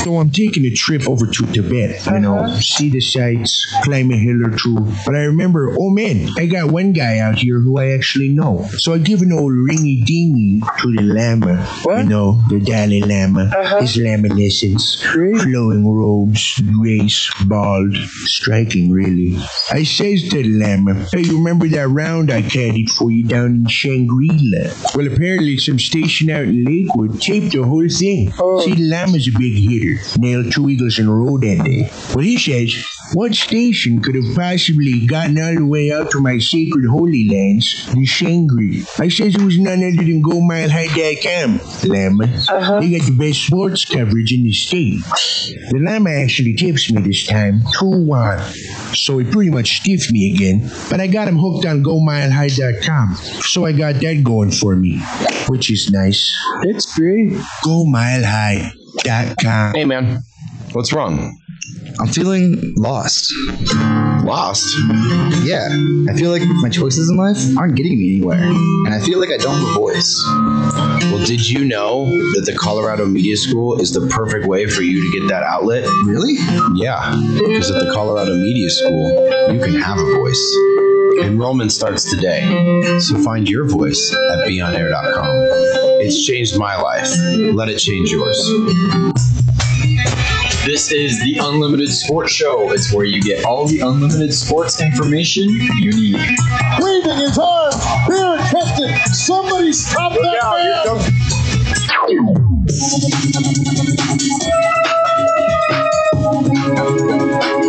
So 0.02 0.16
I'm 0.18 0.30
taking 0.30 0.64
a 0.64 0.70
trip 0.70 1.08
over 1.08 1.26
to 1.26 1.46
Tibet, 1.52 2.04
you 2.06 2.18
know, 2.18 2.38
uh-huh. 2.38 2.60
see 2.60 2.88
the 2.88 3.00
sights, 3.00 3.66
climb 3.84 4.10
a 4.10 4.16
hill 4.16 4.46
or 4.46 4.56
two. 4.56 4.74
But 5.06 5.14
I 5.14 5.24
remember, 5.24 5.74
oh 5.78 5.90
man, 5.90 6.28
I 6.36 6.46
got 6.46 6.72
one 6.72 6.92
guy 6.92 7.18
out 7.18 7.36
here 7.36 7.60
who 7.60 7.78
I 7.78 7.90
actually 7.90 8.28
know. 8.28 8.66
So 8.78 8.94
I 8.94 8.98
give 8.98 9.22
an 9.22 9.32
old 9.32 9.52
ringy 9.52 10.04
dingy 10.04 10.60
to 10.80 10.92
the 10.92 11.02
Lama. 11.02 11.66
You 11.86 12.08
know, 12.08 12.42
the 12.48 12.58
Dalai 12.58 13.00
Lama, 13.00 13.44
uh-huh. 13.44 13.80
his 13.80 13.96
laminescence, 13.96 15.00
flowing 15.02 15.88
robes, 15.88 16.60
grace, 16.78 17.30
bald, 17.46 17.94
striking 18.24 18.90
really. 18.90 19.36
I 19.70 19.84
says 19.84 20.28
to 20.30 20.42
the 20.42 20.48
Lama, 20.48 21.06
hey, 21.12 21.20
you 21.20 21.38
remember 21.38 21.68
that 21.68 21.88
round 21.88 22.32
I 22.32 22.42
caddied 22.42 22.90
for 22.90 23.10
you 23.10 23.24
down 23.24 23.54
in 23.54 23.66
Shangri-La? 23.66 24.72
Well, 24.94 25.06
apparently 25.06 25.58
some 25.58 25.78
station 25.78 26.30
out 26.30 26.44
in 26.44 26.64
Lakewood 26.64 27.20
taped 27.20 27.52
the 27.52 27.62
whole 27.62 27.88
thing. 27.88 28.32
Oh. 28.38 28.60
See, 28.62 28.74
the 28.74 28.82
Lama's 28.82 29.28
a 29.28 29.38
big 29.38 29.54
hitter. 29.54 29.91
Nailed 30.18 30.52
two 30.52 30.68
eagles 30.68 30.98
in 30.98 31.08
a 31.08 31.14
row 31.14 31.38
that 31.38 31.64
day. 31.64 31.90
Well, 32.14 32.24
he 32.24 32.38
says, 32.38 32.84
what 33.14 33.34
station 33.34 34.00
could 34.00 34.14
have 34.14 34.34
possibly 34.34 35.06
gotten 35.06 35.38
all 35.38 35.54
the 35.54 35.66
way 35.66 35.92
out 35.92 36.10
to 36.12 36.20
my 36.20 36.38
sacred 36.38 36.86
holy 36.86 37.28
lands, 37.28 37.92
the 37.92 38.06
Shangri? 38.06 38.84
I 38.98 39.08
says 39.08 39.34
it 39.34 39.42
was 39.42 39.58
none 39.58 39.84
other 39.84 40.02
than 40.02 40.22
GoMileHigh.com, 40.22 41.60
Lama. 41.90 42.26
They 42.26 42.32
uh-huh. 42.32 42.80
got 42.80 43.06
the 43.06 43.16
best 43.18 43.46
sports 43.46 43.84
coverage 43.84 44.32
in 44.32 44.44
the 44.44 44.52
state. 44.52 45.00
The 45.70 45.78
Lama 45.80 46.10
actually 46.10 46.54
tips 46.54 46.90
me 46.90 47.02
this 47.02 47.26
time, 47.26 47.60
2-1. 47.80 48.96
So 48.96 49.18
he 49.18 49.30
pretty 49.30 49.50
much 49.50 49.80
stiffed 49.80 50.10
me 50.10 50.32
again, 50.34 50.70
but 50.88 51.00
I 51.00 51.06
got 51.06 51.28
him 51.28 51.38
hooked 51.38 51.66
on 51.66 51.82
GoMileHigh.com. 51.82 53.14
So 53.42 53.66
I 53.66 53.72
got 53.72 53.96
that 53.96 54.22
going 54.24 54.52
for 54.52 54.74
me, 54.74 55.00
which 55.48 55.70
is 55.70 55.90
nice. 55.90 56.34
It's 56.62 56.94
great. 56.96 57.32
GoMileHigh.com. 58.98 59.74
Hey, 59.74 59.84
man. 59.84 60.22
What's 60.72 60.92
wrong? 60.92 61.38
I'm 62.00 62.08
feeling 62.08 62.74
lost. 62.76 63.32
Lost? 64.24 64.74
Yeah, 65.44 65.68
I 66.08 66.14
feel 66.14 66.30
like 66.30 66.42
my 66.60 66.68
choices 66.68 67.10
in 67.10 67.16
life 67.16 67.38
aren't 67.58 67.76
getting 67.76 67.98
me 67.98 68.16
anywhere, 68.16 68.42
and 68.42 68.94
I 68.94 69.00
feel 69.00 69.20
like 69.20 69.30
I 69.30 69.36
don't 69.36 69.54
have 69.54 69.68
a 69.68 69.74
voice. 69.74 70.22
Well, 71.12 71.24
did 71.24 71.48
you 71.48 71.64
know 71.64 72.06
that 72.06 72.42
the 72.46 72.56
Colorado 72.58 73.06
Media 73.06 73.36
School 73.36 73.80
is 73.80 73.92
the 73.92 74.06
perfect 74.08 74.46
way 74.46 74.66
for 74.66 74.82
you 74.82 75.02
to 75.02 75.18
get 75.18 75.28
that 75.28 75.42
outlet? 75.42 75.84
Really? 76.04 76.34
Yeah, 76.74 77.14
because 77.34 77.70
at 77.70 77.84
the 77.84 77.92
Colorado 77.92 78.34
Media 78.34 78.70
School, 78.70 79.10
you 79.52 79.60
can 79.60 79.80
have 79.80 79.98
a 79.98 80.04
voice. 80.04 80.56
Enrollment 81.20 81.70
starts 81.72 82.08
today, 82.08 82.98
so 82.98 83.18
find 83.22 83.48
your 83.48 83.64
voice 83.66 84.12
at 84.12 84.46
beonair.com. 84.46 85.26
It's 86.00 86.24
changed 86.24 86.58
my 86.58 86.80
life. 86.80 87.10
Let 87.54 87.68
it 87.68 87.78
change 87.78 88.10
yours. 88.10 89.31
This 90.72 90.90
is 90.90 91.20
the 91.20 91.36
Unlimited 91.36 91.90
Sports 91.90 92.32
Show. 92.32 92.72
It's 92.72 92.94
where 92.94 93.04
you 93.04 93.20
get 93.20 93.44
all 93.44 93.66
the 93.66 93.80
unlimited 93.80 94.32
sports 94.32 94.80
information 94.80 95.50
you 95.50 95.92
need. 95.92 96.16
Waving 96.78 97.18
his 97.18 97.38
arm, 97.38 97.74
Baron 98.08 98.40
Keston. 98.40 98.96
Somebody 99.12 99.74
stop 99.74 100.14
that 100.14 100.40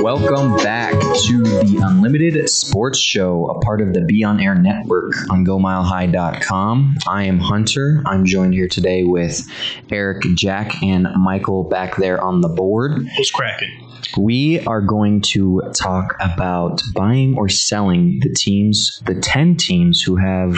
Welcome 0.02 0.56
back 0.64 0.93
to 1.14 1.44
the 1.44 1.80
Unlimited 1.84 2.50
Sports 2.50 2.98
Show, 2.98 3.46
a 3.46 3.60
part 3.60 3.82
of 3.82 3.94
the 3.94 4.02
Be 4.02 4.24
On 4.24 4.40
Air 4.40 4.56
network 4.56 5.14
on 5.30 5.46
GoMileHigh.com. 5.46 6.98
I 7.08 7.26
am 7.26 7.38
Hunter. 7.38 8.02
I'm 8.08 8.26
joined 8.26 8.56
here 8.56 8.68
today 8.68 9.04
with 9.04 9.48
Eric, 9.92 10.24
Jack, 10.36 10.82
and 10.82 11.08
Michael 11.16 11.66
back 11.66 11.98
there 11.98 12.20
on 12.20 12.42
the 12.42 12.50
board. 12.50 13.08
Who's 13.16 13.30
cracking? 13.30 13.70
We 14.18 14.62
are 14.62 14.82
going 14.82 15.22
to 15.22 15.62
talk 15.76 16.16
about 16.20 16.82
buying 16.96 17.38
or 17.38 17.48
selling 17.48 18.20
the 18.22 18.34
teams, 18.34 19.00
the 19.06 19.14
10 19.14 19.58
teams 19.58 20.02
who 20.02 20.16
have 20.16 20.58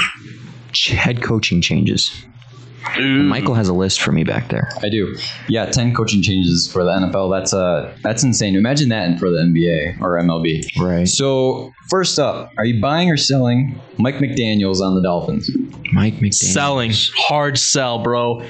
head 0.87 1.21
coaching 1.21 1.61
changes. 1.61 2.25
And 2.97 3.29
Michael 3.29 3.53
has 3.53 3.67
a 3.67 3.73
list 3.73 4.01
for 4.01 4.11
me 4.11 4.23
back 4.23 4.49
there. 4.49 4.69
I 4.81 4.89
do. 4.89 5.15
Yeah, 5.47 5.65
ten 5.67 5.93
coaching 5.93 6.21
changes 6.21 6.71
for 6.71 6.83
the 6.83 6.91
NFL. 6.91 7.31
That's 7.31 7.53
uh 7.53 7.95
that's 8.01 8.23
insane. 8.23 8.55
Imagine 8.55 8.89
that 8.89 9.19
for 9.19 9.29
the 9.29 9.37
NBA 9.37 10.01
or 10.01 10.17
MLB. 10.17 10.65
Right. 10.79 11.07
So 11.07 11.73
first 11.89 12.19
up, 12.19 12.51
are 12.57 12.65
you 12.65 12.81
buying 12.81 13.09
or 13.09 13.17
selling 13.17 13.79
Mike 13.97 14.15
McDaniel's 14.15 14.81
on 14.81 14.95
the 14.95 15.01
Dolphins? 15.01 15.49
Mike 15.93 16.15
McDaniel. 16.15 16.33
Selling. 16.33 16.91
Hard 17.15 17.57
sell, 17.57 17.99
bro. 18.03 18.45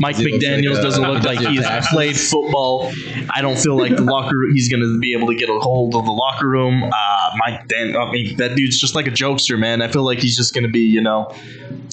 Mike 0.00 0.16
He 0.16 0.24
McDaniels 0.24 0.74
like 0.74 0.78
a- 0.78 0.82
doesn't 0.82 1.02
look 1.10 1.22
like 1.24 1.38
he's 1.40 1.66
played 1.90 2.16
football. 2.18 2.90
I 3.34 3.40
don't 3.40 3.58
feel 3.58 3.76
like 3.76 3.96
the 3.96 4.02
locker 4.02 4.36
he's 4.52 4.68
going 4.68 4.82
to 4.82 4.98
be 4.98 5.12
able 5.14 5.28
to 5.28 5.34
get 5.34 5.48
a 5.48 5.58
hold 5.58 5.94
of 5.94 6.04
the 6.04 6.10
locker 6.12 6.48
room. 6.48 6.82
Uh, 6.84 7.30
Mike 7.36 7.66
Dan, 7.68 7.96
I 7.96 8.10
mean, 8.10 8.36
that 8.36 8.54
dude's 8.56 8.78
just 8.80 8.94
like 8.94 9.06
a 9.06 9.10
jokester, 9.10 9.58
man. 9.58 9.82
I 9.82 9.88
feel 9.88 10.04
like 10.04 10.18
he's 10.20 10.36
just 10.36 10.54
going 10.54 10.64
to 10.64 10.70
be, 10.70 10.80
you 10.80 11.00
know, 11.00 11.34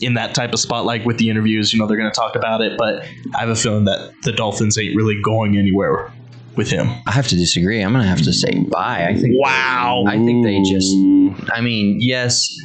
in 0.02 0.16
that 0.16 0.36
type 0.36 0.54
of 0.54 0.60
spotlight 0.60 1.06
with 1.06 1.18
the 1.18 1.30
interviews. 1.30 1.74
You 1.74 1.80
know, 1.80 1.88
they're 1.88 1.98
going 1.98 2.12
to 2.12 2.16
talk 2.16 2.36
about 2.36 2.62
it, 2.62 2.78
but 2.78 3.04
I 3.36 3.40
have 3.40 3.50
a 3.50 3.56
feeling 3.56 3.86
that 3.86 4.14
the 4.24 4.32
Dolphins 4.32 4.78
ain't 4.78 4.96
really 4.96 5.20
going 5.22 5.58
anywhere 5.58 6.12
with 6.56 6.70
him. 6.70 6.88
I 7.06 7.12
have 7.12 7.28
to 7.30 7.36
disagree. 7.36 7.82
I'm 7.82 7.92
going 7.92 8.04
to 8.04 8.10
have 8.10 8.22
to 8.24 8.34
say 8.34 8.60
bye. 8.70 9.08
I 9.10 9.16
think. 9.18 9.36
Wow. 9.38 10.04
I 10.08 10.18
think 10.24 10.46
they 10.46 10.62
just. 10.64 10.94
I 11.54 11.62
mean, 11.62 11.98
yes, 12.00 12.56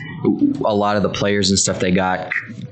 a 0.65 0.75
lot 0.75 0.97
of 0.97 1.03
the 1.03 1.09
players 1.09 1.51
and 1.51 1.59
stuff 1.59 1.81
they 1.81 1.91
got 1.91 2.31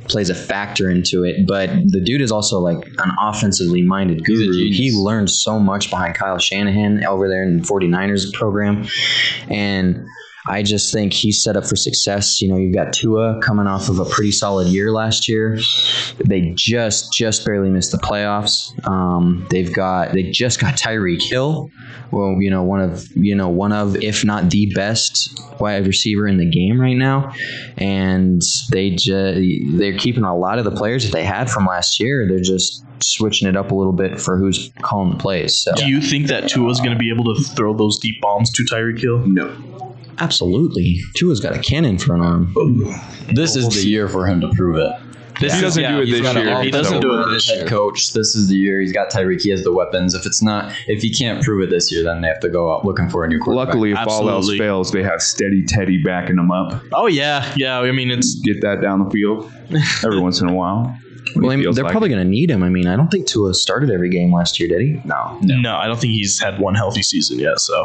plays 0.08 0.30
a 0.30 0.34
factor 0.34 0.90
into 0.90 1.24
it, 1.24 1.46
but 1.46 1.70
the 1.86 2.00
dude 2.00 2.20
is 2.20 2.32
also 2.32 2.58
like 2.58 2.78
an 2.98 3.10
offensively 3.20 3.82
minded 3.82 4.24
guru. 4.24 4.52
He 4.52 4.92
learned 4.92 5.30
so 5.30 5.58
much 5.58 5.90
behind 5.90 6.14
Kyle 6.14 6.38
Shanahan 6.38 7.04
over 7.04 7.28
there 7.28 7.42
in 7.42 7.58
the 7.58 7.62
49ers 7.62 8.32
program. 8.32 8.86
And 9.48 10.08
I 10.48 10.62
just 10.62 10.92
think 10.92 11.12
he's 11.12 11.42
set 11.42 11.56
up 11.56 11.66
for 11.66 11.76
success. 11.76 12.40
You 12.40 12.48
know, 12.48 12.56
you've 12.56 12.74
got 12.74 12.92
Tua 12.92 13.40
coming 13.42 13.66
off 13.66 13.88
of 13.88 13.98
a 13.98 14.04
pretty 14.04 14.32
solid 14.32 14.68
year 14.68 14.90
last 14.90 15.28
year. 15.28 15.58
They 16.24 16.52
just 16.56 17.12
just 17.12 17.44
barely 17.44 17.70
missed 17.70 17.92
the 17.92 17.98
playoffs. 17.98 18.72
Um, 18.86 19.46
they've 19.50 19.72
got 19.72 20.12
they 20.12 20.24
just 20.24 20.60
got 20.60 20.74
Tyreek 20.74 21.22
Hill. 21.22 21.70
Well, 22.10 22.36
you 22.40 22.50
know, 22.50 22.62
one 22.62 22.80
of 22.80 23.06
you 23.16 23.34
know 23.34 23.48
one 23.48 23.72
of 23.72 23.96
if 24.02 24.24
not 24.24 24.50
the 24.50 24.72
best 24.74 25.38
wide 25.60 25.86
receiver 25.86 26.26
in 26.26 26.38
the 26.38 26.48
game 26.48 26.80
right 26.80 26.96
now, 26.96 27.32
and 27.76 28.42
they 28.72 28.90
just 28.90 29.40
they're 29.76 29.98
keeping 29.98 30.24
a 30.24 30.36
lot 30.36 30.58
of 30.58 30.64
the 30.64 30.70
players 30.72 31.04
that 31.04 31.12
they 31.12 31.24
had 31.24 31.50
from 31.50 31.66
last 31.66 32.00
year. 32.00 32.26
They're 32.28 32.40
just 32.40 32.84
switching 33.02 33.48
it 33.48 33.56
up 33.56 33.70
a 33.70 33.74
little 33.74 33.92
bit 33.92 34.20
for 34.20 34.38
who's 34.38 34.72
calling 34.82 35.10
the 35.10 35.18
plays. 35.18 35.58
So 35.58 35.72
Do 35.76 35.88
you 35.88 36.00
think 36.00 36.26
that 36.28 36.48
Tua's 36.48 36.80
going 36.80 36.92
to 36.92 36.98
be 36.98 37.10
able 37.10 37.34
to 37.34 37.42
throw 37.42 37.74
those 37.74 37.98
deep 37.98 38.20
bombs 38.20 38.50
to 38.52 38.64
Tyreek 38.64 39.00
Hill? 39.00 39.18
No. 39.26 39.87
Absolutely. 40.18 41.00
Tua's 41.14 41.40
got 41.40 41.56
a 41.56 41.60
cannon 41.60 41.98
for 41.98 42.14
an 42.14 42.20
arm. 42.20 42.54
This 43.32 43.56
is 43.56 43.68
the 43.68 43.88
year 43.88 44.08
for 44.08 44.26
him 44.26 44.40
to 44.40 44.50
prove 44.54 44.76
it. 44.76 44.92
This 45.40 45.54
He 45.54 45.60
doesn't 45.60 45.82
yeah, 45.82 45.92
do 45.92 46.02
it 46.02 46.06
this 46.06 46.34
year. 46.34 46.62
He 46.62 46.70
doesn't 46.70 47.00
do 47.00 47.20
it 47.20 47.30
this 47.30 47.48
head 47.48 47.58
year. 47.58 47.66
coach. 47.66 48.12
This 48.12 48.34
is 48.34 48.48
the 48.48 48.56
year 48.56 48.80
he's 48.80 48.92
got 48.92 49.10
Tyreek. 49.10 49.40
He 49.40 49.50
has 49.50 49.62
the 49.62 49.72
weapons. 49.72 50.14
If 50.14 50.26
it's 50.26 50.42
not, 50.42 50.74
if 50.88 51.02
he 51.02 51.10
can't 51.10 51.44
prove 51.44 51.62
it 51.62 51.70
this 51.70 51.92
year, 51.92 52.02
then 52.02 52.22
they 52.22 52.28
have 52.28 52.40
to 52.40 52.48
go 52.48 52.74
out 52.74 52.84
looking 52.84 53.08
for 53.08 53.24
a 53.24 53.28
new 53.28 53.38
quarterback. 53.38 53.68
Luckily, 53.68 53.92
if 53.92 53.98
all 53.98 54.28
else 54.28 54.46
Absolutely. 54.46 54.58
fails, 54.58 54.90
they 54.90 55.02
have 55.04 55.22
steady 55.22 55.64
Teddy 55.64 56.02
backing 56.02 56.36
them 56.36 56.50
up. 56.50 56.82
Oh 56.92 57.06
yeah, 57.06 57.52
yeah. 57.56 57.78
I 57.78 57.92
mean, 57.92 58.10
it's 58.10 58.34
Get 58.40 58.62
that 58.62 58.80
down 58.80 59.04
the 59.04 59.10
field 59.10 59.50
every 60.04 60.18
once 60.20 60.40
in 60.40 60.48
a 60.48 60.54
while. 60.54 60.96
When 61.34 61.42
Well, 61.42 61.50
he 61.50 61.54
I 61.54 61.56
mean, 61.56 61.64
feels 61.64 61.76
they're 61.76 61.84
like 61.84 61.92
probably 61.92 62.08
going 62.08 62.22
to 62.22 62.28
need 62.28 62.50
him. 62.50 62.62
I 62.62 62.68
mean, 62.68 62.86
I 62.86 62.96
don't 62.96 63.10
think 63.10 63.26
Tua 63.26 63.54
started 63.54 63.90
every 63.90 64.10
game 64.10 64.32
last 64.32 64.58
year, 64.58 64.68
did 64.68 64.80
he? 64.80 65.00
no. 65.04 65.38
no. 65.42 65.76
I 65.76 65.86
don't 65.86 65.98
think 65.98 66.12
he's 66.12 66.40
had 66.40 66.58
one 66.58 66.74
healthy 66.74 67.02
season 67.02 67.38
yet. 67.38 67.60
So 67.60 67.84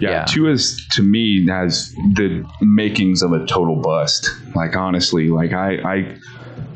Yeah, 0.00 0.10
Yeah. 0.10 0.24
Tua's 0.24 0.86
to 0.92 1.02
me 1.02 1.46
has 1.48 1.92
the 2.14 2.44
makings 2.60 3.22
of 3.22 3.32
a 3.32 3.44
total 3.46 3.76
bust. 3.76 4.30
Like 4.54 4.76
honestly, 4.76 5.28
like 5.28 5.52
I 5.52 5.76
I 5.84 6.16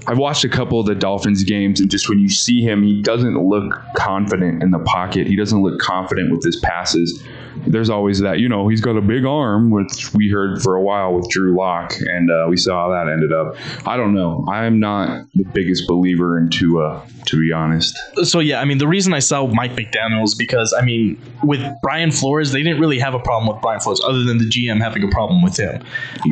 I've 0.06 0.18
watched 0.18 0.44
a 0.44 0.48
couple 0.48 0.80
of 0.80 0.86
the 0.86 0.94
Dolphins 0.94 1.44
games 1.44 1.80
and 1.80 1.90
just 1.90 2.08
when 2.08 2.18
you 2.18 2.28
see 2.28 2.62
him, 2.62 2.82
he 2.82 3.02
doesn't 3.02 3.36
look 3.36 3.72
confident 3.96 4.62
in 4.62 4.70
the 4.70 4.78
pocket. 4.80 5.26
He 5.26 5.36
doesn't 5.36 5.62
look 5.62 5.78
confident 5.80 6.30
with 6.32 6.42
his 6.42 6.56
passes. 6.56 7.22
There's 7.66 7.90
always 7.90 8.20
that, 8.20 8.38
you 8.38 8.48
know, 8.48 8.68
he's 8.68 8.80
got 8.80 8.96
a 8.96 9.00
big 9.00 9.24
arm, 9.24 9.70
which 9.70 10.12
we 10.14 10.28
heard 10.28 10.62
for 10.62 10.74
a 10.76 10.82
while 10.82 11.14
with 11.14 11.28
Drew 11.28 11.56
Lock, 11.56 11.92
and 12.00 12.30
uh, 12.30 12.46
we 12.48 12.56
saw 12.56 12.86
how 12.86 12.90
that 12.90 13.10
ended 13.10 13.32
up. 13.32 13.56
I 13.86 13.96
don't 13.96 14.14
know. 14.14 14.46
I'm 14.50 14.80
not 14.80 15.26
the 15.34 15.44
biggest 15.44 15.86
believer 15.86 16.38
in 16.38 16.50
Tua, 16.50 17.06
to 17.26 17.40
be 17.40 17.52
honest. 17.52 17.96
so 18.24 18.40
yeah, 18.40 18.60
I 18.60 18.64
mean, 18.64 18.78
the 18.78 18.88
reason 18.88 19.12
I 19.12 19.18
saw 19.18 19.46
Mike 19.46 19.72
McDaniel 19.72 20.24
is 20.24 20.34
because 20.34 20.74
I 20.76 20.82
mean, 20.82 21.20
with 21.42 21.64
Brian 21.82 22.10
Flores, 22.10 22.52
they 22.52 22.62
didn't 22.62 22.80
really 22.80 22.98
have 22.98 23.14
a 23.14 23.18
problem 23.20 23.52
with 23.52 23.62
Brian 23.62 23.80
Flores, 23.80 24.00
other 24.04 24.24
than 24.24 24.38
the 24.38 24.46
GM 24.48 24.80
having 24.80 25.02
a 25.02 25.08
problem 25.08 25.42
with 25.42 25.56
him. 25.56 25.82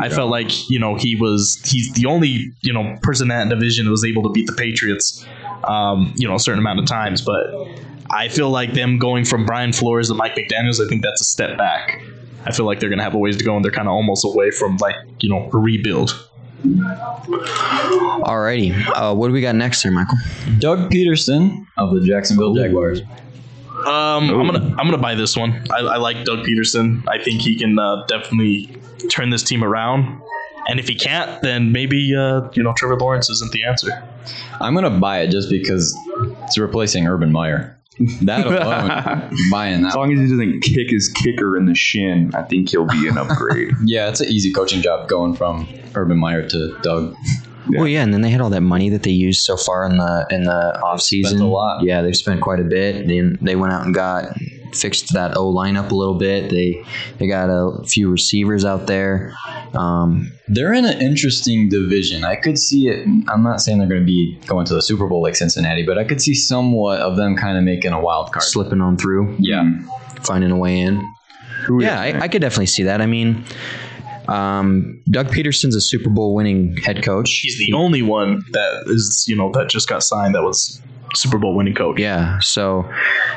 I 0.00 0.08
felt 0.08 0.30
like 0.30 0.70
you 0.70 0.78
know 0.78 0.94
he 0.96 1.16
was 1.16 1.60
he's 1.64 1.92
the 1.92 2.06
only 2.06 2.52
you 2.62 2.72
know 2.72 2.96
person 3.02 3.30
in 3.30 3.48
that 3.48 3.48
division 3.48 3.84
that 3.86 3.90
was 3.90 4.04
able 4.04 4.22
to 4.22 4.30
beat 4.30 4.46
the 4.46 4.52
Patriots, 4.52 5.24
um, 5.64 6.14
you 6.16 6.28
know, 6.28 6.34
a 6.34 6.40
certain 6.40 6.58
amount 6.58 6.80
of 6.80 6.86
times. 6.86 7.22
But 7.22 7.46
I 8.10 8.28
feel 8.28 8.50
like 8.50 8.72
them 8.74 8.98
going 8.98 9.24
from 9.24 9.44
Brian 9.44 9.72
Flores 9.72 10.08
to 10.08 10.14
Mike 10.14 10.34
McDaniel's, 10.34 10.80
I 10.80 10.86
think 10.86 11.02
that's 11.02 11.20
a 11.20 11.24
step 11.24 11.58
back. 11.58 12.00
I 12.46 12.52
feel 12.52 12.66
like 12.66 12.80
they're 12.80 12.88
gonna 12.88 13.02
have 13.02 13.14
a 13.14 13.18
ways 13.18 13.36
to 13.36 13.44
go, 13.44 13.54
and 13.56 13.64
they're 13.64 13.72
kind 13.72 13.88
of 13.88 13.92
almost 13.92 14.24
away 14.24 14.50
from 14.50 14.76
like 14.78 14.96
you 15.20 15.28
know 15.28 15.50
a 15.52 15.58
rebuild. 15.58 16.28
Alrighty. 18.24 18.74
Uh, 18.94 19.14
what 19.14 19.28
do 19.28 19.32
we 19.32 19.40
got 19.40 19.54
next 19.54 19.82
here, 19.82 19.92
Michael? 19.92 20.18
Doug 20.58 20.90
Pederson 20.90 21.66
of 21.76 21.94
the 21.94 22.00
Jacksonville 22.00 22.54
Jaguars. 22.54 23.00
Um, 23.86 24.30
I'm 24.30 24.46
gonna 24.46 24.74
I'm 24.78 24.86
gonna 24.86 24.98
buy 24.98 25.14
this 25.14 25.36
one. 25.36 25.64
I, 25.70 25.78
I 25.78 25.96
like 25.98 26.24
Doug 26.24 26.40
Pederson. 26.40 27.04
I 27.06 27.22
think 27.22 27.42
he 27.42 27.56
can 27.56 27.78
uh, 27.78 28.04
definitely 28.06 28.76
turn 29.10 29.30
this 29.30 29.42
team 29.42 29.62
around. 29.62 30.20
And 30.68 30.80
if 30.80 30.88
he 30.88 30.94
can't, 30.96 31.40
then 31.42 31.72
maybe 31.72 32.14
uh, 32.14 32.48
you 32.54 32.62
know 32.62 32.72
Trevor 32.76 32.96
Lawrence 32.96 33.30
isn't 33.30 33.52
the 33.52 33.64
answer. 33.64 33.90
I'm 34.60 34.74
gonna 34.74 34.90
buy 34.98 35.20
it 35.20 35.30
just 35.30 35.48
because 35.48 35.96
it's 36.42 36.58
replacing 36.58 37.06
Urban 37.06 37.30
Meyer. 37.30 37.77
That 38.22 38.46
alone, 38.46 39.36
buying 39.50 39.82
that. 39.82 39.88
As 39.88 39.94
long 39.96 40.12
as 40.12 40.20
he 40.20 40.26
doesn't 40.28 40.60
kick 40.60 40.90
his 40.90 41.08
kicker 41.08 41.56
in 41.56 41.66
the 41.66 41.74
shin, 41.74 42.30
I 42.34 42.42
think 42.42 42.70
he'll 42.70 42.86
be 42.86 43.08
an 43.08 43.18
upgrade. 43.18 43.72
Yeah, 43.84 44.08
it's 44.08 44.20
an 44.20 44.28
easy 44.28 44.52
coaching 44.52 44.82
job 44.82 45.08
going 45.08 45.34
from 45.34 45.68
Urban 45.94 46.18
Meyer 46.18 46.46
to 46.48 46.76
Doug. 46.82 47.14
Well, 47.70 47.86
yeah, 47.88 48.02
and 48.02 48.14
then 48.14 48.22
they 48.22 48.30
had 48.30 48.40
all 48.40 48.50
that 48.50 48.62
money 48.62 48.88
that 48.90 49.02
they 49.02 49.10
used 49.10 49.42
so 49.44 49.56
far 49.56 49.84
in 49.84 49.98
the 49.98 50.26
in 50.30 50.44
the 50.44 50.80
off 50.80 51.02
season. 51.02 51.40
a 51.40 51.46
lot. 51.46 51.82
Yeah, 51.84 52.00
they've 52.02 52.16
spent 52.16 52.40
quite 52.40 52.60
a 52.60 52.64
bit. 52.64 53.06
Then 53.06 53.36
they 53.42 53.56
went 53.56 53.72
out 53.72 53.84
and 53.84 53.94
got 53.94 54.24
fixed 54.74 55.12
that 55.14 55.36
O 55.36 55.48
line 55.48 55.76
up 55.76 55.90
a 55.90 55.94
little 55.94 56.18
bit. 56.18 56.50
They 56.50 56.84
they 57.18 57.26
got 57.26 57.48
a 57.50 57.82
few 57.86 58.10
receivers 58.10 58.64
out 58.64 58.86
there. 58.86 59.34
Um, 59.74 60.32
They're 60.48 60.72
in 60.72 60.84
an 60.84 61.00
interesting 61.00 61.68
division. 61.68 62.24
I 62.24 62.36
could 62.36 62.58
see 62.58 62.88
it. 62.88 63.06
I'm 63.28 63.42
not 63.42 63.60
saying 63.60 63.78
they're 63.78 63.88
going 63.88 64.00
to 64.00 64.06
be 64.06 64.38
going 64.46 64.64
to 64.66 64.74
the 64.74 64.82
Super 64.82 65.06
Bowl 65.06 65.22
like 65.22 65.36
Cincinnati, 65.36 65.84
but 65.84 65.98
I 65.98 66.04
could 66.04 66.20
see 66.20 66.34
somewhat 66.34 67.00
of 67.00 67.16
them 67.16 67.36
kind 67.36 67.58
of 67.58 67.64
making 67.64 67.92
a 67.92 68.00
wild 68.00 68.32
card. 68.32 68.42
slipping 68.44 68.80
on 68.80 68.96
through, 68.96 69.36
Yeah. 69.38 69.64
finding 70.22 70.50
a 70.50 70.56
way 70.56 70.80
in. 70.80 71.02
Who 71.66 71.82
Yeah, 71.82 72.00
I, 72.00 72.20
I 72.20 72.28
could 72.28 72.40
definitely 72.40 72.66
see 72.66 72.84
that. 72.84 73.00
I 73.02 73.06
mean, 73.06 73.44
um, 74.28 75.02
Doug 75.10 75.28
Pederson's 75.28 75.74
a 75.74 75.80
Super 75.80 76.10
Bowl 76.10 76.34
winning 76.34 76.76
head 76.78 77.02
coach. 77.02 77.40
He's 77.42 77.58
the 77.58 77.72
only 77.72 78.02
one 78.02 78.42
that 78.52 78.84
is 78.86 79.24
you 79.28 79.36
know 79.36 79.50
that 79.52 79.68
just 79.68 79.88
got 79.88 80.02
signed 80.02 80.34
that 80.34 80.42
was 80.42 80.80
Super 81.20 81.38
Bowl 81.38 81.54
winning 81.54 81.74
coach. 81.74 81.98
Yeah, 81.98 82.38
so 82.40 82.90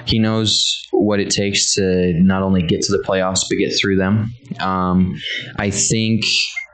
he 0.06 0.20
knows 0.20 0.82
what 0.92 1.20
it 1.20 1.30
takes 1.30 1.74
to 1.76 2.14
not 2.14 2.44
only 2.44 2.62
get 2.62 2.82
to 2.82 2.92
the 2.92 3.04
playoffs 3.08 3.46
but 3.50 3.58
get 3.58 3.72
through 3.80 3.98
them. 3.98 4.34
Um, 4.60 5.20
I 5.58 5.70
think 5.70 6.24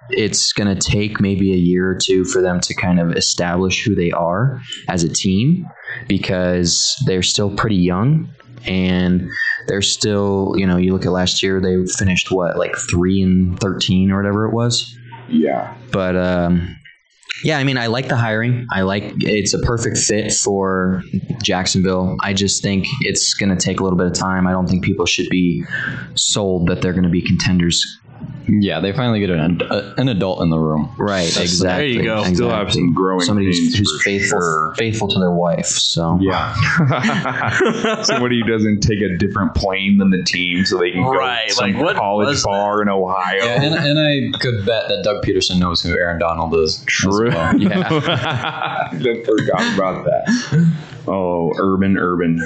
it's 0.09 0.53
going 0.53 0.73
to 0.73 0.79
take 0.79 1.19
maybe 1.19 1.53
a 1.53 1.57
year 1.57 1.89
or 1.89 1.95
two 1.95 2.23
for 2.23 2.41
them 2.41 2.59
to 2.61 2.73
kind 2.73 2.99
of 2.99 3.11
establish 3.13 3.83
who 3.83 3.95
they 3.95 4.11
are 4.11 4.61
as 4.87 5.03
a 5.03 5.09
team 5.09 5.65
because 6.07 6.95
they're 7.05 7.23
still 7.23 7.53
pretty 7.55 7.75
young 7.75 8.29
and 8.65 9.29
they're 9.67 9.81
still, 9.81 10.53
you 10.57 10.65
know, 10.65 10.77
you 10.77 10.93
look 10.93 11.05
at 11.05 11.11
last 11.11 11.43
year, 11.43 11.59
they 11.59 11.75
finished 11.97 12.31
what, 12.31 12.57
like 12.57 12.75
3 12.89 13.21
and 13.21 13.59
13 13.59 14.11
or 14.11 14.17
whatever 14.17 14.45
it 14.45 14.53
was. 14.53 14.95
Yeah. 15.29 15.75
But 15.91 16.15
um, 16.15 16.77
yeah, 17.43 17.57
I 17.57 17.63
mean, 17.63 17.77
I 17.77 17.87
like 17.87 18.07
the 18.07 18.15
hiring. 18.15 18.67
I 18.71 18.81
like 18.81 19.13
it's 19.23 19.53
a 19.53 19.59
perfect 19.59 19.97
fit 19.97 20.33
for 20.33 21.03
Jacksonville. 21.43 22.17
I 22.21 22.33
just 22.33 22.63
think 22.63 22.87
it's 23.01 23.33
going 23.33 23.49
to 23.49 23.55
take 23.55 23.79
a 23.79 23.83
little 23.83 23.97
bit 23.97 24.07
of 24.07 24.13
time. 24.13 24.47
I 24.47 24.51
don't 24.51 24.67
think 24.67 24.83
people 24.83 25.05
should 25.05 25.29
be 25.29 25.63
sold 26.15 26.67
that 26.69 26.81
they're 26.81 26.93
going 26.93 27.03
to 27.03 27.09
be 27.09 27.21
contenders. 27.21 27.99
Yeah, 28.47 28.79
they 28.79 28.93
finally 28.93 29.19
get 29.19 29.29
an, 29.29 29.61
a, 29.61 29.65
uh, 29.65 29.93
an 29.97 30.07
adult 30.09 30.41
in 30.41 30.49
the 30.49 30.57
room. 30.59 30.93
Right, 30.97 31.23
That's- 31.25 31.37
exactly. 31.39 31.93
there 31.93 32.03
you 32.03 32.03
go. 32.03 32.23
Still 32.33 32.49
have 32.49 32.71
some 32.71 32.93
growing 32.93 33.21
Somebody 33.21 33.47
who's, 33.47 33.75
who's 33.77 33.91
for 33.91 34.03
faithful, 34.03 34.39
sure. 34.39 34.73
faithful 34.77 35.07
to 35.09 35.19
their 35.19 35.31
wife. 35.31 35.65
So 35.65 36.17
Yeah. 36.21 36.53
Somebody 38.03 38.41
who 38.41 38.47
doesn't 38.47 38.81
take 38.81 39.01
a 39.01 39.17
different 39.17 39.53
plane 39.55 39.97
than 39.97 40.09
the 40.11 40.23
team 40.23 40.65
so 40.65 40.77
they 40.79 40.91
can 40.91 41.03
go 41.03 41.13
to 41.13 41.53
some 41.53 41.71
like, 41.73 41.81
what 41.83 41.95
college 41.97 42.27
was 42.27 42.43
bar 42.43 42.81
in 42.81 42.89
Ohio. 42.89 43.37
Yeah, 43.43 43.61
and, 43.63 43.73
and 43.75 43.99
I 43.99 44.37
could 44.39 44.65
bet 44.65 44.87
that 44.89 45.03
Doug 45.03 45.23
Pederson 45.23 45.59
knows 45.59 45.81
who 45.81 45.91
Aaron 45.97 46.19
Donald 46.19 46.55
is. 46.55 46.83
True. 46.85 47.29
well. 47.29 47.57
Yeah. 47.67 47.79
I 47.89 49.23
forgot 49.25 49.73
about 49.75 50.05
that. 50.05 50.73
Oh, 51.07 51.53
Urban, 51.57 51.97
Urban. 51.97 52.39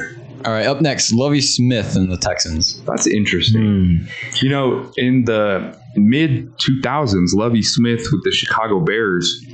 All 0.46 0.52
right, 0.52 0.66
up 0.66 0.82
next, 0.82 1.14
Lovie 1.14 1.42
Smith 1.42 1.96
and 1.96 2.12
the 2.12 2.18
Texans. 2.18 2.82
That's 2.84 3.06
interesting. 3.06 4.08
Hmm. 4.08 4.36
You 4.44 4.50
know, 4.50 4.92
in 4.98 5.26
the 5.26 5.78
mid 5.96 6.58
2000s, 6.58 7.34
Lovie 7.36 7.62
Smith 7.62 8.04
with 8.12 8.24
the 8.24 8.32
Chicago 8.32 8.80
Bears, 8.80 9.46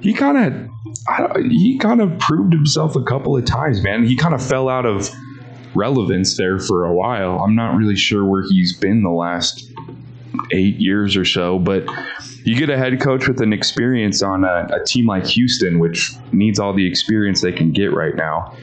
he 0.00 0.12
kind 0.12 0.38
of 0.38 1.40
he 1.50 1.78
kind 1.78 2.00
of 2.00 2.18
proved 2.18 2.52
himself 2.52 2.94
a 2.94 3.02
couple 3.02 3.36
of 3.36 3.44
times, 3.44 3.82
man. 3.82 4.04
He 4.04 4.16
kind 4.16 4.34
of 4.34 4.44
fell 4.44 4.68
out 4.68 4.86
of 4.86 5.10
relevance 5.74 6.36
there 6.36 6.58
for 6.58 6.84
a 6.84 6.94
while. 6.94 7.40
I'm 7.40 7.54
not 7.54 7.76
really 7.76 7.96
sure 7.96 8.24
where 8.24 8.42
he's 8.42 8.76
been 8.76 9.02
the 9.02 9.10
last 9.10 9.70
eight 10.52 10.76
years 10.76 11.16
or 11.16 11.24
so, 11.24 11.58
but 11.58 11.84
you 12.44 12.56
get 12.56 12.70
a 12.70 12.76
head 12.76 13.00
coach 13.00 13.26
with 13.26 13.40
an 13.40 13.52
experience 13.52 14.22
on 14.22 14.44
a, 14.44 14.68
a 14.72 14.84
team 14.84 15.06
like 15.06 15.26
Houston, 15.26 15.78
which 15.78 16.12
needs 16.32 16.58
all 16.58 16.72
the 16.72 16.86
experience 16.86 17.40
they 17.40 17.52
can 17.52 17.72
get 17.72 17.92
right 17.92 18.14
now. 18.14 18.54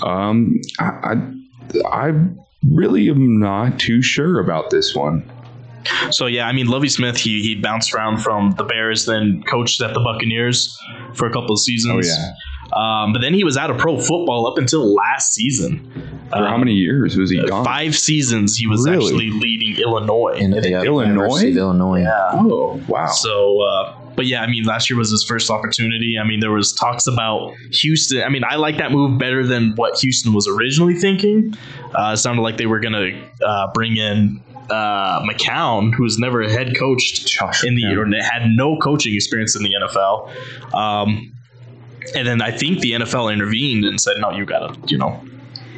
Um, 0.00 0.60
I, 0.78 0.84
I, 0.84 1.80
I 2.08 2.12
really 2.68 3.08
am 3.10 3.38
not 3.38 3.78
too 3.78 4.02
sure 4.02 4.40
about 4.40 4.70
this 4.70 4.94
one. 4.94 5.28
So 6.10 6.26
yeah, 6.26 6.46
I 6.46 6.52
mean, 6.52 6.68
Lovie 6.68 6.88
Smith, 6.88 7.16
he 7.16 7.42
he 7.42 7.56
bounced 7.56 7.92
around 7.92 8.18
from 8.18 8.52
the 8.52 8.62
Bears, 8.64 9.04
then 9.06 9.42
coached 9.48 9.80
at 9.82 9.94
the 9.94 10.00
Buccaneers 10.00 10.78
for 11.14 11.26
a 11.26 11.32
couple 11.32 11.52
of 11.52 11.58
seasons. 11.58 12.08
Oh, 12.08 12.12
yeah. 12.14 12.32
Um, 12.74 13.12
but 13.12 13.20
then 13.20 13.34
he 13.34 13.44
was 13.44 13.56
out 13.56 13.68
of 13.70 13.76
pro 13.78 13.98
football 13.98 14.46
up 14.46 14.56
until 14.58 14.94
last 14.94 15.34
season. 15.34 15.90
For 16.30 16.38
how 16.38 16.56
many 16.56 16.72
years 16.72 17.16
was 17.18 17.30
he 17.30 17.36
gone? 17.46 17.60
Uh, 17.60 17.64
Five 17.64 17.94
seasons 17.96 18.56
he 18.56 18.66
was 18.66 18.88
Really? 18.88 19.04
actually 19.04 19.30
leading 19.30 19.82
Illinois. 19.82 20.34
in, 20.38 20.52
yeah, 20.52 20.80
Illinois? 20.82 21.02
University 21.08 21.50
of 21.50 21.56
Illinois. 21.58 22.00
yeah. 22.00 22.30
Oh, 22.32 22.80
wow. 22.88 23.08
So, 23.08 23.60
uh, 23.60 23.94
but 24.14 24.26
yeah, 24.26 24.42
I 24.42 24.46
mean, 24.46 24.64
last 24.64 24.90
year 24.90 24.98
was 24.98 25.10
his 25.10 25.24
first 25.24 25.50
opportunity. 25.50 26.18
I 26.18 26.24
mean, 26.24 26.40
there 26.40 26.50
was 26.50 26.72
talks 26.72 27.06
about 27.06 27.54
Houston. 27.72 28.22
I 28.22 28.28
mean, 28.28 28.44
I 28.44 28.56
like 28.56 28.78
that 28.78 28.92
move 28.92 29.18
better 29.18 29.46
than 29.46 29.74
what 29.76 29.98
Houston 30.00 30.32
was 30.32 30.46
originally 30.46 30.94
thinking. 30.94 31.54
Uh, 31.94 32.12
it 32.12 32.18
sounded 32.18 32.42
like 32.42 32.56
they 32.56 32.66
were 32.66 32.80
going 32.80 32.92
to 32.92 33.46
uh, 33.46 33.72
bring 33.72 33.96
in 33.96 34.42
uh, 34.70 35.22
McCown, 35.22 35.94
who's 35.94 36.18
never 36.18 36.42
head 36.48 36.76
coached 36.78 37.26
Josh 37.26 37.64
in 37.64 37.74
the 37.74 37.82
McCown. 37.82 38.18
or 38.18 38.22
had 38.22 38.48
no 38.50 38.76
coaching 38.78 39.14
experience 39.14 39.56
in 39.56 39.62
the 39.62 39.74
NFL. 39.82 40.74
Um, 40.74 41.32
and 42.14 42.26
then 42.26 42.42
I 42.42 42.50
think 42.50 42.80
the 42.80 42.92
NFL 42.92 43.32
intervened 43.32 43.84
and 43.84 44.00
said, 44.00 44.16
"No, 44.18 44.30
you 44.30 44.44
gotta, 44.44 44.76
you 44.86 44.98
know, 44.98 45.22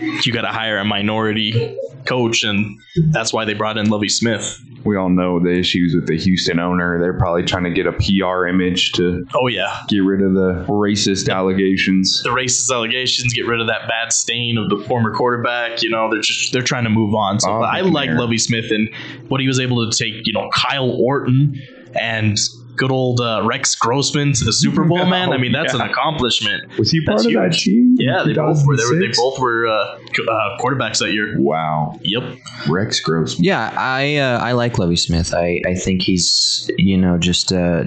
you 0.01 0.32
got 0.32 0.42
to 0.42 0.49
hire 0.49 0.78
a 0.78 0.84
minority 0.84 1.76
coach, 2.07 2.45
and 2.45 2.78
that's 3.11 3.32
why 3.32 3.45
they 3.45 3.55
brought 3.55 3.76
in 3.78 3.88
Lovie 3.90 4.09
Smith. 4.09 4.61
We 4.84 4.97
all 4.99 5.09
know 5.09 5.40
the 5.40 5.49
issues 5.51 5.95
with 5.95 6.07
the 6.07 6.18
Houston 6.18 6.59
owner. 6.59 6.99
They're 7.01 7.16
probably 7.18 7.42
trying 7.45 7.64
to 7.64 7.70
get 7.70 7.86
a 7.86 7.92
PR 7.92 8.47
image 8.47 8.92
to 8.92 9.24
Oh 9.34 9.47
yeah, 9.47 9.74
get 9.88 10.01
rid 10.01 10.20
of 10.20 10.34
the 10.34 10.66
racist 10.68 11.30
allegations. 11.32 12.22
the 12.22 12.28
racist 12.28 12.70
allegations, 12.70 13.32
get 13.32 13.47
rid 13.47 13.61
of 13.62 13.66
that 13.68 13.88
bad 13.88 14.12
stain 14.12 14.59
of 14.59 14.68
the 14.68 14.84
former 14.86 15.11
quarterback. 15.14 15.82
You 15.82 15.88
know, 15.88 16.11
they're 16.11 16.20
just 16.20 16.53
they're 16.53 16.61
trying 16.61 16.84
to 16.84 16.90
move 16.90 17.14
on. 17.14 17.40
So 17.40 17.51
Oh, 17.51 17.61
but 17.61 17.70
I 17.74 17.80
like. 17.80 18.11
Lovie 18.11 18.36
Smith 18.38 18.66
and 18.70 18.90
what 19.28 19.40
he 19.40 19.47
was 19.47 19.59
able 19.59 19.90
to 19.90 19.97
take. 19.97 20.26
You 20.26 20.34
know, 20.34 20.51
Kyle 20.55 20.90
Orton 20.90 21.55
and 21.99 22.36
good 22.76 22.90
old 22.90 23.20
uh, 23.20 23.40
Rex 23.47 23.74
Grossman 23.76 24.32
to 24.34 24.45
the 24.45 24.53
Super 24.53 24.84
Bowl. 24.84 25.07
Man, 25.07 25.32
I 25.32 25.38
mean 25.38 25.53
that's 25.53 25.72
Yeah. 25.72 25.82
an 25.82 25.90
accomplishment. 25.90 26.76
Was 26.78 26.90
he 26.90 27.03
part 27.07 27.18
That's 27.18 27.26
of 27.28 27.32
that 27.32 27.53
team? 27.55 27.93
In 28.05 28.14
Yeah, 28.14 28.22
they 28.24 28.34
both 28.34 28.66
were. 28.66 28.76
They, 28.76 28.84
were, 28.84 28.98
they 28.98 29.12
both 29.16 29.38
were 29.38 29.66
uh, 29.66 29.98
uh, 30.30 30.59
quarterbacks 30.59 30.98
that 30.98 31.12
year. 31.12 31.34
Wow. 31.38 31.98
Yep. 32.02 32.38
Rex 32.68 33.00
Grossman. 33.00 33.44
Yeah, 33.44 33.74
I 33.76 34.16
uh, 34.16 34.38
I 34.38 34.52
like 34.52 34.78
Lovie 34.78 34.96
Smith. 34.96 35.32
I, 35.34 35.61
I 35.66 35.74
think 35.74 36.02
he's 36.02 36.70
you 36.76 36.98
know 36.98 37.18
just 37.18 37.52
a 37.52 37.84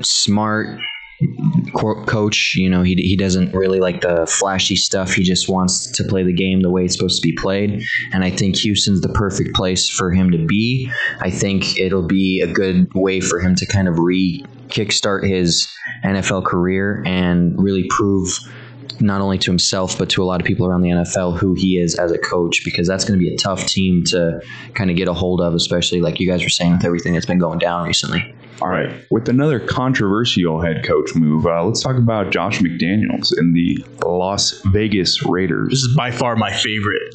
smart 0.00 0.80
co- 1.76 2.04
coach. 2.04 2.54
You 2.56 2.68
know 2.68 2.82
he 2.82 2.94
he 2.96 3.16
doesn't 3.16 3.54
really 3.54 3.78
like 3.78 4.00
the 4.00 4.26
flashy 4.26 4.76
stuff. 4.76 5.12
He 5.12 5.22
just 5.22 5.48
wants 5.48 5.90
to 5.92 6.04
play 6.04 6.22
the 6.22 6.32
game 6.32 6.60
the 6.60 6.70
way 6.70 6.84
it's 6.84 6.96
supposed 6.96 7.22
to 7.22 7.26
be 7.26 7.34
played. 7.34 7.82
And 8.12 8.24
I 8.24 8.30
think 8.30 8.56
Houston's 8.56 9.00
the 9.00 9.10
perfect 9.10 9.54
place 9.54 9.88
for 9.88 10.10
him 10.10 10.30
to 10.32 10.44
be. 10.44 10.90
I 11.20 11.30
think 11.30 11.78
it'll 11.78 12.06
be 12.06 12.40
a 12.40 12.52
good 12.52 12.92
way 12.94 13.20
for 13.20 13.38
him 13.38 13.54
to 13.56 13.66
kind 13.66 13.88
of 13.88 13.98
re 13.98 14.44
kickstart 14.68 15.28
his 15.28 15.68
NFL 16.04 16.44
career 16.46 17.02
and 17.06 17.54
really 17.62 17.86
prove 17.90 18.38
not 19.00 19.20
only 19.20 19.38
to 19.38 19.50
himself 19.50 19.98
but 19.98 20.08
to 20.10 20.22
a 20.22 20.26
lot 20.26 20.40
of 20.40 20.46
people 20.46 20.66
around 20.66 20.82
the 20.82 20.90
NFL 20.90 21.38
who 21.38 21.54
he 21.54 21.78
is 21.78 21.94
as 21.94 22.12
a 22.12 22.18
coach 22.18 22.64
because 22.64 22.86
that's 22.86 23.04
going 23.04 23.18
to 23.18 23.24
be 23.24 23.32
a 23.32 23.36
tough 23.36 23.66
team 23.66 24.04
to 24.04 24.40
kind 24.74 24.90
of 24.90 24.96
get 24.96 25.08
a 25.08 25.14
hold 25.14 25.40
of 25.40 25.54
especially 25.54 26.00
like 26.00 26.20
you 26.20 26.26
guys 26.26 26.42
were 26.42 26.48
saying 26.48 26.72
with 26.72 26.84
everything 26.84 27.12
that's 27.12 27.26
been 27.26 27.38
going 27.38 27.58
down 27.58 27.86
recently. 27.86 28.34
All 28.60 28.68
right. 28.68 28.94
With 29.10 29.28
another 29.28 29.58
controversial 29.58 30.60
head 30.60 30.84
coach 30.84 31.16
move, 31.16 31.46
uh, 31.46 31.64
let's 31.64 31.82
talk 31.82 31.96
about 31.96 32.30
Josh 32.30 32.60
McDaniels 32.60 33.36
and 33.36 33.56
the 33.56 33.84
Las 34.06 34.62
Vegas 34.66 35.24
Raiders. 35.24 35.70
This 35.70 35.82
is 35.82 35.96
by 35.96 36.12
far 36.12 36.36
my 36.36 36.52
favorite. 36.52 37.12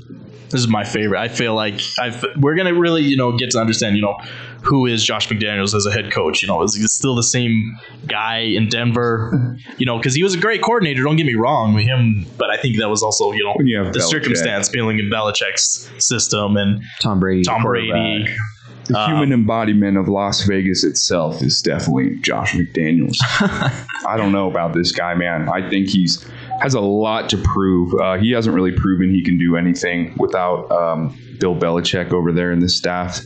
This 0.50 0.62
is 0.62 0.68
my 0.68 0.84
favorite. 0.84 1.20
I 1.20 1.28
feel 1.28 1.54
like 1.54 1.82
I've, 2.00 2.24
we're 2.38 2.56
gonna 2.56 2.74
really, 2.74 3.04
you 3.04 3.18
know, 3.18 3.38
get 3.38 3.52
to 3.52 3.60
understand, 3.60 3.96
you 3.96 4.02
know, 4.02 4.18
who 4.62 4.86
is 4.86 5.04
Josh 5.04 5.28
McDaniels 5.28 5.76
as 5.76 5.86
a 5.86 5.92
head 5.92 6.12
coach. 6.12 6.42
You 6.42 6.48
know, 6.48 6.64
is 6.64 6.76
he 6.76 6.88
still 6.88 7.16
the 7.16 7.24
same 7.24 7.78
guy 8.08 8.40
in 8.40 8.70
Denver? 8.70 9.58
You 9.78 9.86
know, 9.86 9.98
because 9.98 10.16
he 10.16 10.24
was 10.24 10.34
a 10.34 10.40
great 10.40 10.62
coordinator. 10.62 11.04
Don't 11.04 11.18
get 11.18 11.26
me 11.26 11.36
wrong 11.36 11.74
with 11.74 11.86
him, 11.86 12.26
but 12.38 12.50
I 12.50 12.58
think 12.58 12.78
that 12.80 12.90
was 12.90 13.04
also, 13.04 13.32
you 13.32 13.44
know, 13.44 13.56
you 13.60 13.84
the 13.92 14.00
Belichick. 14.00 14.04
circumstance 14.04 14.70
being 14.70 15.00
in 15.00 15.10
Belichick's 15.10 15.90
system 15.98 16.58
and 16.58 16.84
Tom 17.02 17.20
Brady. 17.20 17.44
Tom 17.44 17.64
Brady. 17.64 17.92
quarterback. 17.92 18.38
The 18.86 18.98
uh, 18.98 19.08
human 19.08 19.34
embodiment 19.34 19.98
of 19.98 20.08
Las 20.08 20.44
Vegas 20.44 20.86
itself 20.86 21.42
is 21.42 21.62
definitely 21.62 22.16
Josh 22.22 22.54
McDaniels. 22.54 23.18
I 24.08 24.16
don't 24.16 24.32
know 24.32 24.50
about 24.50 24.74
this 24.74 24.94
guy, 24.94 25.14
man. 25.14 25.50
I 25.50 25.70
think 25.70 25.90
he's 25.90 26.26
has 26.62 26.74
a 26.74 26.80
lot 26.80 27.30
to 27.30 27.38
prove. 27.38 27.94
Uh, 28.00 28.18
he 28.18 28.32
hasn't 28.32 28.56
really 28.56 28.72
proven 28.72 29.10
he 29.10 29.24
can 29.24 29.38
do 29.38 29.56
anything 29.56 30.16
without 30.18 30.70
um, 30.72 31.18
Bill 31.40 31.56
Belichick 31.56 32.12
over 32.12 32.32
there, 32.32 32.52
and 32.52 32.62
the 32.62 32.70
staff 32.70 33.22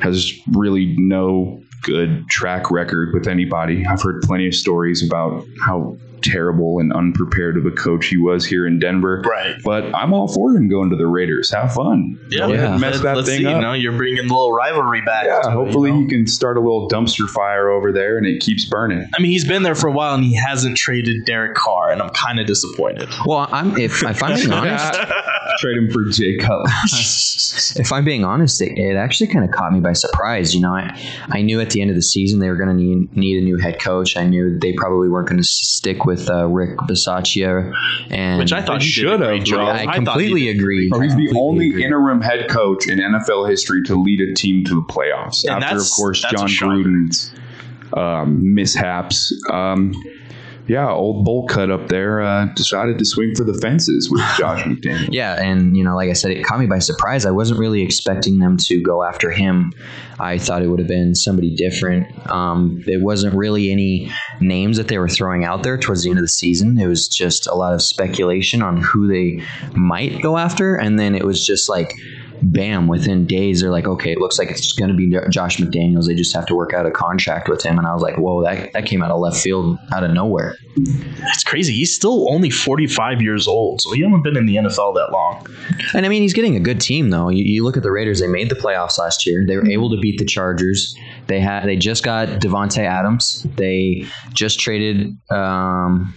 has 0.00 0.32
really 0.52 0.94
no 0.96 1.60
good 1.82 2.28
track 2.28 2.70
record 2.70 3.14
with 3.14 3.26
anybody. 3.26 3.84
I've 3.86 4.02
heard 4.02 4.22
plenty 4.22 4.46
of 4.46 4.54
stories 4.54 5.04
about 5.04 5.44
how 5.64 5.96
terrible 6.22 6.78
and 6.78 6.92
unprepared 6.92 7.56
of 7.56 7.66
a 7.66 7.70
coach 7.70 8.06
he 8.06 8.16
was 8.16 8.44
here 8.44 8.66
in 8.66 8.78
Denver. 8.78 9.22
Right. 9.28 9.56
But 9.64 9.94
I'm 9.94 10.12
all 10.12 10.28
for 10.28 10.56
him 10.56 10.68
going 10.68 10.90
to 10.90 10.96
the 10.96 11.06
Raiders. 11.06 11.50
Have 11.50 11.72
fun. 11.74 12.18
Yeah, 12.30 12.46
Go 12.46 12.54
ahead 12.54 12.70
and 12.72 12.80
mess 12.80 13.00
that 13.00 13.16
let's 13.16 13.28
thing 13.28 13.40
see. 13.40 13.46
up. 13.46 13.56
You 13.56 13.60
know, 13.60 13.72
you're 13.72 13.96
bringing 13.96 14.26
the 14.26 14.34
little 14.34 14.52
rivalry 14.52 15.00
back. 15.02 15.26
Yeah, 15.26 15.40
to 15.42 15.48
it, 15.48 15.52
hopefully 15.52 15.90
you 15.90 15.96
know? 15.96 16.02
he 16.02 16.08
can 16.08 16.26
start 16.26 16.56
a 16.56 16.60
little 16.60 16.88
dumpster 16.88 17.28
fire 17.28 17.68
over 17.68 17.92
there 17.92 18.18
and 18.18 18.26
it 18.26 18.40
keeps 18.40 18.64
burning. 18.64 19.08
I 19.14 19.20
mean, 19.20 19.30
he's 19.30 19.46
been 19.46 19.62
there 19.62 19.74
for 19.74 19.88
a 19.88 19.92
while 19.92 20.14
and 20.14 20.24
he 20.24 20.34
hasn't 20.34 20.76
traded 20.76 21.24
Derek 21.24 21.54
Carr, 21.54 21.90
and 21.90 22.02
I'm 22.02 22.10
kind 22.10 22.40
of 22.40 22.46
disappointed. 22.46 23.08
Well, 23.26 23.48
I'm 23.50 23.76
if 23.78 24.02
if 24.02 24.22
I'm 24.22 24.36
being 24.36 24.52
honest, 24.52 24.94
Trade 25.58 25.76
him 25.76 25.90
for 25.90 26.04
Jay 26.04 26.36
Cutler. 26.36 26.70
if 27.80 27.92
I'm 27.92 28.04
being 28.04 28.24
honest, 28.24 28.60
it, 28.60 28.78
it 28.78 28.96
actually 28.96 29.26
kind 29.28 29.44
of 29.44 29.50
caught 29.50 29.72
me 29.72 29.80
by 29.80 29.92
surprise. 29.92 30.54
You 30.54 30.60
know, 30.60 30.72
I, 30.72 30.96
I 31.30 31.42
knew 31.42 31.60
at 31.60 31.70
the 31.70 31.80
end 31.80 31.90
of 31.90 31.96
the 31.96 32.02
season 32.02 32.38
they 32.38 32.48
were 32.48 32.56
going 32.56 32.68
to 32.68 32.74
need, 32.74 33.16
need 33.16 33.42
a 33.42 33.44
new 33.44 33.56
head 33.56 33.80
coach. 33.80 34.16
I 34.16 34.24
knew 34.24 34.58
they 34.58 34.72
probably 34.74 35.08
weren't 35.08 35.28
going 35.28 35.38
to 35.40 35.44
stick 35.44 36.04
with 36.08 36.30
uh, 36.30 36.46
Rick 36.46 36.78
Bisaccia, 36.88 37.70
and 38.10 38.38
Which 38.38 38.52
I 38.52 38.62
thought 38.62 38.78
They 38.80 38.86
he 38.86 38.90
should 38.90 39.20
have, 39.20 39.20
great 39.20 39.44
job. 39.44 39.68
I 39.68 39.94
completely 39.94 40.46
did- 40.46 40.56
agree. 40.56 40.88
Bro, 40.88 41.00
he's 41.00 41.14
the 41.14 41.34
only 41.36 41.68
agree. 41.68 41.84
interim 41.84 42.22
head 42.22 42.48
coach 42.48 42.88
in 42.88 42.98
NFL 42.98 43.48
history 43.50 43.82
to 43.84 43.94
lead 43.94 44.22
a 44.22 44.32
team 44.32 44.64
to 44.64 44.74
the 44.74 44.80
playoffs. 44.82 45.44
And 45.44 45.62
after, 45.62 45.76
of 45.76 45.90
course, 45.94 46.22
Jon 46.22 46.48
shocker. 46.48 46.72
Gruden's 46.72 47.30
um, 47.92 48.54
mishaps. 48.54 49.32
Um, 49.50 49.92
yeah, 50.68 50.90
old 50.90 51.24
bowl 51.24 51.46
cut 51.46 51.70
up 51.70 51.88
there 51.88 52.20
uh, 52.20 52.44
decided 52.54 52.98
to 52.98 53.04
swing 53.04 53.34
for 53.34 53.42
the 53.42 53.54
fences 53.54 54.10
with 54.10 54.20
Josh 54.38 54.62
McDaniel. 54.64 55.08
Yeah, 55.10 55.42
and 55.42 55.76
you 55.76 55.82
know, 55.82 55.96
like 55.96 56.10
I 56.10 56.12
said, 56.12 56.30
it 56.30 56.44
caught 56.44 56.60
me 56.60 56.66
by 56.66 56.78
surprise. 56.78 57.24
I 57.24 57.30
wasn't 57.30 57.58
really 57.58 57.80
expecting 57.80 58.38
them 58.38 58.58
to 58.58 58.80
go 58.82 59.02
after 59.02 59.30
him. 59.30 59.72
I 60.20 60.36
thought 60.36 60.62
it 60.62 60.68
would 60.68 60.78
have 60.78 60.88
been 60.88 61.14
somebody 61.14 61.54
different. 61.56 62.06
Um, 62.30 62.84
it 62.86 63.02
wasn't 63.02 63.34
really 63.34 63.70
any 63.70 64.12
names 64.40 64.76
that 64.76 64.88
they 64.88 64.98
were 64.98 65.08
throwing 65.08 65.44
out 65.44 65.62
there 65.62 65.78
towards 65.78 66.02
the 66.02 66.10
end 66.10 66.18
of 66.18 66.24
the 66.24 66.28
season. 66.28 66.78
It 66.78 66.86
was 66.86 67.08
just 67.08 67.46
a 67.46 67.54
lot 67.54 67.72
of 67.72 67.80
speculation 67.80 68.62
on 68.62 68.82
who 68.82 69.08
they 69.08 69.42
might 69.74 70.20
go 70.20 70.36
after, 70.36 70.74
and 70.76 70.98
then 70.98 71.14
it 71.14 71.24
was 71.24 71.44
just 71.44 71.68
like. 71.68 71.94
Bam! 72.42 72.88
Within 72.88 73.26
days, 73.26 73.60
they're 73.60 73.70
like, 73.70 73.86
"Okay, 73.86 74.12
it 74.12 74.18
looks 74.18 74.38
like 74.38 74.50
it's 74.50 74.72
going 74.72 74.90
to 74.90 74.96
be 74.96 75.08
Josh 75.30 75.58
McDaniels. 75.58 76.06
They 76.06 76.14
just 76.14 76.34
have 76.34 76.46
to 76.46 76.54
work 76.54 76.72
out 76.72 76.86
a 76.86 76.90
contract 76.90 77.48
with 77.48 77.62
him." 77.62 77.78
And 77.78 77.86
I 77.86 77.92
was 77.92 78.02
like, 78.02 78.16
"Whoa, 78.16 78.42
that, 78.44 78.72
that 78.72 78.86
came 78.86 79.02
out 79.02 79.10
of 79.10 79.20
left 79.20 79.38
field, 79.38 79.78
out 79.92 80.04
of 80.04 80.12
nowhere." 80.12 80.56
That's 81.20 81.44
crazy. 81.44 81.72
He's 81.72 81.94
still 81.94 82.30
only 82.32 82.50
45 82.50 83.20
years 83.20 83.48
old, 83.48 83.80
so 83.80 83.92
he 83.92 84.02
hasn't 84.02 84.24
been 84.24 84.36
in 84.36 84.46
the 84.46 84.56
NFL 84.56 84.94
that 84.94 85.10
long. 85.12 85.46
And 85.94 86.06
I 86.06 86.08
mean, 86.08 86.22
he's 86.22 86.32
getting 86.32 86.56
a 86.56 86.60
good 86.60 86.80
team 86.80 87.10
though. 87.10 87.28
You, 87.28 87.44
you 87.44 87.64
look 87.64 87.76
at 87.76 87.82
the 87.82 87.90
Raiders; 87.90 88.20
they 88.20 88.28
made 88.28 88.48
the 88.48 88.56
playoffs 88.56 88.98
last 88.98 89.26
year. 89.26 89.44
They 89.46 89.56
were 89.56 89.68
able 89.68 89.90
to 89.90 89.98
beat 89.98 90.18
the 90.18 90.24
Chargers. 90.24 90.94
They 91.26 91.40
had 91.40 91.64
they 91.66 91.76
just 91.76 92.04
got 92.04 92.28
Davante 92.28 92.84
Adams. 92.84 93.46
They 93.56 94.06
just 94.32 94.60
traded. 94.60 95.16
Um, 95.30 96.14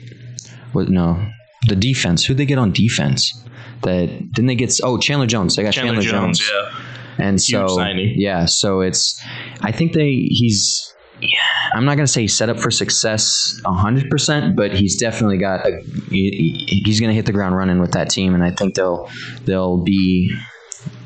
what? 0.74 0.90
No, 0.90 1.26
the 1.68 1.76
defense. 1.76 2.26
Who 2.26 2.34
they 2.34 2.46
get 2.46 2.58
on 2.58 2.72
defense? 2.72 3.44
That 3.84 4.08
didn't 4.34 4.48
they 4.48 4.56
get? 4.56 4.80
Oh, 4.84 4.98
Chandler 4.98 5.28
Jones. 5.28 5.56
They 5.56 5.64
got 5.64 5.74
Chandler, 5.74 6.02
Chandler 6.02 6.12
Jones, 6.22 6.40
Jones. 6.40 6.52
yeah. 6.54 6.84
And 7.18 7.40
Huge 7.40 7.50
so, 7.52 7.68
signing. 7.68 8.16
yeah, 8.18 8.46
so 8.46 8.82
it's, 8.82 9.22
I 9.62 9.72
think 9.72 9.94
they, 9.94 10.12
he's, 10.30 10.92
yeah, 11.22 11.38
I'm 11.76 11.86
not 11.86 11.96
going 11.96 12.06
to 12.06 12.12
say 12.12 12.22
he's 12.22 12.36
set 12.36 12.50
up 12.50 12.58
for 12.60 12.72
success 12.72 13.60
100%, 13.66 14.56
but 14.56 14.74
he's 14.74 14.96
definitely 14.96 15.38
got 15.38 15.68
a, 15.68 15.82
he- 16.10 16.66
he- 16.68 16.82
he's 16.86 17.00
going 17.00 17.10
to 17.10 17.14
hit 17.14 17.26
the 17.28 17.32
ground 17.34 17.56
running 17.56 17.80
with 17.80 17.92
that 17.92 18.10
team. 18.10 18.34
And 18.34 18.44
I 18.44 18.50
think 18.52 18.74
they'll, 18.76 19.08
they'll 19.46 19.78
be 19.84 20.32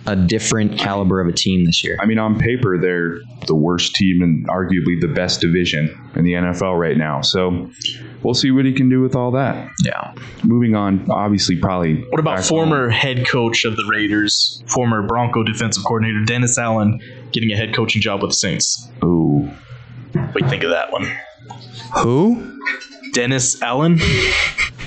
a 0.08 0.16
different 0.16 0.78
caliber 0.78 1.20
of 1.20 1.28
a 1.28 1.32
team 1.32 1.66
this 1.66 1.84
year. 1.84 1.98
I 2.00 2.06
mean, 2.06 2.20
on 2.20 2.38
paper, 2.38 2.78
they're 2.78 3.18
the 3.48 3.56
worst 3.56 3.96
team 3.96 4.22
and 4.22 4.48
arguably 4.48 5.00
the 5.00 5.08
best 5.08 5.42
division 5.42 5.90
in 6.16 6.24
the 6.24 6.34
NFL 6.34 6.80
right 6.80 6.98
now. 6.98 7.22
So 7.22 7.70
we'll 8.22 8.34
see 8.34 8.52
what 8.52 8.66
he 8.66 8.74
can 8.74 8.90
do 8.90 9.02
with 9.02 9.16
all 9.16 9.32
that. 9.32 9.70
Yeah. 9.84 10.14
Moving 10.44 10.76
on, 10.76 11.10
obviously, 11.10 11.56
probably. 11.56 12.04
What 12.10 12.20
about 12.20 12.38
back 12.38 12.46
former 12.46 12.90
head 12.90 13.28
coach 13.28 13.66
of 13.66 13.78
the 13.78 13.86
Raiders, 13.86 14.64
former 14.68 15.02
Bronco 15.02 15.44
defensive 15.44 15.84
coordinator 15.84 16.24
Dennis 16.26 16.58
Allen 16.58 17.02
getting 17.32 17.52
a 17.52 17.58
head 17.58 17.74
coaching 17.74 18.02
job 18.02 18.22
with 18.22 18.32
the 18.32 18.36
Saints? 18.36 18.88
Ooh. 19.04 19.50
What 20.14 20.34
do 20.34 20.46
you 20.46 20.50
think 20.50 20.64
of 20.64 20.70
that 20.70 20.92
one? 20.92 21.12
Who? 21.98 22.60
Dennis 23.14 23.62
Allen? 23.62 24.00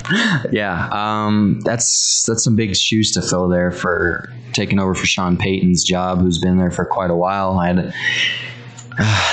Yeah, 0.51 0.89
um, 0.91 1.59
that's 1.61 2.23
that's 2.27 2.43
some 2.43 2.55
big 2.55 2.75
shoes 2.75 3.11
to 3.11 3.21
fill 3.21 3.47
there 3.47 3.71
for 3.71 4.31
taking 4.53 4.79
over 4.79 4.95
for 4.95 5.05
Sean 5.05 5.37
Payton's 5.37 5.83
job, 5.83 6.19
who's 6.19 6.39
been 6.39 6.57
there 6.57 6.71
for 6.71 6.85
quite 6.85 7.11
a 7.11 7.15
while. 7.15 7.59
I 7.59 7.67
had, 7.67 7.93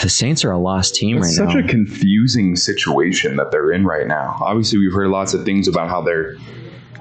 the 0.03 0.09
Saints 0.09 0.45
are 0.45 0.51
a 0.51 0.59
lost 0.59 0.95
team 0.95 1.18
It's 1.18 1.27
right 1.27 1.35
such 1.35 1.49
now. 1.49 1.55
Such 1.55 1.64
a 1.64 1.68
confusing 1.68 2.57
situation 2.57 3.37
that 3.37 3.51
they're 3.51 3.72
in 3.72 3.85
right 3.85 4.07
now. 4.07 4.37
Obviously, 4.41 4.79
we've 4.79 4.93
heard 4.93 5.09
lots 5.09 5.35
of 5.35 5.45
things 5.45 5.66
about 5.68 5.89
how 5.89 6.03
their 6.03 6.37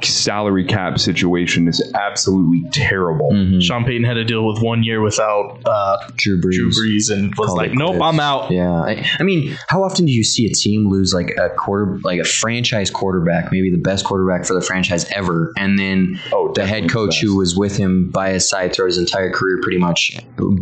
salary 0.04 0.64
cap 0.66 1.00
situation 1.00 1.68
is 1.68 1.82
absolutely 1.96 2.68
terrible. 2.72 3.32
Mhm. 3.32 3.62
Sean 3.62 3.84
Payton 3.86 4.04
had 4.04 4.16
to 4.16 4.24
deal 4.24 4.46
with 4.46 4.62
one 4.62 4.84
year 4.84 5.02
without 5.02 5.60
uh, 5.66 5.98
Drew 6.16 6.40
Brees. 6.40 6.54
Drew 6.54 6.70
Brees 6.70 7.12
and 7.12 7.34
was 7.36 7.48
Called 7.48 7.58
like, 7.58 7.74
nope, 7.74 7.92
quits. 7.98 8.04
I'm 8.04 8.20
out. 8.20 8.52
Yeah, 8.52 8.72
I, 8.72 9.06
I 9.20 9.24
mean, 9.24 9.56
how 9.70 9.84
often 9.84 10.06
do 10.06 10.12
you 10.12 10.24
see 10.24 10.46
a 10.46 10.54
team 10.54 10.90
lose 10.90 11.14
like 11.14 11.36
a 11.38 11.50
quarter, 11.50 12.00
like 12.04 12.20
a 12.20 12.24
franchise 12.24 12.90
quarterback, 12.90 13.52
maybe 13.52 13.70
the 13.70 13.78
best 13.78 14.06
quarterback 14.06 14.46
for 14.46 14.54
the 14.54 14.62
franchise 14.62 15.06
ever, 15.12 15.52
and 15.58 15.78
then 15.80 16.20
Oh, 16.32 16.52
the 16.54 16.66
head 16.66 16.90
coach 16.90 17.12
best. 17.12 17.22
who 17.22 17.36
was 17.38 17.56
with 17.56 17.78
him 17.78 18.10
by 18.10 18.32
his 18.32 18.48
side 18.50 18.74
throughout 18.74 18.88
his 18.88 18.98
entire 18.98 19.32
career, 19.32 19.60
pretty 19.62 19.78
much 19.78 20.18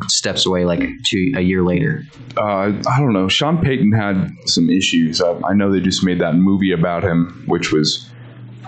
steps 0.08 0.46
away 0.46 0.66
like 0.66 0.84
two 1.06 1.32
a 1.36 1.42
year 1.42 1.64
later. 1.64 2.04
uh, 2.38 2.72
I 2.90 3.00
don't 3.00 3.14
know. 3.14 3.28
Sean 3.28 3.62
Payton 3.62 3.92
had 3.92 4.32
some 4.46 4.70
issues. 4.70 5.22
I, 5.22 5.34
I 5.50 5.54
know 5.54 5.72
they 5.72 5.80
just 5.80 6.04
made 6.04 6.20
that 6.20 6.36
movie 6.36 6.72
about 6.72 7.04
him, 7.04 7.44
which 7.48 7.72
was 7.72 8.10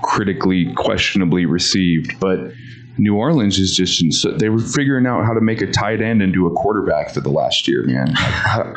critically 0.06 0.72
questionably 0.76 1.46
received, 1.48 2.20
but 2.20 2.52
New 2.98 3.16
Orleans 3.16 3.60
is 3.60 3.76
just 3.76 4.02
ins- 4.02 4.26
they 4.38 4.48
were 4.50 4.60
figuring 4.60 5.06
out 5.06 5.26
how 5.26 5.34
to 5.34 5.42
make 5.42 5.62
a 5.62 5.70
tight 5.70 6.02
end 6.02 6.22
into 6.22 6.48
a 6.48 6.52
quarterback 6.52 7.14
for 7.14 7.20
the 7.20 7.30
last 7.30 7.68
year, 7.68 7.84
man. 7.84 8.14
I, 8.16 8.74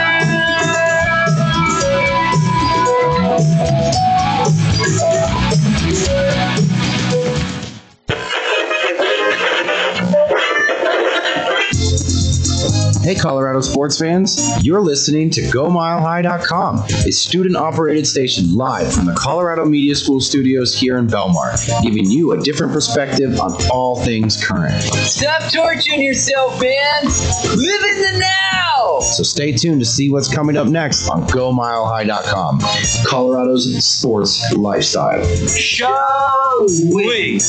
Hey, 13.02 13.16
Colorado 13.16 13.60
sports 13.60 13.98
fans, 13.98 14.64
you're 14.64 14.80
listening 14.80 15.28
to 15.30 15.40
GoMileHigh.com, 15.40 16.84
a 17.04 17.10
student 17.10 17.56
operated 17.56 18.06
station 18.06 18.54
live 18.54 18.94
from 18.94 19.06
the 19.06 19.14
Colorado 19.14 19.64
Media 19.64 19.96
School 19.96 20.20
studios 20.20 20.72
here 20.78 20.98
in 20.98 21.08
Belmar, 21.08 21.82
giving 21.82 22.08
you 22.08 22.30
a 22.30 22.40
different 22.40 22.72
perspective 22.72 23.40
on 23.40 23.56
all 23.72 23.96
things 23.96 24.42
current. 24.44 24.80
Stop 24.82 25.52
torturing 25.52 26.00
yourself, 26.00 26.60
fans. 26.60 27.44
Live 27.56 27.82
in 27.82 28.02
the 28.02 28.18
now. 28.20 29.00
So 29.00 29.24
stay 29.24 29.50
tuned 29.50 29.80
to 29.80 29.86
see 29.86 30.08
what's 30.08 30.32
coming 30.32 30.56
up 30.56 30.68
next 30.68 31.08
on 31.08 31.26
GoMileHigh.com, 31.26 32.60
Colorado's 33.04 33.84
sports 33.84 34.52
lifestyle. 34.52 35.24
Show 35.48 36.66
we. 36.94 37.40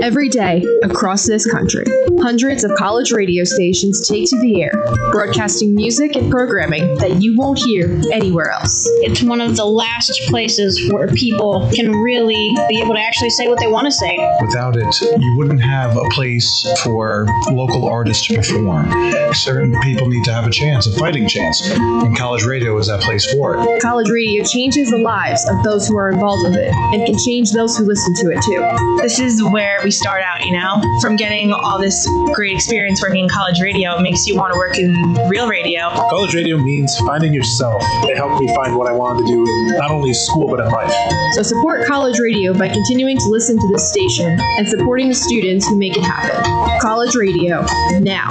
Every 0.00 0.28
day 0.28 0.64
across 0.82 1.26
this 1.26 1.48
country, 1.48 1.84
hundreds 2.22 2.62
of 2.62 2.70
college 2.78 3.10
radio 3.10 3.42
stations 3.42 4.08
take 4.08 4.30
to 4.30 4.38
the 4.38 4.62
air, 4.62 4.70
broadcasting 5.10 5.74
music 5.74 6.14
and 6.14 6.30
programming 6.30 6.94
that 6.98 7.20
you 7.20 7.36
won't 7.36 7.58
hear 7.58 8.00
anywhere 8.12 8.50
else. 8.50 8.86
It's 9.02 9.22
one 9.22 9.40
of 9.40 9.56
the 9.56 9.64
last 9.64 10.12
places 10.28 10.88
where 10.92 11.08
people 11.08 11.68
can 11.74 11.90
really 11.90 12.54
be 12.68 12.80
able 12.80 12.94
to 12.94 13.00
actually 13.00 13.30
say 13.30 13.48
what 13.48 13.58
they 13.58 13.66
want 13.66 13.86
to 13.86 13.90
say. 13.90 14.16
Without 14.40 14.76
it, 14.76 15.00
you 15.18 15.34
wouldn't 15.36 15.60
have 15.60 15.96
a 15.96 16.04
place 16.10 16.64
for 16.84 17.26
local 17.50 17.88
artists 17.88 18.26
to 18.28 18.36
perform. 18.36 18.88
Certain 19.34 19.78
people 19.80 20.06
need 20.06 20.22
to 20.24 20.32
have 20.32 20.46
a 20.46 20.50
chance, 20.50 20.86
a 20.86 20.96
fighting 20.98 21.26
chance, 21.26 21.60
and 21.72 22.16
college 22.16 22.44
radio 22.44 22.78
is 22.78 22.86
that 22.86 23.00
place 23.00 23.30
for 23.32 23.56
it. 23.56 23.82
College 23.82 24.10
radio 24.10 24.44
changes 24.44 24.90
the 24.90 24.98
lives 24.98 25.44
of 25.50 25.62
those 25.64 25.88
who 25.88 25.96
are 25.98 26.10
involved 26.10 26.44
with 26.44 26.56
it 26.56 26.72
and 26.72 27.04
can 27.04 27.18
change 27.18 27.50
those 27.50 27.76
who 27.76 27.84
listen 27.84 28.14
to 28.14 28.30
it 28.30 28.40
too. 28.42 29.02
This 29.02 29.18
is 29.18 29.42
where 29.42 29.80
we 29.82 29.90
start 29.90 30.22
out, 30.22 30.44
you 30.44 30.52
know? 30.52 30.80
From 31.00 31.16
getting 31.16 31.52
all 31.52 31.80
this 31.80 32.06
great 32.34 32.54
experience 32.54 33.02
working 33.02 33.24
in 33.24 33.28
college 33.28 33.60
radio, 33.60 33.96
it 33.96 34.02
makes 34.02 34.26
you 34.26 34.36
want 34.36 34.52
to 34.52 34.58
work 34.58 34.78
in 34.78 34.92
real 35.28 35.48
radio. 35.48 35.90
College 35.90 36.34
radio 36.34 36.56
means 36.56 36.96
finding 36.98 37.32
yourself. 37.32 37.82
It 38.04 38.16
helped 38.16 38.40
me 38.40 38.54
find 38.54 38.76
what 38.76 38.88
I 38.88 38.92
wanted 38.92 39.26
to 39.26 39.26
do 39.26 39.46
in 39.46 39.78
not 39.78 39.90
only 39.90 40.14
school 40.14 40.48
but 40.48 40.60
in 40.60 40.70
life. 40.70 40.92
So 41.32 41.42
support 41.42 41.86
college 41.86 42.18
radio 42.18 42.52
by 42.52 42.68
continuing 42.68 43.18
to 43.18 43.28
listen 43.28 43.58
to 43.58 43.68
this 43.68 43.88
station 43.88 44.38
and 44.58 44.68
supporting 44.68 45.08
the 45.08 45.14
students 45.14 45.68
who 45.68 45.76
make 45.76 45.96
it 45.96 46.02
happen. 46.02 46.80
College 46.80 47.14
radio, 47.14 47.64
now, 48.00 48.28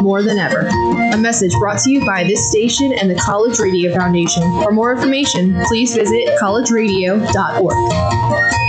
more 0.00 0.22
than 0.22 0.38
ever. 0.38 0.68
A 1.12 1.16
message 1.16 1.52
brought 1.54 1.78
to 1.80 1.90
you 1.90 2.04
by 2.04 2.24
this 2.24 2.50
station 2.50 2.92
and 2.92 3.10
the 3.10 3.16
College 3.16 3.58
Radio 3.58 3.94
Foundation. 3.94 4.42
For 4.62 4.70
more 4.70 4.92
information, 4.92 5.60
please 5.66 5.94
visit 5.94 6.38
collegeradio.org. 6.38 8.59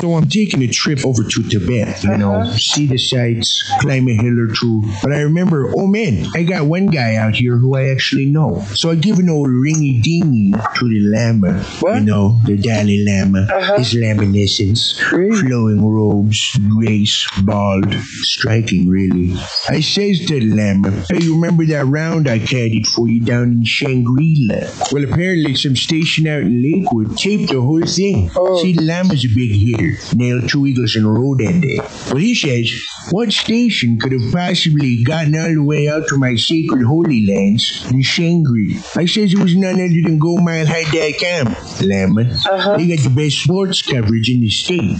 So 0.00 0.14
I'm 0.14 0.28
taking 0.28 0.62
a 0.62 0.68
trip 0.68 1.04
over 1.04 1.24
to 1.24 1.42
Tibet, 1.48 2.04
you 2.04 2.16
know, 2.16 2.44
see 2.52 2.86
the 2.86 2.98
sights, 2.98 3.64
climb 3.80 4.08
a 4.08 4.14
hill 4.14 4.38
or 4.38 4.54
two. 4.54 4.82
But 5.02 5.12
I 5.12 5.20
remember, 5.22 5.72
oh 5.76 5.86
man, 5.86 6.26
I 6.34 6.44
got 6.44 6.66
one 6.66 6.86
guy 6.86 7.16
out 7.16 7.34
here 7.34 7.56
who 7.56 7.74
I 7.74 7.88
actually 7.88 8.26
know. 8.26 8.62
So 8.74 8.90
I 8.90 8.94
give 8.94 9.18
an 9.18 9.28
old 9.28 9.48
ringy 9.48 10.02
dingy 10.02 10.52
to 10.52 10.88
the 10.88 11.00
Lama. 11.00 11.62
what? 11.80 11.96
You 11.96 12.04
know, 12.06 12.40
the 12.44 12.56
Dalai 12.56 13.04
Lama, 13.04 13.40
uh-huh. 13.50 13.78
his 13.78 13.94
laminescence, 13.94 14.98
flowing 15.00 15.84
robes, 15.84 16.56
grace, 16.70 17.26
bald, 17.42 17.92
striking 18.22 18.88
really. 18.88 19.34
I 19.68 19.80
says 19.80 20.20
to 20.26 20.38
the 20.38 20.46
Lama, 20.46 20.90
hey, 21.10 21.24
you 21.24 21.34
remember 21.34 21.66
that 21.66 21.86
round 21.86 22.28
I 22.28 22.38
caddied 22.38 22.86
for 22.86 23.08
you 23.08 23.20
down 23.20 23.50
in 23.52 23.64
Shangri-La? 23.64 24.70
Well, 24.92 25.04
apparently 25.04 25.54
some 25.54 25.76
station 25.76 26.26
out 26.26 26.42
in 26.42 26.62
Lakewood 26.62 27.16
taped 27.16 27.50
the 27.50 27.60
whole 27.60 27.84
thing. 27.84 28.30
See, 28.60 28.72
the 28.72 28.82
Lama's 28.82 29.24
a 29.24 29.28
big 29.28 29.50
hitter, 29.50 29.87
nailed 30.14 30.48
two 30.48 30.66
eagles 30.66 30.96
in 30.96 31.04
a 31.04 31.10
row 31.10 31.34
that 31.36 31.60
day. 31.60 31.78
But 32.10 32.20
he 32.20 32.34
says, 32.34 32.70
what 33.10 33.32
station 33.32 33.98
could 33.98 34.12
have 34.12 34.32
possibly 34.32 35.02
gotten 35.02 35.34
all 35.36 35.54
the 35.54 35.62
way 35.62 35.88
out 35.88 36.08
to 36.08 36.18
my 36.18 36.36
sacred 36.36 36.84
holy 36.84 37.26
lands 37.26 37.86
in 37.90 38.02
Shangri? 38.02 38.76
I 38.96 39.06
says 39.06 39.32
it 39.32 39.38
was 39.38 39.56
none 39.56 39.74
other 39.74 40.02
than 40.04 40.18
go 40.18 40.36
mile 40.36 40.58
GoMileHigh.com, 40.68 41.88
Lama. 41.88 42.22
Uh-huh. 42.22 42.76
They 42.76 42.88
got 42.88 43.04
the 43.04 43.10
best 43.14 43.42
sports 43.42 43.82
coverage 43.82 44.30
in 44.30 44.40
the 44.40 44.50
state. 44.50 44.96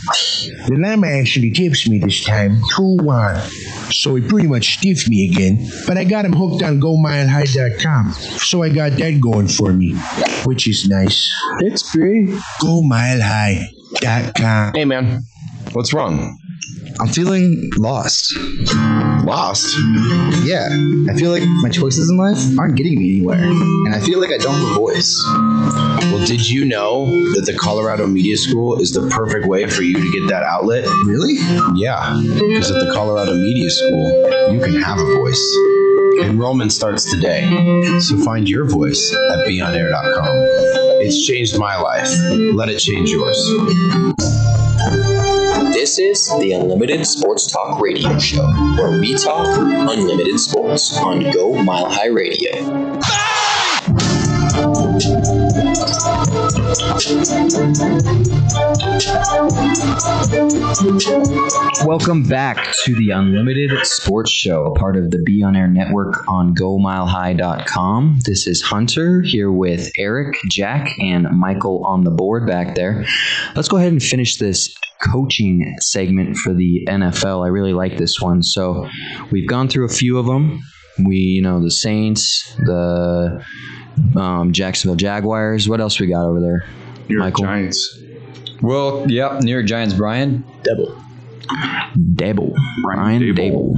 The 0.68 0.76
Lama 0.78 1.06
actually 1.06 1.50
tips 1.50 1.88
me 1.88 1.98
this 1.98 2.24
time, 2.24 2.60
2-1. 2.76 3.92
So 3.92 4.14
he 4.14 4.26
pretty 4.26 4.48
much 4.48 4.78
stiffed 4.78 5.08
me 5.08 5.30
again, 5.30 5.68
but 5.86 5.96
I 5.96 6.04
got 6.04 6.24
him 6.24 6.32
hooked 6.32 6.62
on 6.62 6.80
GoMileHigh.com. 6.80 8.12
So 8.12 8.62
I 8.62 8.68
got 8.68 8.92
that 8.92 9.20
going 9.20 9.48
for 9.48 9.72
me, 9.72 9.94
which 10.44 10.68
is 10.68 10.88
nice. 10.88 11.32
That's 11.60 11.90
great. 11.94 12.30
Hey, 14.74 14.84
man, 14.84 15.22
what's 15.72 15.92
wrong? 15.92 16.38
I'm 17.00 17.08
feeling 17.08 17.70
lost. 17.76 18.36
Lost? 19.24 19.76
Yeah, 20.42 20.68
I 21.08 21.14
feel 21.14 21.30
like 21.30 21.44
my 21.62 21.68
choices 21.68 22.10
in 22.10 22.16
life 22.16 22.38
aren't 22.58 22.76
getting 22.76 22.98
me 22.98 23.16
anywhere, 23.16 23.38
and 23.38 23.94
I 23.94 24.00
feel 24.00 24.20
like 24.20 24.30
I 24.30 24.38
don't 24.38 24.54
have 24.54 24.70
a 24.72 24.74
voice. 24.74 25.22
Well, 25.26 26.26
did 26.26 26.48
you 26.48 26.64
know 26.64 27.06
that 27.34 27.42
the 27.46 27.56
Colorado 27.56 28.06
Media 28.06 28.36
School 28.36 28.80
is 28.80 28.92
the 28.92 29.08
perfect 29.08 29.46
way 29.46 29.66
for 29.68 29.82
you 29.82 29.94
to 29.94 30.10
get 30.10 30.28
that 30.28 30.42
outlet? 30.42 30.86
Really? 31.06 31.34
Yeah, 31.76 32.20
because 32.22 32.70
at 32.70 32.84
the 32.84 32.90
Colorado 32.92 33.34
Media 33.34 33.70
School, 33.70 34.52
you 34.52 34.60
can 34.60 34.80
have 34.80 34.98
a 34.98 35.14
voice. 35.14 35.56
Enrollment 36.20 36.72
starts 36.72 37.08
today, 37.08 37.48
so 38.00 38.18
find 38.24 38.48
your 38.48 38.64
voice 38.64 39.12
at 39.12 39.46
beonair.com. 39.46 40.26
It's 41.00 41.24
changed 41.24 41.58
my 41.58 41.76
life. 41.76 42.08
Let 42.54 42.68
it 42.70 42.78
change 42.78 43.10
yours. 43.10 43.38
This 45.88 45.98
is 45.98 46.38
the 46.38 46.52
Unlimited 46.52 47.06
Sports 47.06 47.50
Talk 47.50 47.80
Radio 47.80 48.18
Show, 48.18 48.46
where 48.76 49.00
we 49.00 49.14
talk 49.14 49.46
unlimited 49.56 50.38
sports 50.38 50.94
on 50.98 51.30
Go 51.30 51.54
Mile 51.62 51.88
High 51.88 52.08
Radio. 52.08 52.98
Welcome 61.86 62.24
back 62.24 62.74
to 62.84 62.94
the 62.94 63.12
Unlimited 63.14 63.86
Sports 63.86 64.30
Show, 64.30 64.66
a 64.66 64.74
part 64.78 64.98
of 64.98 65.10
the 65.10 65.18
Be 65.18 65.42
On 65.42 65.56
Air 65.56 65.66
Network 65.66 66.28
on 66.28 66.54
GoMileHigh.com. 66.54 68.18
This 68.26 68.46
is 68.46 68.60
Hunter 68.60 69.22
here 69.22 69.50
with 69.50 69.90
Eric, 69.96 70.36
Jack, 70.50 70.90
and 71.00 71.26
Michael 71.30 71.86
on 71.86 72.04
the 72.04 72.10
board 72.10 72.46
back 72.46 72.74
there. 72.74 73.06
Let's 73.56 73.68
go 73.68 73.78
ahead 73.78 73.92
and 73.92 74.02
finish 74.02 74.36
this 74.36 74.76
coaching 75.10 75.74
segment 75.80 76.36
for 76.36 76.52
the 76.52 76.84
NFL. 76.86 77.46
I 77.46 77.48
really 77.48 77.72
like 77.72 77.96
this 77.96 78.20
one. 78.20 78.42
So 78.42 78.86
we've 79.30 79.48
gone 79.48 79.68
through 79.68 79.86
a 79.86 79.88
few 79.88 80.18
of 80.18 80.26
them. 80.26 80.60
We, 81.02 81.16
you 81.16 81.40
know, 81.40 81.62
the 81.62 81.70
Saints, 81.70 82.54
the 82.56 83.42
um, 84.16 84.52
Jacksonville 84.52 84.96
Jaguars. 84.96 85.68
What 85.68 85.80
else 85.80 85.98
we 86.00 86.06
got 86.06 86.24
over 86.24 86.40
there? 86.40 86.64
New 87.08 87.16
York 87.16 87.26
Michael? 87.26 87.44
Giants. 87.44 87.98
Well, 88.60 89.10
yep, 89.10 89.42
New 89.42 89.52
York 89.52 89.66
Giants, 89.66 89.94
Brian. 89.94 90.44
Double. 90.62 91.02
Daboll. 91.48 92.54
Brian 92.82 93.22
Daboll. 93.22 93.76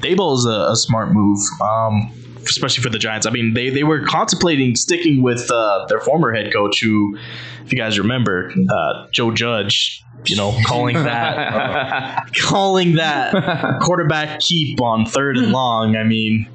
Daboll 0.00 0.36
is 0.36 0.46
a, 0.46 0.72
a 0.72 0.76
smart 0.76 1.12
move, 1.12 1.38
um, 1.60 2.10
especially 2.44 2.82
for 2.82 2.88
the 2.88 2.98
Giants. 2.98 3.26
I 3.26 3.30
mean, 3.30 3.54
they, 3.54 3.70
they 3.70 3.84
were 3.84 4.04
contemplating 4.04 4.74
sticking 4.74 5.22
with 5.22 5.50
uh, 5.50 5.86
their 5.88 6.00
former 6.00 6.32
head 6.32 6.52
coach, 6.52 6.80
who, 6.80 7.16
if 7.64 7.72
you 7.72 7.78
guys 7.78 7.98
remember, 7.98 8.52
uh, 8.70 9.06
Joe 9.12 9.30
Judge. 9.32 10.04
You 10.26 10.36
know, 10.36 10.56
calling 10.66 10.94
that 11.02 11.36
uh, 11.36 12.20
calling 12.36 12.94
that 12.94 13.80
quarterback 13.80 14.38
keep 14.38 14.80
on 14.80 15.04
third 15.04 15.36
and 15.36 15.50
long. 15.50 15.96
I 15.96 16.04
mean, 16.04 16.46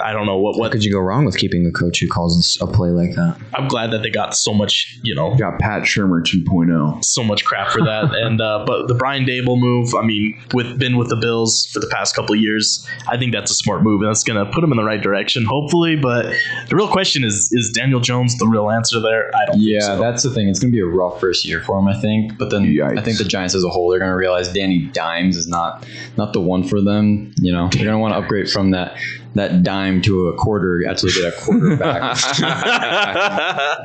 I 0.00 0.12
don't 0.12 0.26
know 0.26 0.36
what 0.36 0.54
What 0.54 0.60
what. 0.60 0.72
could 0.72 0.84
you 0.84 0.92
go 0.92 1.00
wrong 1.00 1.24
with 1.24 1.36
keeping 1.36 1.66
a 1.66 1.70
coach 1.70 2.00
who 2.00 2.08
calls 2.08 2.58
a 2.60 2.66
play 2.66 2.90
like 2.90 3.14
that? 3.16 3.38
I'm 3.54 3.68
glad 3.68 3.90
that 3.92 4.02
they 4.02 4.10
got 4.10 4.34
so 4.34 4.52
much, 4.52 4.98
you 5.02 5.14
know, 5.14 5.34
Got 5.36 5.58
Pat 5.58 5.82
Shurmur 5.82 6.20
oh. 6.20 6.96
2.0. 6.96 7.04
so 7.04 7.22
much 7.22 7.44
crap 7.44 7.70
for 7.70 7.82
that. 7.82 8.04
and 8.14 8.40
uh, 8.40 8.64
but 8.66 8.88
the 8.88 8.94
Brian 8.94 9.24
Daboll 9.24 9.58
move, 9.58 9.94
I 9.94 10.02
mean, 10.02 10.40
with 10.54 10.78
been 10.78 10.96
with 10.96 11.08
the 11.08 11.16
Bills 11.16 11.66
for 11.66 11.80
the 11.80 11.88
past 11.88 12.14
couple 12.14 12.34
of 12.34 12.40
years, 12.40 12.86
I 13.08 13.16
think 13.16 13.32
that's 13.32 13.50
a 13.50 13.54
smart 13.54 13.82
move, 13.82 14.00
and 14.02 14.08
that's 14.08 14.24
gonna 14.24 14.46
put 14.46 14.64
him 14.64 14.72
in 14.72 14.76
the 14.76 14.84
right 14.84 15.02
direction, 15.02 15.44
hopefully. 15.44 15.96
But 15.96 16.26
the 16.68 16.76
real 16.76 16.88
question 16.88 17.24
is: 17.24 17.50
Is 17.52 17.70
Daniel 17.74 18.00
Jones 18.00 18.36
the 18.38 18.46
real 18.46 18.70
answer 18.70 19.00
there? 19.00 19.30
I 19.34 19.46
don't. 19.46 19.60
Yeah, 19.60 19.80
think 19.80 19.82
so. 19.82 19.98
that's 19.98 20.22
the 20.22 20.30
thing. 20.30 20.48
It's 20.48 20.58
going 20.58 20.72
to 20.72 20.76
be 20.76 20.80
a 20.80 20.86
rough 20.86 21.20
first 21.20 21.44
year 21.44 21.60
for 21.60 21.78
him, 21.78 21.88
I 21.88 22.00
think. 22.00 22.38
But 22.38 22.50
then 22.50 22.78
I 22.82 23.00
think 23.02 23.18
the 23.18 23.24
Giants 23.24 23.54
as 23.54 23.64
a 23.64 23.68
whole, 23.68 23.90
they're 23.90 23.98
going 23.98 24.10
to 24.10 24.16
realize 24.16 24.52
Danny 24.52 24.86
Dimes 24.92 25.36
is 25.36 25.46
not 25.46 25.86
not 26.16 26.32
the 26.32 26.40
one 26.40 26.64
for 26.64 26.80
them. 26.80 27.32
You 27.40 27.52
know, 27.52 27.68
they're 27.72 27.84
going 27.84 27.94
to 27.94 27.98
want 27.98 28.14
to 28.14 28.18
upgrade 28.18 28.50
from 28.50 28.70
that 28.72 28.96
that 29.34 29.62
dime 29.62 30.02
to 30.02 30.28
a 30.28 30.34
quarter. 30.36 30.86
Actually, 30.88 31.12
get 31.12 31.32
a 31.32 31.36
quarter 31.36 31.76
quarterback. 31.76 32.16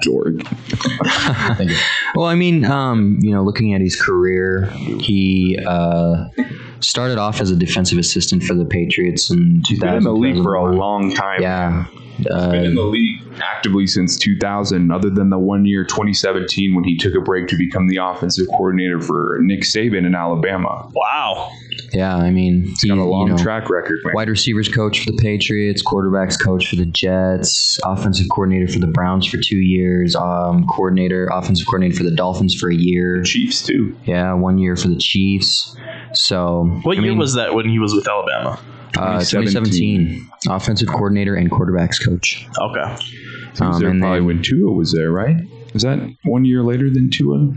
Jorg. 0.03 0.47
Well, 2.15 2.27
I 2.27 2.35
mean, 2.35 2.63
um, 2.65 3.17
you 3.21 3.31
know, 3.31 3.43
looking 3.43 3.73
at 3.73 3.81
his 3.81 3.99
career, 3.99 4.67
he 4.99 5.57
uh, 5.65 6.25
started 6.79 7.17
off 7.17 7.41
as 7.41 7.49
a 7.49 7.55
defensive 7.55 7.97
assistant 7.97 8.43
for 8.43 8.53
the 8.53 8.65
Patriots 8.65 9.31
in 9.31 9.63
2000. 9.63 9.67
He's 9.67 9.79
been 9.79 9.95
in 9.95 10.03
the 10.03 10.13
league 10.13 10.43
for 10.43 10.53
a 10.53 10.75
long 10.75 11.11
time. 11.11 11.41
Yeah. 11.41 11.85
Uh, 12.29 12.51
been 12.51 12.65
in 12.65 12.75
the 12.75 12.83
league 12.83 13.19
actively 13.41 13.87
since 13.87 14.17
2000, 14.17 14.91
other 14.91 15.09
than 15.09 15.31
the 15.31 15.39
one 15.39 15.65
year 15.65 15.83
2017 15.83 16.75
when 16.75 16.83
he 16.83 16.95
took 16.95 17.15
a 17.15 17.21
break 17.21 17.47
to 17.47 17.57
become 17.57 17.87
the 17.87 17.97
offensive 17.97 18.47
coordinator 18.49 19.01
for 19.01 19.39
Nick 19.41 19.61
Saban 19.61 20.05
in 20.05 20.13
Alabama. 20.13 20.87
Wow. 20.93 21.51
Yeah, 21.93 22.15
I 22.15 22.31
mean, 22.31 22.63
He's 22.65 22.85
got 22.85 22.97
a 22.97 23.03
long 23.03 23.37
track 23.37 23.69
record. 23.69 23.99
Man. 24.03 24.13
Wide 24.15 24.29
receivers 24.29 24.67
coach 24.67 25.03
for 25.05 25.11
the 25.11 25.17
Patriots, 25.21 25.83
quarterbacks 25.83 26.39
coach 26.43 26.67
for 26.67 26.75
the 26.75 26.87
Jets, 26.87 27.77
offensive 27.85 28.25
coordinator 28.31 28.67
for 28.67 28.79
the 28.79 28.87
Browns 28.87 29.27
for 29.27 29.37
two 29.37 29.59
years, 29.59 30.15
um, 30.15 30.65
coordinator, 30.67 31.29
offensive 31.31 31.67
coordinator 31.67 31.95
for 31.97 32.03
the 32.03 32.15
Dolphins 32.15 32.55
for 32.55 32.71
a 32.71 32.75
year. 32.75 33.21
Chiefs 33.23 33.61
too. 33.61 33.95
Yeah, 34.05 34.33
one 34.33 34.57
year 34.57 34.75
for 34.75 34.87
the 34.87 34.97
Chiefs. 34.97 35.75
So 36.13 36.63
What 36.83 36.97
I 36.97 37.01
year 37.01 37.11
mean, 37.11 37.19
was 37.19 37.35
that 37.35 37.53
when 37.53 37.69
he 37.69 37.77
was 37.79 37.93
with 37.93 38.07
Alabama? 38.07 38.59
uh, 38.97 39.19
2017? 39.19 40.29
Offensive 40.49 40.87
coordinator 40.87 41.35
and 41.35 41.49
quarterbacks 41.51 42.03
coach. 42.03 42.47
Okay. 42.59 42.95
He 43.01 43.17
was 43.49 43.61
Um, 43.61 43.79
there 43.79 43.89
and 43.89 44.01
probably 44.01 44.19
then- 44.19 44.25
when 44.25 44.41
Tua 44.41 44.71
was 44.71 44.91
there, 44.93 45.11
right? 45.11 45.37
Was 45.73 45.83
that 45.83 45.99
one 46.23 46.45
year 46.45 46.61
later 46.63 46.89
than 46.89 47.09
Tua? 47.09 47.51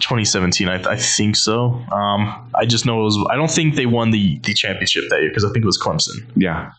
2017, 0.00 0.68
I, 0.68 0.74
I 0.90 0.96
think 0.96 1.36
so. 1.36 1.82
Um, 1.92 2.50
I 2.54 2.66
just 2.66 2.86
know 2.86 3.00
it 3.00 3.04
was. 3.04 3.26
I 3.30 3.36
don't 3.36 3.50
think 3.50 3.74
they 3.74 3.86
won 3.86 4.10
the 4.10 4.38
the 4.40 4.54
championship 4.54 5.04
that 5.10 5.20
year 5.20 5.30
because 5.30 5.44
I 5.44 5.48
think 5.52 5.64
it 5.64 5.66
was 5.66 5.78
Clemson. 5.78 6.24
Yeah. 6.36 6.72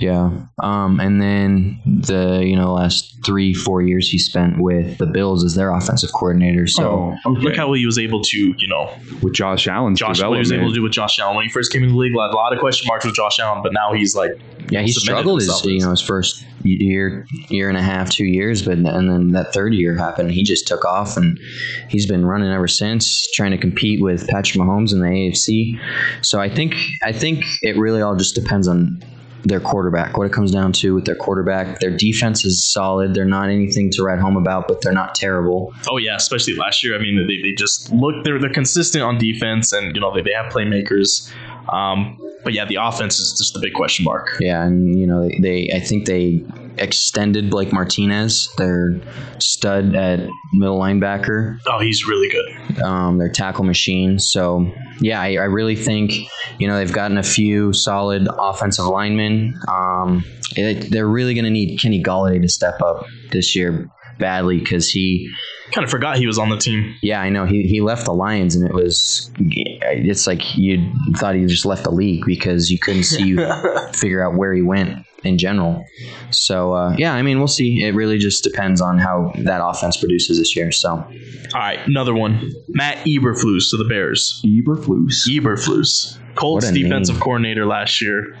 Yeah. 0.00 0.30
Um, 0.62 0.98
and 1.00 1.20
then 1.20 1.80
the 1.84 2.40
you 2.44 2.56
know 2.56 2.72
last 2.72 3.18
three 3.24 3.54
four 3.54 3.82
years 3.82 4.08
he 4.10 4.18
spent 4.18 4.58
with 4.60 4.98
the 4.98 5.06
Bills 5.06 5.44
as 5.44 5.54
their 5.54 5.72
offensive 5.72 6.10
coordinator. 6.12 6.66
So 6.66 7.14
Oh, 7.24 7.30
Look 7.30 7.56
how 7.56 7.72
he 7.74 7.86
was 7.86 7.98
able 7.98 8.22
to, 8.22 8.54
you 8.58 8.68
know, 8.68 8.92
with 9.22 9.34
Josh 9.34 9.66
Allen's 9.68 9.98
Josh 9.98 10.22
what 10.22 10.32
he 10.34 10.38
was 10.38 10.52
able 10.52 10.68
to 10.68 10.74
do 10.74 10.82
with 10.82 10.92
Josh 10.92 11.18
Allen 11.18 11.36
when 11.36 11.44
he 11.46 11.50
first 11.50 11.72
came 11.72 11.82
in 11.82 11.90
the 11.90 11.96
league. 11.96 12.14
A 12.14 12.16
lot, 12.16 12.32
a 12.32 12.36
lot 12.36 12.52
of 12.52 12.58
question 12.58 12.86
marks 12.88 13.04
with 13.04 13.14
Josh 13.14 13.38
Allen, 13.38 13.62
but 13.62 13.72
now 13.72 13.92
he's 13.92 14.14
like, 14.16 14.32
yeah, 14.70 14.80
he 14.82 14.92
struggled 14.92 15.40
his 15.40 15.64
you 15.64 15.80
know 15.80 15.90
his 15.90 16.00
first 16.00 16.44
year 16.62 17.26
year 17.48 17.68
and 17.68 17.76
a 17.78 17.82
half 17.82 18.10
two 18.10 18.24
years, 18.26 18.62
but 18.62 18.78
and 18.78 18.86
then 18.86 19.32
that 19.32 19.52
third 19.52 19.74
year 19.74 19.96
happened. 19.96 20.30
He 20.30 20.42
just 20.42 20.66
took 20.66 20.84
off 20.84 21.16
and 21.16 21.38
he's 21.88 22.06
been 22.06 22.24
running 22.24 22.50
ever 22.50 22.68
since, 22.68 23.26
trying 23.32 23.50
to 23.50 23.58
compete 23.58 24.00
with 24.00 24.26
Patrick 24.28 24.60
Mahomes 24.62 24.92
in 24.92 25.00
the 25.00 25.06
AFC. 25.06 25.78
So 26.24 26.40
I 26.40 26.48
think 26.48 26.74
I 27.02 27.12
think 27.12 27.44
it 27.62 27.76
really 27.76 28.00
all 28.02 28.16
just 28.16 28.34
depends 28.34 28.68
on 28.68 29.02
their 29.44 29.60
quarterback. 29.60 30.16
What 30.16 30.26
it 30.26 30.32
comes 30.32 30.50
down 30.50 30.72
to 30.74 30.94
with 30.94 31.04
their 31.04 31.14
quarterback, 31.14 31.80
their 31.80 31.96
defense 31.96 32.44
is 32.44 32.64
solid. 32.64 33.14
They're 33.14 33.24
not 33.24 33.48
anything 33.48 33.90
to 33.92 34.02
write 34.02 34.18
home 34.18 34.36
about, 34.36 34.68
but 34.68 34.82
they're 34.82 34.92
not 34.92 35.14
terrible. 35.14 35.72
Oh 35.90 35.96
yeah, 35.96 36.16
especially 36.16 36.54
last 36.54 36.84
year. 36.84 36.94
I 36.94 36.98
mean, 36.98 37.26
they, 37.26 37.40
they 37.40 37.54
just 37.54 37.90
look 37.92 38.24
they're 38.24 38.38
they're 38.38 38.52
consistent 38.52 39.02
on 39.02 39.18
defense, 39.18 39.72
and 39.72 39.94
you 39.94 40.00
know 40.00 40.14
they, 40.14 40.22
they 40.22 40.32
have 40.32 40.52
playmakers. 40.52 41.30
Um, 41.72 42.18
but 42.42 42.52
yeah, 42.52 42.64
the 42.64 42.76
offense 42.76 43.20
is 43.20 43.34
just 43.36 43.54
the 43.54 43.60
big 43.60 43.74
question 43.74 44.04
mark. 44.04 44.36
Yeah, 44.40 44.64
and 44.64 44.98
you 44.98 45.06
know 45.06 45.28
they, 45.28 45.38
they 45.40 45.70
I 45.74 45.80
think 45.80 46.06
they 46.06 46.44
extended 46.80 47.50
Blake 47.50 47.72
Martinez, 47.72 48.48
their 48.56 49.00
stud 49.38 49.94
at 49.94 50.20
middle 50.52 50.78
linebacker. 50.78 51.58
Oh, 51.66 51.78
he's 51.78 52.06
really 52.06 52.28
good. 52.28 52.82
Um, 52.82 53.18
their 53.18 53.30
tackle 53.30 53.64
machine. 53.64 54.18
So 54.18 54.72
yeah, 55.00 55.20
I, 55.20 55.34
I 55.34 55.44
really 55.44 55.76
think 55.76 56.14
you 56.58 56.66
know 56.66 56.76
they've 56.76 56.92
gotten 56.92 57.18
a 57.18 57.22
few 57.22 57.72
solid 57.72 58.28
offensive 58.38 58.86
linemen. 58.86 59.58
Um, 59.68 60.24
it, 60.56 60.90
they're 60.90 61.08
really 61.08 61.34
going 61.34 61.44
to 61.44 61.50
need 61.50 61.78
Kenny 61.78 62.02
Golladay 62.02 62.42
to 62.42 62.48
step 62.48 62.80
up 62.82 63.06
this 63.30 63.54
year 63.54 63.88
badly 64.18 64.58
because 64.58 64.90
he 64.90 65.30
Kind 65.72 65.84
of 65.84 65.90
forgot 65.90 66.16
he 66.16 66.26
was 66.26 66.36
on 66.36 66.48
the 66.48 66.56
team. 66.56 66.96
yeah, 67.00 67.20
I 67.20 67.28
know. 67.28 67.46
He, 67.46 67.62
he 67.62 67.80
left 67.80 68.04
the 68.04 68.12
Lions, 68.12 68.56
and 68.56 68.66
it 68.66 68.74
was 68.74 69.30
it's 69.38 70.26
like 70.26 70.56
you 70.56 70.92
thought 71.16 71.36
he 71.36 71.46
just 71.46 71.64
left 71.64 71.84
the 71.84 71.92
league 71.92 72.24
because 72.26 72.72
you 72.72 72.78
couldn't 72.78 73.04
see 73.04 73.36
figure 73.92 74.26
out 74.26 74.36
where 74.36 74.52
he 74.52 74.62
went 74.62 75.06
in 75.24 75.38
general. 75.38 75.84
So 76.30 76.74
uh, 76.74 76.94
yeah, 76.96 77.14
I 77.14 77.22
mean, 77.22 77.38
we'll 77.38 77.48
see. 77.48 77.84
It 77.84 77.94
really 77.94 78.18
just 78.18 78.44
depends 78.44 78.80
on 78.80 78.98
how 78.98 79.32
that 79.38 79.64
offense 79.64 79.96
produces 79.96 80.38
this 80.38 80.54
year. 80.56 80.72
So 80.72 80.90
All 80.90 81.06
right, 81.54 81.78
another 81.86 82.14
one. 82.14 82.52
Matt 82.68 82.98
Eberflus 83.06 83.70
to 83.70 83.76
the 83.76 83.84
Bears. 83.84 84.42
Eberflus. 84.44 85.28
Eberflus, 85.28 86.18
Colts 86.34 86.70
defensive 86.70 87.16
name. 87.16 87.22
coordinator 87.22 87.66
last 87.66 88.00
year. 88.00 88.36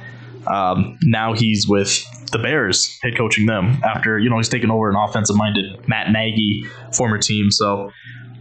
Um, 0.46 0.98
now 1.02 1.34
he's 1.34 1.68
with 1.68 2.02
the 2.32 2.38
Bears, 2.38 2.98
head 3.02 3.16
coaching 3.16 3.46
them 3.46 3.80
after 3.84 4.18
you 4.18 4.30
know 4.30 4.36
he's 4.36 4.48
taken 4.48 4.70
over 4.70 4.88
an 4.88 4.96
offensive 4.96 5.36
minded 5.36 5.88
Matt 5.88 6.10
Nagy 6.10 6.64
former 6.92 7.18
team. 7.18 7.50
So 7.50 7.90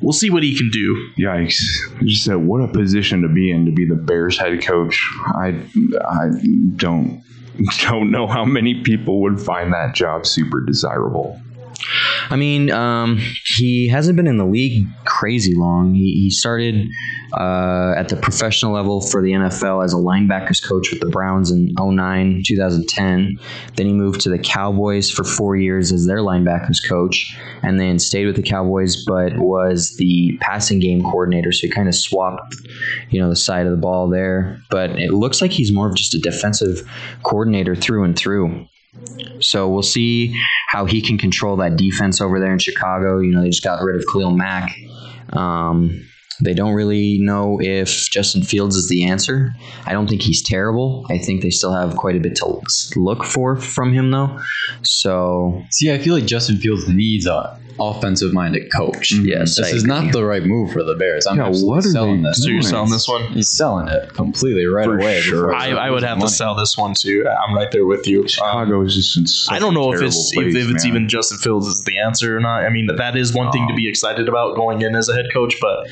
we'll 0.01 0.13
see 0.13 0.29
what 0.29 0.43
he 0.43 0.55
can 0.55 0.69
do. 0.69 1.09
Yikes! 1.17 1.57
Just 2.03 2.23
said, 2.23 2.35
what 2.35 2.61
a 2.61 2.67
position 2.67 3.21
to 3.23 3.27
be 3.27 3.51
in 3.51 3.65
to 3.65 3.71
be 3.71 3.85
the 3.85 3.95
Bears 3.95 4.37
head 4.37 4.63
coach. 4.63 5.03
I 5.27 5.61
I 6.07 6.29
don't 6.75 7.23
don't 7.89 8.11
know 8.11 8.27
how 8.27 8.45
many 8.45 8.81
people 8.81 9.21
would 9.21 9.39
find 9.39 9.73
that 9.73 9.93
job 9.95 10.25
super 10.25 10.61
desirable. 10.61 11.41
I 12.29 12.35
mean, 12.35 12.71
um, 12.71 13.19
he 13.57 13.87
hasn't 13.87 14.15
been 14.15 14.27
in 14.27 14.37
the 14.37 14.45
league 14.45 14.85
crazy 15.05 15.55
long. 15.55 15.95
He, 15.95 16.13
he 16.13 16.29
started 16.29 16.87
uh, 17.33 17.93
at 17.97 18.09
the 18.09 18.15
professional 18.15 18.73
level 18.73 19.01
for 19.01 19.21
the 19.21 19.31
NFL 19.31 19.83
as 19.83 19.93
a 19.93 19.97
linebackers 19.97 20.63
coach 20.63 20.91
with 20.91 20.99
the 20.99 21.09
Browns 21.09 21.51
in 21.51 21.73
09, 21.77 22.43
2010. 22.45 23.39
Then 23.75 23.85
he 23.85 23.93
moved 23.93 24.21
to 24.21 24.29
the 24.29 24.39
Cowboys 24.39 25.09
for 25.09 25.23
four 25.23 25.55
years 25.55 25.91
as 25.91 26.05
their 26.05 26.19
linebackers 26.19 26.77
coach, 26.87 27.37
and 27.63 27.79
then 27.79 27.99
stayed 27.99 28.25
with 28.25 28.35
the 28.35 28.43
Cowboys, 28.43 29.03
but 29.05 29.37
was 29.37 29.95
the 29.97 30.37
passing 30.41 30.79
game 30.79 31.01
coordinator. 31.01 31.51
So 31.51 31.67
he 31.67 31.73
kind 31.73 31.87
of 31.87 31.95
swapped, 31.95 32.55
you 33.09 33.19
know, 33.19 33.29
the 33.29 33.35
side 33.35 33.65
of 33.65 33.71
the 33.71 33.77
ball 33.77 34.09
there. 34.09 34.59
But 34.69 34.91
it 34.91 35.11
looks 35.11 35.41
like 35.41 35.51
he's 35.51 35.71
more 35.71 35.89
of 35.89 35.95
just 35.95 36.15
a 36.15 36.19
defensive 36.19 36.89
coordinator 37.23 37.75
through 37.75 38.03
and 38.03 38.17
through. 38.17 38.67
So 39.39 39.69
we'll 39.69 39.83
see 39.83 40.35
how 40.67 40.85
he 40.85 41.01
can 41.01 41.17
control 41.17 41.55
that 41.57 41.75
defense 41.77 42.21
over 42.21 42.39
there 42.39 42.51
in 42.51 42.59
Chicago. 42.59 43.19
You 43.19 43.31
know, 43.31 43.41
they 43.41 43.49
just 43.49 43.63
got 43.63 43.81
rid 43.81 43.95
of 43.95 44.03
Khalil 44.11 44.31
Mack. 44.31 44.75
Um, 45.33 46.05
they 46.41 46.53
don't 46.53 46.73
really 46.73 47.19
know 47.19 47.59
if 47.61 48.09
Justin 48.09 48.43
Fields 48.43 48.75
is 48.75 48.87
the 48.87 49.03
answer. 49.03 49.53
I 49.85 49.91
don't 49.91 50.07
think 50.07 50.21
he's 50.21 50.41
terrible. 50.41 51.05
I 51.09 51.17
think 51.17 51.41
they 51.41 51.49
still 51.49 51.73
have 51.73 51.97
quite 51.97 52.15
a 52.15 52.19
bit 52.19 52.35
to 52.37 52.61
look 52.95 53.25
for 53.25 53.57
from 53.57 53.91
him, 53.91 54.11
though. 54.11 54.39
So 54.83 55.61
See, 55.71 55.91
I 55.91 55.97
feel 55.97 56.13
like 56.13 56.25
Justin 56.25 56.57
Fields 56.57 56.87
needs 56.87 57.25
a 57.25 57.59
offensive 57.79 58.33
minded 58.33 58.71
coach. 58.71 59.11
Yes, 59.23 59.57
this 59.57 59.73
I 59.73 59.75
is 59.75 59.83
not 59.85 60.11
the 60.11 60.25
right 60.25 60.43
move 60.43 60.71
for 60.71 60.83
the 60.83 60.95
Bears. 60.95 61.25
I'm 61.27 61.37
Yeah, 61.37 61.49
what 61.49 61.85
are 61.85 61.89
selling 61.89 62.21
they 62.21 62.29
this. 62.29 62.43
So 62.43 62.49
you're 62.49 62.61
selling 62.61 62.91
this 62.91 63.07
one? 63.07 63.31
He's 63.33 63.47
selling 63.47 63.87
it 63.87 64.13
completely 64.13 64.65
right 64.65 64.85
For 64.85 64.97
away. 64.99 65.19
sure. 65.21 65.53
I, 65.53 65.69
I 65.69 65.89
would 65.89 66.01
loses 66.01 66.09
have 66.09 66.19
to 66.19 66.27
sell 66.27 66.55
this 66.55 66.77
one 66.77 66.93
too. 66.93 67.25
I'm 67.27 67.55
right 67.55 67.71
there 67.71 67.85
with 67.85 68.07
you. 68.07 68.21
Um, 68.21 68.27
Chicago 68.27 68.81
is 68.81 68.95
just 68.95 69.17
in 69.17 69.27
such 69.27 69.53
I 69.55 69.59
don't 69.59 69.73
know 69.73 69.91
a 69.91 69.95
if 69.95 70.01
it's 70.01 70.33
place, 70.33 70.55
if 70.55 70.69
it's 70.71 70.83
man. 70.85 70.93
even 70.93 71.09
Justin 71.09 71.37
Fields 71.39 71.67
is 71.67 71.83
the 71.83 71.97
answer 71.97 72.35
or 72.37 72.39
not. 72.39 72.63
I 72.63 72.69
mean, 72.69 72.87
that 72.95 73.15
is 73.15 73.33
one 73.33 73.51
thing 73.51 73.67
to 73.67 73.73
be 73.73 73.87
excited 73.87 74.27
about 74.27 74.55
going 74.55 74.81
in 74.81 74.95
as 74.95 75.09
a 75.09 75.13
head 75.15 75.27
coach, 75.33 75.55
but 75.61 75.87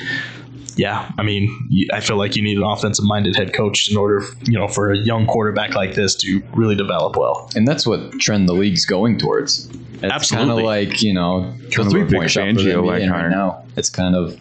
yeah, 0.75 1.11
I 1.17 1.23
mean, 1.23 1.49
I 1.91 2.01
feel 2.01 2.17
like 2.17 2.35
you 2.35 2.43
need 2.43 2.57
an 2.57 2.63
offensive-minded 2.63 3.35
head 3.35 3.51
coach 3.53 3.89
in 3.89 3.97
order, 3.97 4.23
you 4.43 4.53
know, 4.53 4.67
for 4.67 4.91
a 4.91 4.97
young 4.97 5.25
quarterback 5.25 5.73
like 5.73 5.95
this 5.95 6.13
to 6.17 6.41
really 6.53 6.75
develop 6.75 7.15
well. 7.15 7.49
And 7.55 7.67
that's 7.67 7.87
what 7.87 8.11
trend 8.19 8.47
the 8.47 8.53
league's 8.53 8.85
going 8.85 9.17
towards. 9.17 9.69
It's 10.01 10.31
kind 10.31 10.51
of 10.51 10.57
like, 10.59 11.01
you 11.01 11.13
know, 11.13 11.51
the 11.51 11.69
Kind 11.69 11.79
of 11.79 11.87
a 11.87 11.89
three 11.89 12.03
Vic 12.03 12.19
point 12.19 12.31
shot 12.31 12.47
for 12.47 12.53
the 12.53 12.69
Fangio 12.69 12.85
like 12.85 13.01
right 13.01 13.09
hire. 13.09 13.29
now. 13.29 13.63
It's 13.75 13.89
kind 13.89 14.15
of 14.15 14.39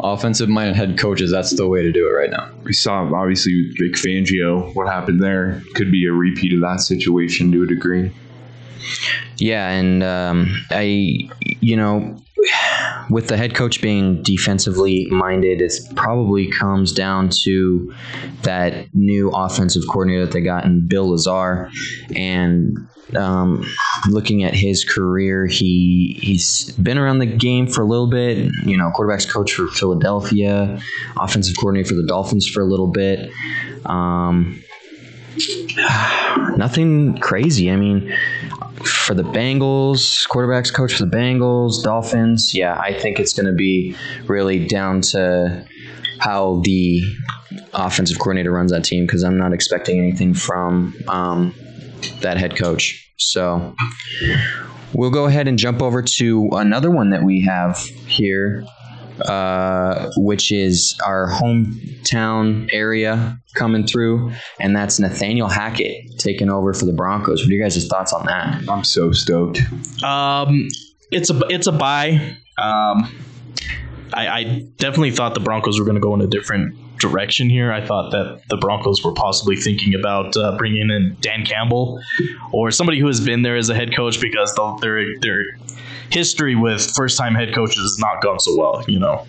offensive 0.00 0.48
minded 0.48 0.76
head 0.76 0.98
coaches. 0.98 1.30
That's 1.30 1.56
the 1.56 1.66
way 1.66 1.82
to 1.82 1.92
do 1.92 2.06
it 2.06 2.12
right 2.12 2.30
now. 2.30 2.50
we 2.64 2.72
saw 2.72 3.02
obviously 3.14 3.54
with 3.54 3.78
Vic 3.78 3.94
Fangio 3.94 4.74
what 4.74 4.86
happened 4.86 5.22
there 5.22 5.62
could 5.74 5.90
be 5.90 6.06
a 6.06 6.12
repeat 6.12 6.52
of 6.52 6.60
that 6.60 6.80
situation 6.80 7.50
to 7.52 7.62
a 7.62 7.66
degree. 7.66 8.12
Yeah, 9.38 9.68
and 9.70 10.02
um, 10.02 10.64
I, 10.70 11.28
you 11.60 11.76
know, 11.76 12.16
with 13.10 13.28
the 13.28 13.36
head 13.36 13.54
coach 13.54 13.80
being 13.82 14.22
defensively 14.22 15.06
minded, 15.10 15.60
it 15.60 15.72
probably 15.96 16.50
comes 16.50 16.92
down 16.92 17.28
to 17.44 17.92
that 18.42 18.94
new 18.94 19.30
offensive 19.30 19.82
coordinator 19.88 20.24
that 20.26 20.32
they 20.32 20.40
got 20.40 20.64
in 20.64 20.86
Bill 20.86 21.10
Lazor, 21.10 21.70
and 22.14 22.76
um, 23.16 23.64
looking 24.08 24.44
at 24.44 24.54
his 24.54 24.84
career, 24.84 25.46
he 25.46 26.18
he's 26.20 26.70
been 26.72 26.98
around 26.98 27.18
the 27.18 27.26
game 27.26 27.66
for 27.66 27.82
a 27.82 27.86
little 27.86 28.06
bit. 28.06 28.50
You 28.64 28.76
know, 28.76 28.90
quarterbacks 28.94 29.28
coach 29.28 29.52
for 29.52 29.68
Philadelphia, 29.68 30.80
offensive 31.18 31.56
coordinator 31.56 31.88
for 31.88 31.94
the 31.94 32.06
Dolphins 32.06 32.46
for 32.46 32.60
a 32.60 32.66
little 32.66 32.86
bit. 32.86 33.30
Um, 33.86 34.62
nothing 36.56 37.18
crazy. 37.18 37.70
I 37.70 37.76
mean, 37.76 38.14
for 38.84 39.14
the 39.14 39.22
Bengals, 39.22 40.26
quarterbacks 40.28 40.72
coach 40.72 40.94
for 40.94 41.04
the 41.04 41.16
Bengals, 41.16 41.82
Dolphins. 41.82 42.54
Yeah, 42.54 42.78
I 42.78 42.92
think 42.92 43.18
it's 43.18 43.32
going 43.32 43.46
to 43.46 43.52
be 43.52 43.96
really 44.26 44.66
down 44.66 45.00
to 45.02 45.66
how 46.18 46.60
the 46.64 47.02
offensive 47.74 48.18
coordinator 48.18 48.50
runs 48.50 48.72
that 48.72 48.84
team 48.84 49.06
because 49.06 49.22
I'm 49.22 49.38
not 49.38 49.52
expecting 49.52 49.98
anything 49.98 50.34
from 50.34 50.94
um, 51.08 51.54
that 52.20 52.36
head 52.36 52.56
coach. 52.56 53.12
So 53.16 53.74
we'll 54.92 55.10
go 55.10 55.26
ahead 55.26 55.48
and 55.48 55.58
jump 55.58 55.82
over 55.82 56.02
to 56.02 56.48
another 56.52 56.90
one 56.90 57.10
that 57.10 57.22
we 57.22 57.42
have 57.42 57.78
here, 57.78 58.64
uh, 59.22 60.10
which 60.16 60.52
is 60.52 60.98
our 61.04 61.28
hometown 61.28 62.68
area 62.72 63.40
coming 63.54 63.86
through, 63.86 64.32
and 64.60 64.76
that's 64.76 64.98
Nathaniel 65.00 65.48
Hackett 65.48 66.18
taking 66.18 66.50
over 66.50 66.72
for 66.72 66.84
the 66.84 66.92
Broncos. 66.92 67.42
What 67.42 67.50
are 67.50 67.54
you 67.54 67.62
guys' 67.62 67.86
thoughts 67.86 68.12
on 68.12 68.26
that? 68.26 68.68
I'm 68.68 68.84
so 68.84 69.12
stoked. 69.12 69.60
Um, 70.02 70.68
it's 71.10 71.30
a 71.30 71.40
it's 71.48 71.66
a 71.66 71.72
buy. 71.72 72.36
Um, 72.58 73.12
I, 74.12 74.28
I 74.28 74.44
definitely 74.76 75.10
thought 75.10 75.34
the 75.34 75.40
Broncos 75.40 75.78
were 75.78 75.84
going 75.84 75.96
to 75.96 76.00
go 76.00 76.14
in 76.14 76.20
a 76.20 76.26
different 76.26 76.76
direction 76.98 77.48
here. 77.50 77.72
I 77.72 77.84
thought 77.84 78.10
that 78.12 78.42
the 78.48 78.56
Broncos 78.56 79.04
were 79.04 79.12
possibly 79.12 79.56
thinking 79.56 79.94
about 79.94 80.36
uh, 80.36 80.56
bringing 80.56 80.90
in 80.90 81.16
Dan 81.20 81.44
Campbell 81.44 82.00
or 82.52 82.70
somebody 82.70 82.98
who 82.98 83.06
has 83.06 83.20
been 83.20 83.42
there 83.42 83.56
as 83.56 83.68
a 83.68 83.74
head 83.74 83.94
coach 83.94 84.20
because 84.20 84.54
the, 84.54 84.78
their 84.80 85.18
their 85.20 85.44
history 86.10 86.54
with 86.54 86.90
first 86.94 87.18
time 87.18 87.34
head 87.34 87.54
coaches 87.54 87.82
has 87.82 87.98
not 87.98 88.22
gone 88.22 88.40
so 88.40 88.56
well. 88.56 88.84
You 88.88 88.98
know, 88.98 89.26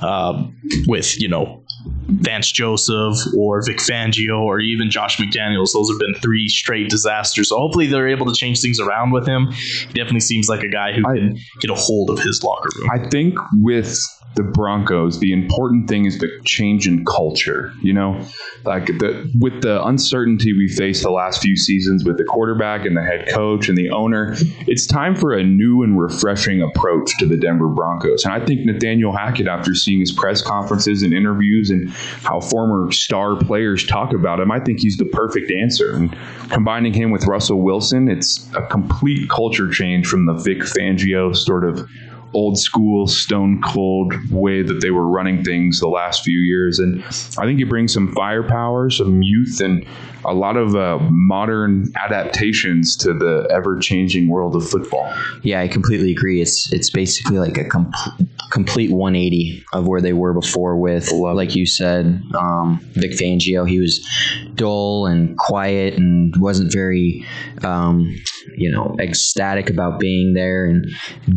um, 0.00 0.56
with 0.86 1.20
you 1.20 1.28
know 1.28 1.62
Vance 2.08 2.50
Joseph 2.50 3.16
or 3.36 3.64
Vic 3.64 3.78
Fangio 3.78 4.40
or 4.40 4.60
even 4.60 4.90
Josh 4.90 5.18
McDaniels. 5.18 5.72
Those 5.72 5.88
have 5.90 5.98
been 5.98 6.14
three 6.14 6.48
straight 6.48 6.90
disasters. 6.90 7.48
So 7.48 7.56
hopefully 7.56 7.86
they're 7.86 8.08
able 8.08 8.26
to 8.26 8.34
change 8.34 8.60
things 8.60 8.80
around 8.80 9.12
with 9.12 9.26
him. 9.26 9.50
He 9.50 9.92
definitely 9.94 10.20
seems 10.20 10.48
like 10.48 10.62
a 10.62 10.68
guy 10.68 10.92
who 10.92 11.02
can 11.02 11.38
get 11.60 11.70
a 11.70 11.74
hold 11.74 12.10
of 12.10 12.18
his 12.18 12.42
locker 12.42 12.68
room. 12.76 12.90
I 12.92 13.08
think 13.08 13.38
with 13.54 13.98
the 14.36 14.42
Broncos, 14.44 15.18
the 15.18 15.32
important 15.32 15.88
thing 15.88 16.04
is 16.04 16.18
the 16.18 16.30
change 16.44 16.86
in 16.86 17.04
culture. 17.04 17.72
You 17.82 17.92
know, 17.92 18.24
like 18.64 18.86
the 18.86 19.30
with 19.38 19.62
the 19.62 19.84
uncertainty 19.84 20.52
we 20.52 20.68
faced 20.68 21.02
the 21.02 21.10
last 21.10 21.42
few 21.42 21.56
seasons 21.56 22.04
with 22.04 22.16
the 22.16 22.24
quarterback 22.24 22.84
and 22.84 22.96
the 22.96 23.02
head 23.02 23.28
coach 23.28 23.68
and 23.68 23.76
the 23.76 23.90
owner, 23.90 24.34
it's 24.66 24.86
time 24.86 25.16
for 25.16 25.32
a 25.32 25.42
new 25.42 25.82
and 25.82 26.00
refreshing 26.00 26.62
approach 26.62 27.10
to 27.18 27.26
the 27.26 27.36
Denver 27.36 27.68
Broncos. 27.68 28.24
And 28.24 28.32
I 28.32 28.44
think 28.44 28.64
Nathaniel 28.64 29.12
Hackett, 29.12 29.48
after 29.48 29.74
seeing 29.74 30.00
his 30.00 30.12
press 30.12 30.42
conferences 30.42 31.02
and 31.02 31.12
interviews 31.12 31.70
and 31.70 31.90
how 31.90 32.40
former 32.40 32.92
star 32.92 33.36
players 33.36 33.84
talk 33.84 34.12
about 34.12 34.38
him, 34.38 34.52
I 34.52 34.60
think 34.60 34.80
he's 34.80 34.96
the 34.96 35.06
perfect 35.06 35.50
answer. 35.50 35.96
And 35.96 36.16
combining 36.50 36.92
him 36.92 37.10
with 37.10 37.26
Russell 37.26 37.60
Wilson, 37.62 38.08
it's 38.08 38.48
a 38.54 38.62
complete 38.66 39.28
culture 39.28 39.68
change 39.68 40.06
from 40.06 40.26
the 40.26 40.34
Vic 40.34 40.58
Fangio 40.58 41.34
sort 41.34 41.64
of 41.64 41.88
old 42.32 42.58
school, 42.58 43.06
stone 43.06 43.60
cold 43.62 44.14
way 44.30 44.62
that 44.62 44.80
they 44.80 44.90
were 44.90 45.06
running 45.06 45.42
things 45.44 45.80
the 45.80 45.88
last 45.88 46.22
few 46.22 46.38
years. 46.38 46.78
And 46.78 47.02
I 47.38 47.44
think 47.44 47.58
he 47.58 47.64
brings 47.64 47.92
some 47.92 48.12
firepower, 48.12 48.90
some 48.90 49.22
youth, 49.22 49.60
and 49.60 49.84
a 50.24 50.34
lot 50.34 50.56
of 50.56 50.76
uh, 50.76 50.98
modern 51.10 51.92
adaptations 51.96 52.96
to 52.98 53.14
the 53.14 53.48
ever 53.50 53.78
changing 53.78 54.28
world 54.28 54.54
of 54.54 54.68
football. 54.68 55.12
Yeah, 55.42 55.60
I 55.60 55.68
completely 55.68 56.12
agree. 56.12 56.40
It's 56.42 56.72
it's 56.72 56.90
basically 56.90 57.38
like 57.38 57.56
a 57.56 57.64
com- 57.64 57.92
complete 58.50 58.90
180 58.90 59.64
of 59.72 59.86
where 59.86 60.00
they 60.00 60.12
were 60.12 60.34
before 60.34 60.76
with, 60.76 61.10
like 61.12 61.54
you 61.54 61.66
said, 61.66 62.22
um, 62.38 62.80
Vic 62.92 63.12
Fangio. 63.12 63.68
He 63.68 63.80
was 63.80 64.06
dull 64.54 65.06
and 65.06 65.36
quiet 65.38 65.94
and 65.94 66.34
wasn't 66.36 66.72
very, 66.72 67.24
um, 67.62 68.14
you 68.56 68.70
know, 68.70 68.96
ecstatic 68.98 69.70
about 69.70 69.98
being 69.98 70.34
there 70.34 70.66
and 70.66 70.86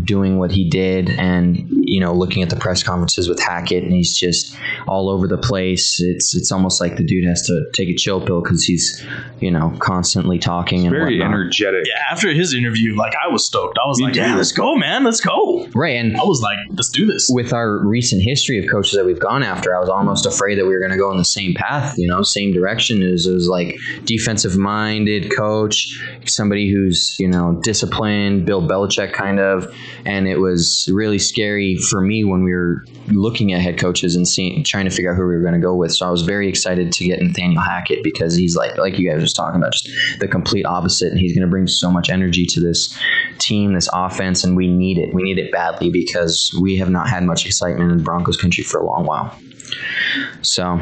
doing 0.04 0.38
what 0.40 0.52
he 0.52 0.70
did. 0.70 0.83
And 0.84 1.83
you 1.94 2.00
know, 2.00 2.12
looking 2.14 2.42
at 2.42 2.50
the 2.50 2.56
press 2.56 2.82
conferences 2.82 3.30
with 3.30 3.40
Hackett, 3.40 3.84
and 3.84 3.94
he's 3.94 4.18
just 4.18 4.56
all 4.88 5.10
over 5.10 5.28
the 5.28 5.38
place. 5.38 6.02
It's 6.02 6.36
it's 6.36 6.52
almost 6.52 6.82
like 6.82 6.96
the 6.98 7.04
dude 7.04 7.26
has 7.26 7.46
to 7.48 7.66
take 7.74 7.90
a 7.90 7.94
chill 7.96 8.20
pill 8.20 8.42
because 8.42 8.64
he's, 8.64 9.06
you 9.40 9.52
know, 9.52 9.76
constantly 9.80 10.40
talking 10.40 10.82
and 10.88 10.92
Very 10.92 11.20
whatnot. 11.20 11.34
energetic. 11.34 11.86
Yeah, 11.86 12.02
after 12.12 12.34
his 12.34 12.54
interview, 12.54 12.96
like 12.96 13.14
I 13.24 13.32
was 13.32 13.46
stoked. 13.46 13.78
I 13.84 13.88
was 13.88 14.00
Me 14.00 14.06
like, 14.06 14.16
yeah, 14.16 14.36
let's 14.36 14.52
go, 14.52 14.76
man, 14.76 15.04
let's 15.04 15.22
go. 15.22 15.68
Right, 15.76 15.96
and 15.98 16.18
I 16.18 16.24
was 16.24 16.42
like, 16.42 16.58
let's 16.72 16.90
do 16.90 17.06
this. 17.06 17.28
with 17.32 17.54
our 17.54 17.86
recent 17.86 18.24
history 18.24 18.58
of 18.64 18.70
coaches 18.72 18.94
that 18.94 19.06
we've 19.06 19.20
gone 19.20 19.44
after, 19.44 19.76
I 19.76 19.80
was 19.80 19.90
almost 19.90 20.26
afraid 20.26 20.56
that 20.58 20.66
we 20.66 20.74
were 20.74 20.80
going 20.80 20.92
to 20.92 20.98
go 20.98 21.12
in 21.12 21.18
the 21.18 21.26
same 21.26 21.54
path, 21.54 21.96
you 21.98 22.08
know, 22.08 22.24
same 22.24 22.52
direction. 22.54 23.02
Is 23.04 23.28
is 23.28 23.48
like 23.48 23.78
defensive 24.06 24.58
minded 24.58 25.32
coach, 25.36 26.00
somebody 26.26 26.72
who's 26.72 27.16
you 27.20 27.28
know 27.28 27.60
disciplined, 27.64 28.46
Bill 28.46 28.62
Belichick 28.68 29.14
kind 29.14 29.40
of, 29.40 29.72
and 30.06 30.28
it 30.28 30.40
was 30.40 30.90
really 30.92 31.20
scary 31.20 31.78
for 31.84 32.02
me 32.02 32.24
when 32.24 32.44
we 32.44 32.54
were 32.54 32.86
looking 33.08 33.54
at 33.54 33.62
head 33.62 33.78
coaches 33.78 34.16
and 34.16 34.28
seeing 34.28 34.64
trying 34.64 34.86
to 34.86 34.92
figure 34.92 35.12
out 35.12 35.18
who 35.18 35.28
we 35.28 35.36
were 35.36 35.42
going 35.42 35.54
to 35.54 35.60
go 35.60 35.76
with. 35.76 35.94
So 35.94 36.08
I 36.08 36.12
was 36.12 36.22
very 36.24 36.48
excited 36.48 36.92
to 36.92 37.06
get 37.06 37.22
Nathaniel 37.22 37.62
Hackett 37.62 38.04
because 38.04 38.36
he's 38.36 38.56
like 38.56 38.78
like 38.78 38.98
you 38.98 39.10
guys 39.10 39.22
were 39.22 39.28
talking 39.28 39.60
about, 39.60 39.74
just 39.74 39.90
the 40.20 40.28
complete 40.28 40.66
opposite, 40.66 41.12
and 41.12 41.20
he's 41.20 41.34
going 41.34 41.46
to 41.46 41.52
bring 41.52 41.68
so 41.68 41.92
much 41.92 42.10
energy 42.10 42.46
to 42.48 42.60
this 42.60 42.98
team, 43.40 43.74
this 43.74 43.90
offense, 43.94 44.44
and 44.44 44.56
we 44.56 44.68
need 44.68 44.98
it. 44.98 45.14
We 45.14 45.24
need 45.24 45.38
it 45.38 45.52
badly 45.52 45.90
because 45.90 46.58
we 46.62 46.78
have 46.78 46.90
not 46.90 47.10
had 47.10 47.24
much 47.24 47.46
excitement 47.46 47.92
in 47.92 48.04
Broncos 48.04 48.38
country 48.38 48.64
for 48.64 48.80
a 48.80 48.86
long 48.86 49.06
while. 49.06 49.38
So 50.42 50.80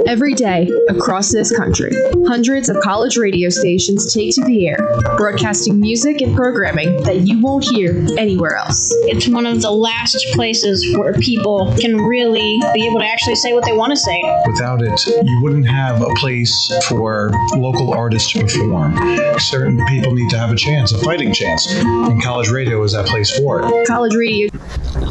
Every 0.10 0.34
day 0.34 0.68
across 0.90 1.32
this 1.32 1.56
country, 1.56 1.92
hundreds 2.26 2.68
of 2.68 2.80
college 2.82 3.16
radio 3.16 3.50
stations 3.50 4.12
take 4.12 4.34
to 4.34 4.44
the 4.44 4.68
air, 4.68 5.00
broadcasting 5.18 5.80
music 5.80 6.22
and 6.22 6.36
programming 6.36 7.04
that 7.04 7.28
you 7.28 7.40
won't 7.40 7.64
hear 7.64 7.92
anywhere 8.18 8.56
else. 8.56 8.92
It's 9.04 9.28
one 9.28 9.46
of 9.46 9.62
the 9.62 9.70
last 9.70 10.26
places 10.34 10.98
where 10.98 11.14
people 11.14 11.72
can 11.80 12.02
really 12.02 12.60
be 12.74 12.88
able 12.88 13.02
to 13.02 13.06
actually 13.06 13.36
say 13.36 13.54
what 13.54 13.66
they 13.66 13.74
want 13.74 13.92
to 13.92 13.98
say. 13.98 14.20
Without 14.48 14.82
it, 14.82 15.06
you 15.06 15.40
wouldn't 15.44 15.68
have 15.68 16.02
a 16.02 16.12
place 16.16 16.74
for 16.88 17.30
local 17.56 17.94
artists 17.94 18.32
to 18.32 18.42
perform. 18.42 18.98
Certain 19.40 19.86
people 19.86 20.12
need 20.16 20.32
to 20.32 20.40
have 20.40 20.50
a 20.50 20.56
chance, 20.56 20.92
a 20.92 20.98
fighting 21.04 21.32
chance, 21.32 21.72
and 21.72 22.20
college 22.24 22.50
radio 22.50 22.82
is 22.82 22.94
that 22.94 23.06
place 23.06 23.30
for 23.38 23.62
it. 23.62 23.88
College 23.88 24.16
radio. 24.16 24.50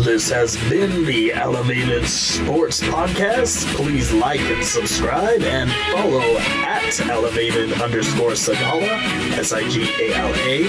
This 0.03 0.30
has 0.30 0.57
been 0.68 1.05
the 1.05 1.32
Elevated 1.32 2.07
Sports 2.07 2.80
Podcast. 2.82 3.64
Please 3.76 4.12
like 4.12 4.40
and 4.40 4.64
subscribe 4.89 5.43
and 5.43 5.70
follow 5.93 6.39
at 6.64 7.01
elevated 7.11 7.70
underscore 7.82 8.30
Sigala, 8.30 8.89
S 9.36 9.53
I 9.53 9.68
G 9.68 9.82
A 9.82 10.14
L 10.14 10.32
A, 10.34 10.64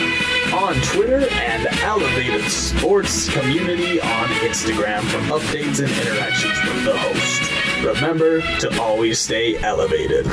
on 0.53 0.75
Twitter 0.91 1.25
and 1.29 1.65
Elevated 1.79 2.43
Sports 2.51 3.29
Community 3.29 4.01
on 4.01 4.27
Instagram 4.43 5.01
for 5.03 5.19
updates 5.39 5.79
and 5.79 5.89
interactions 5.89 6.59
with 6.65 6.83
the 6.83 6.97
host. 6.97 8.01
Remember 8.01 8.41
to 8.59 8.81
always 8.81 9.19
stay 9.19 9.57
elevated. 9.63 10.27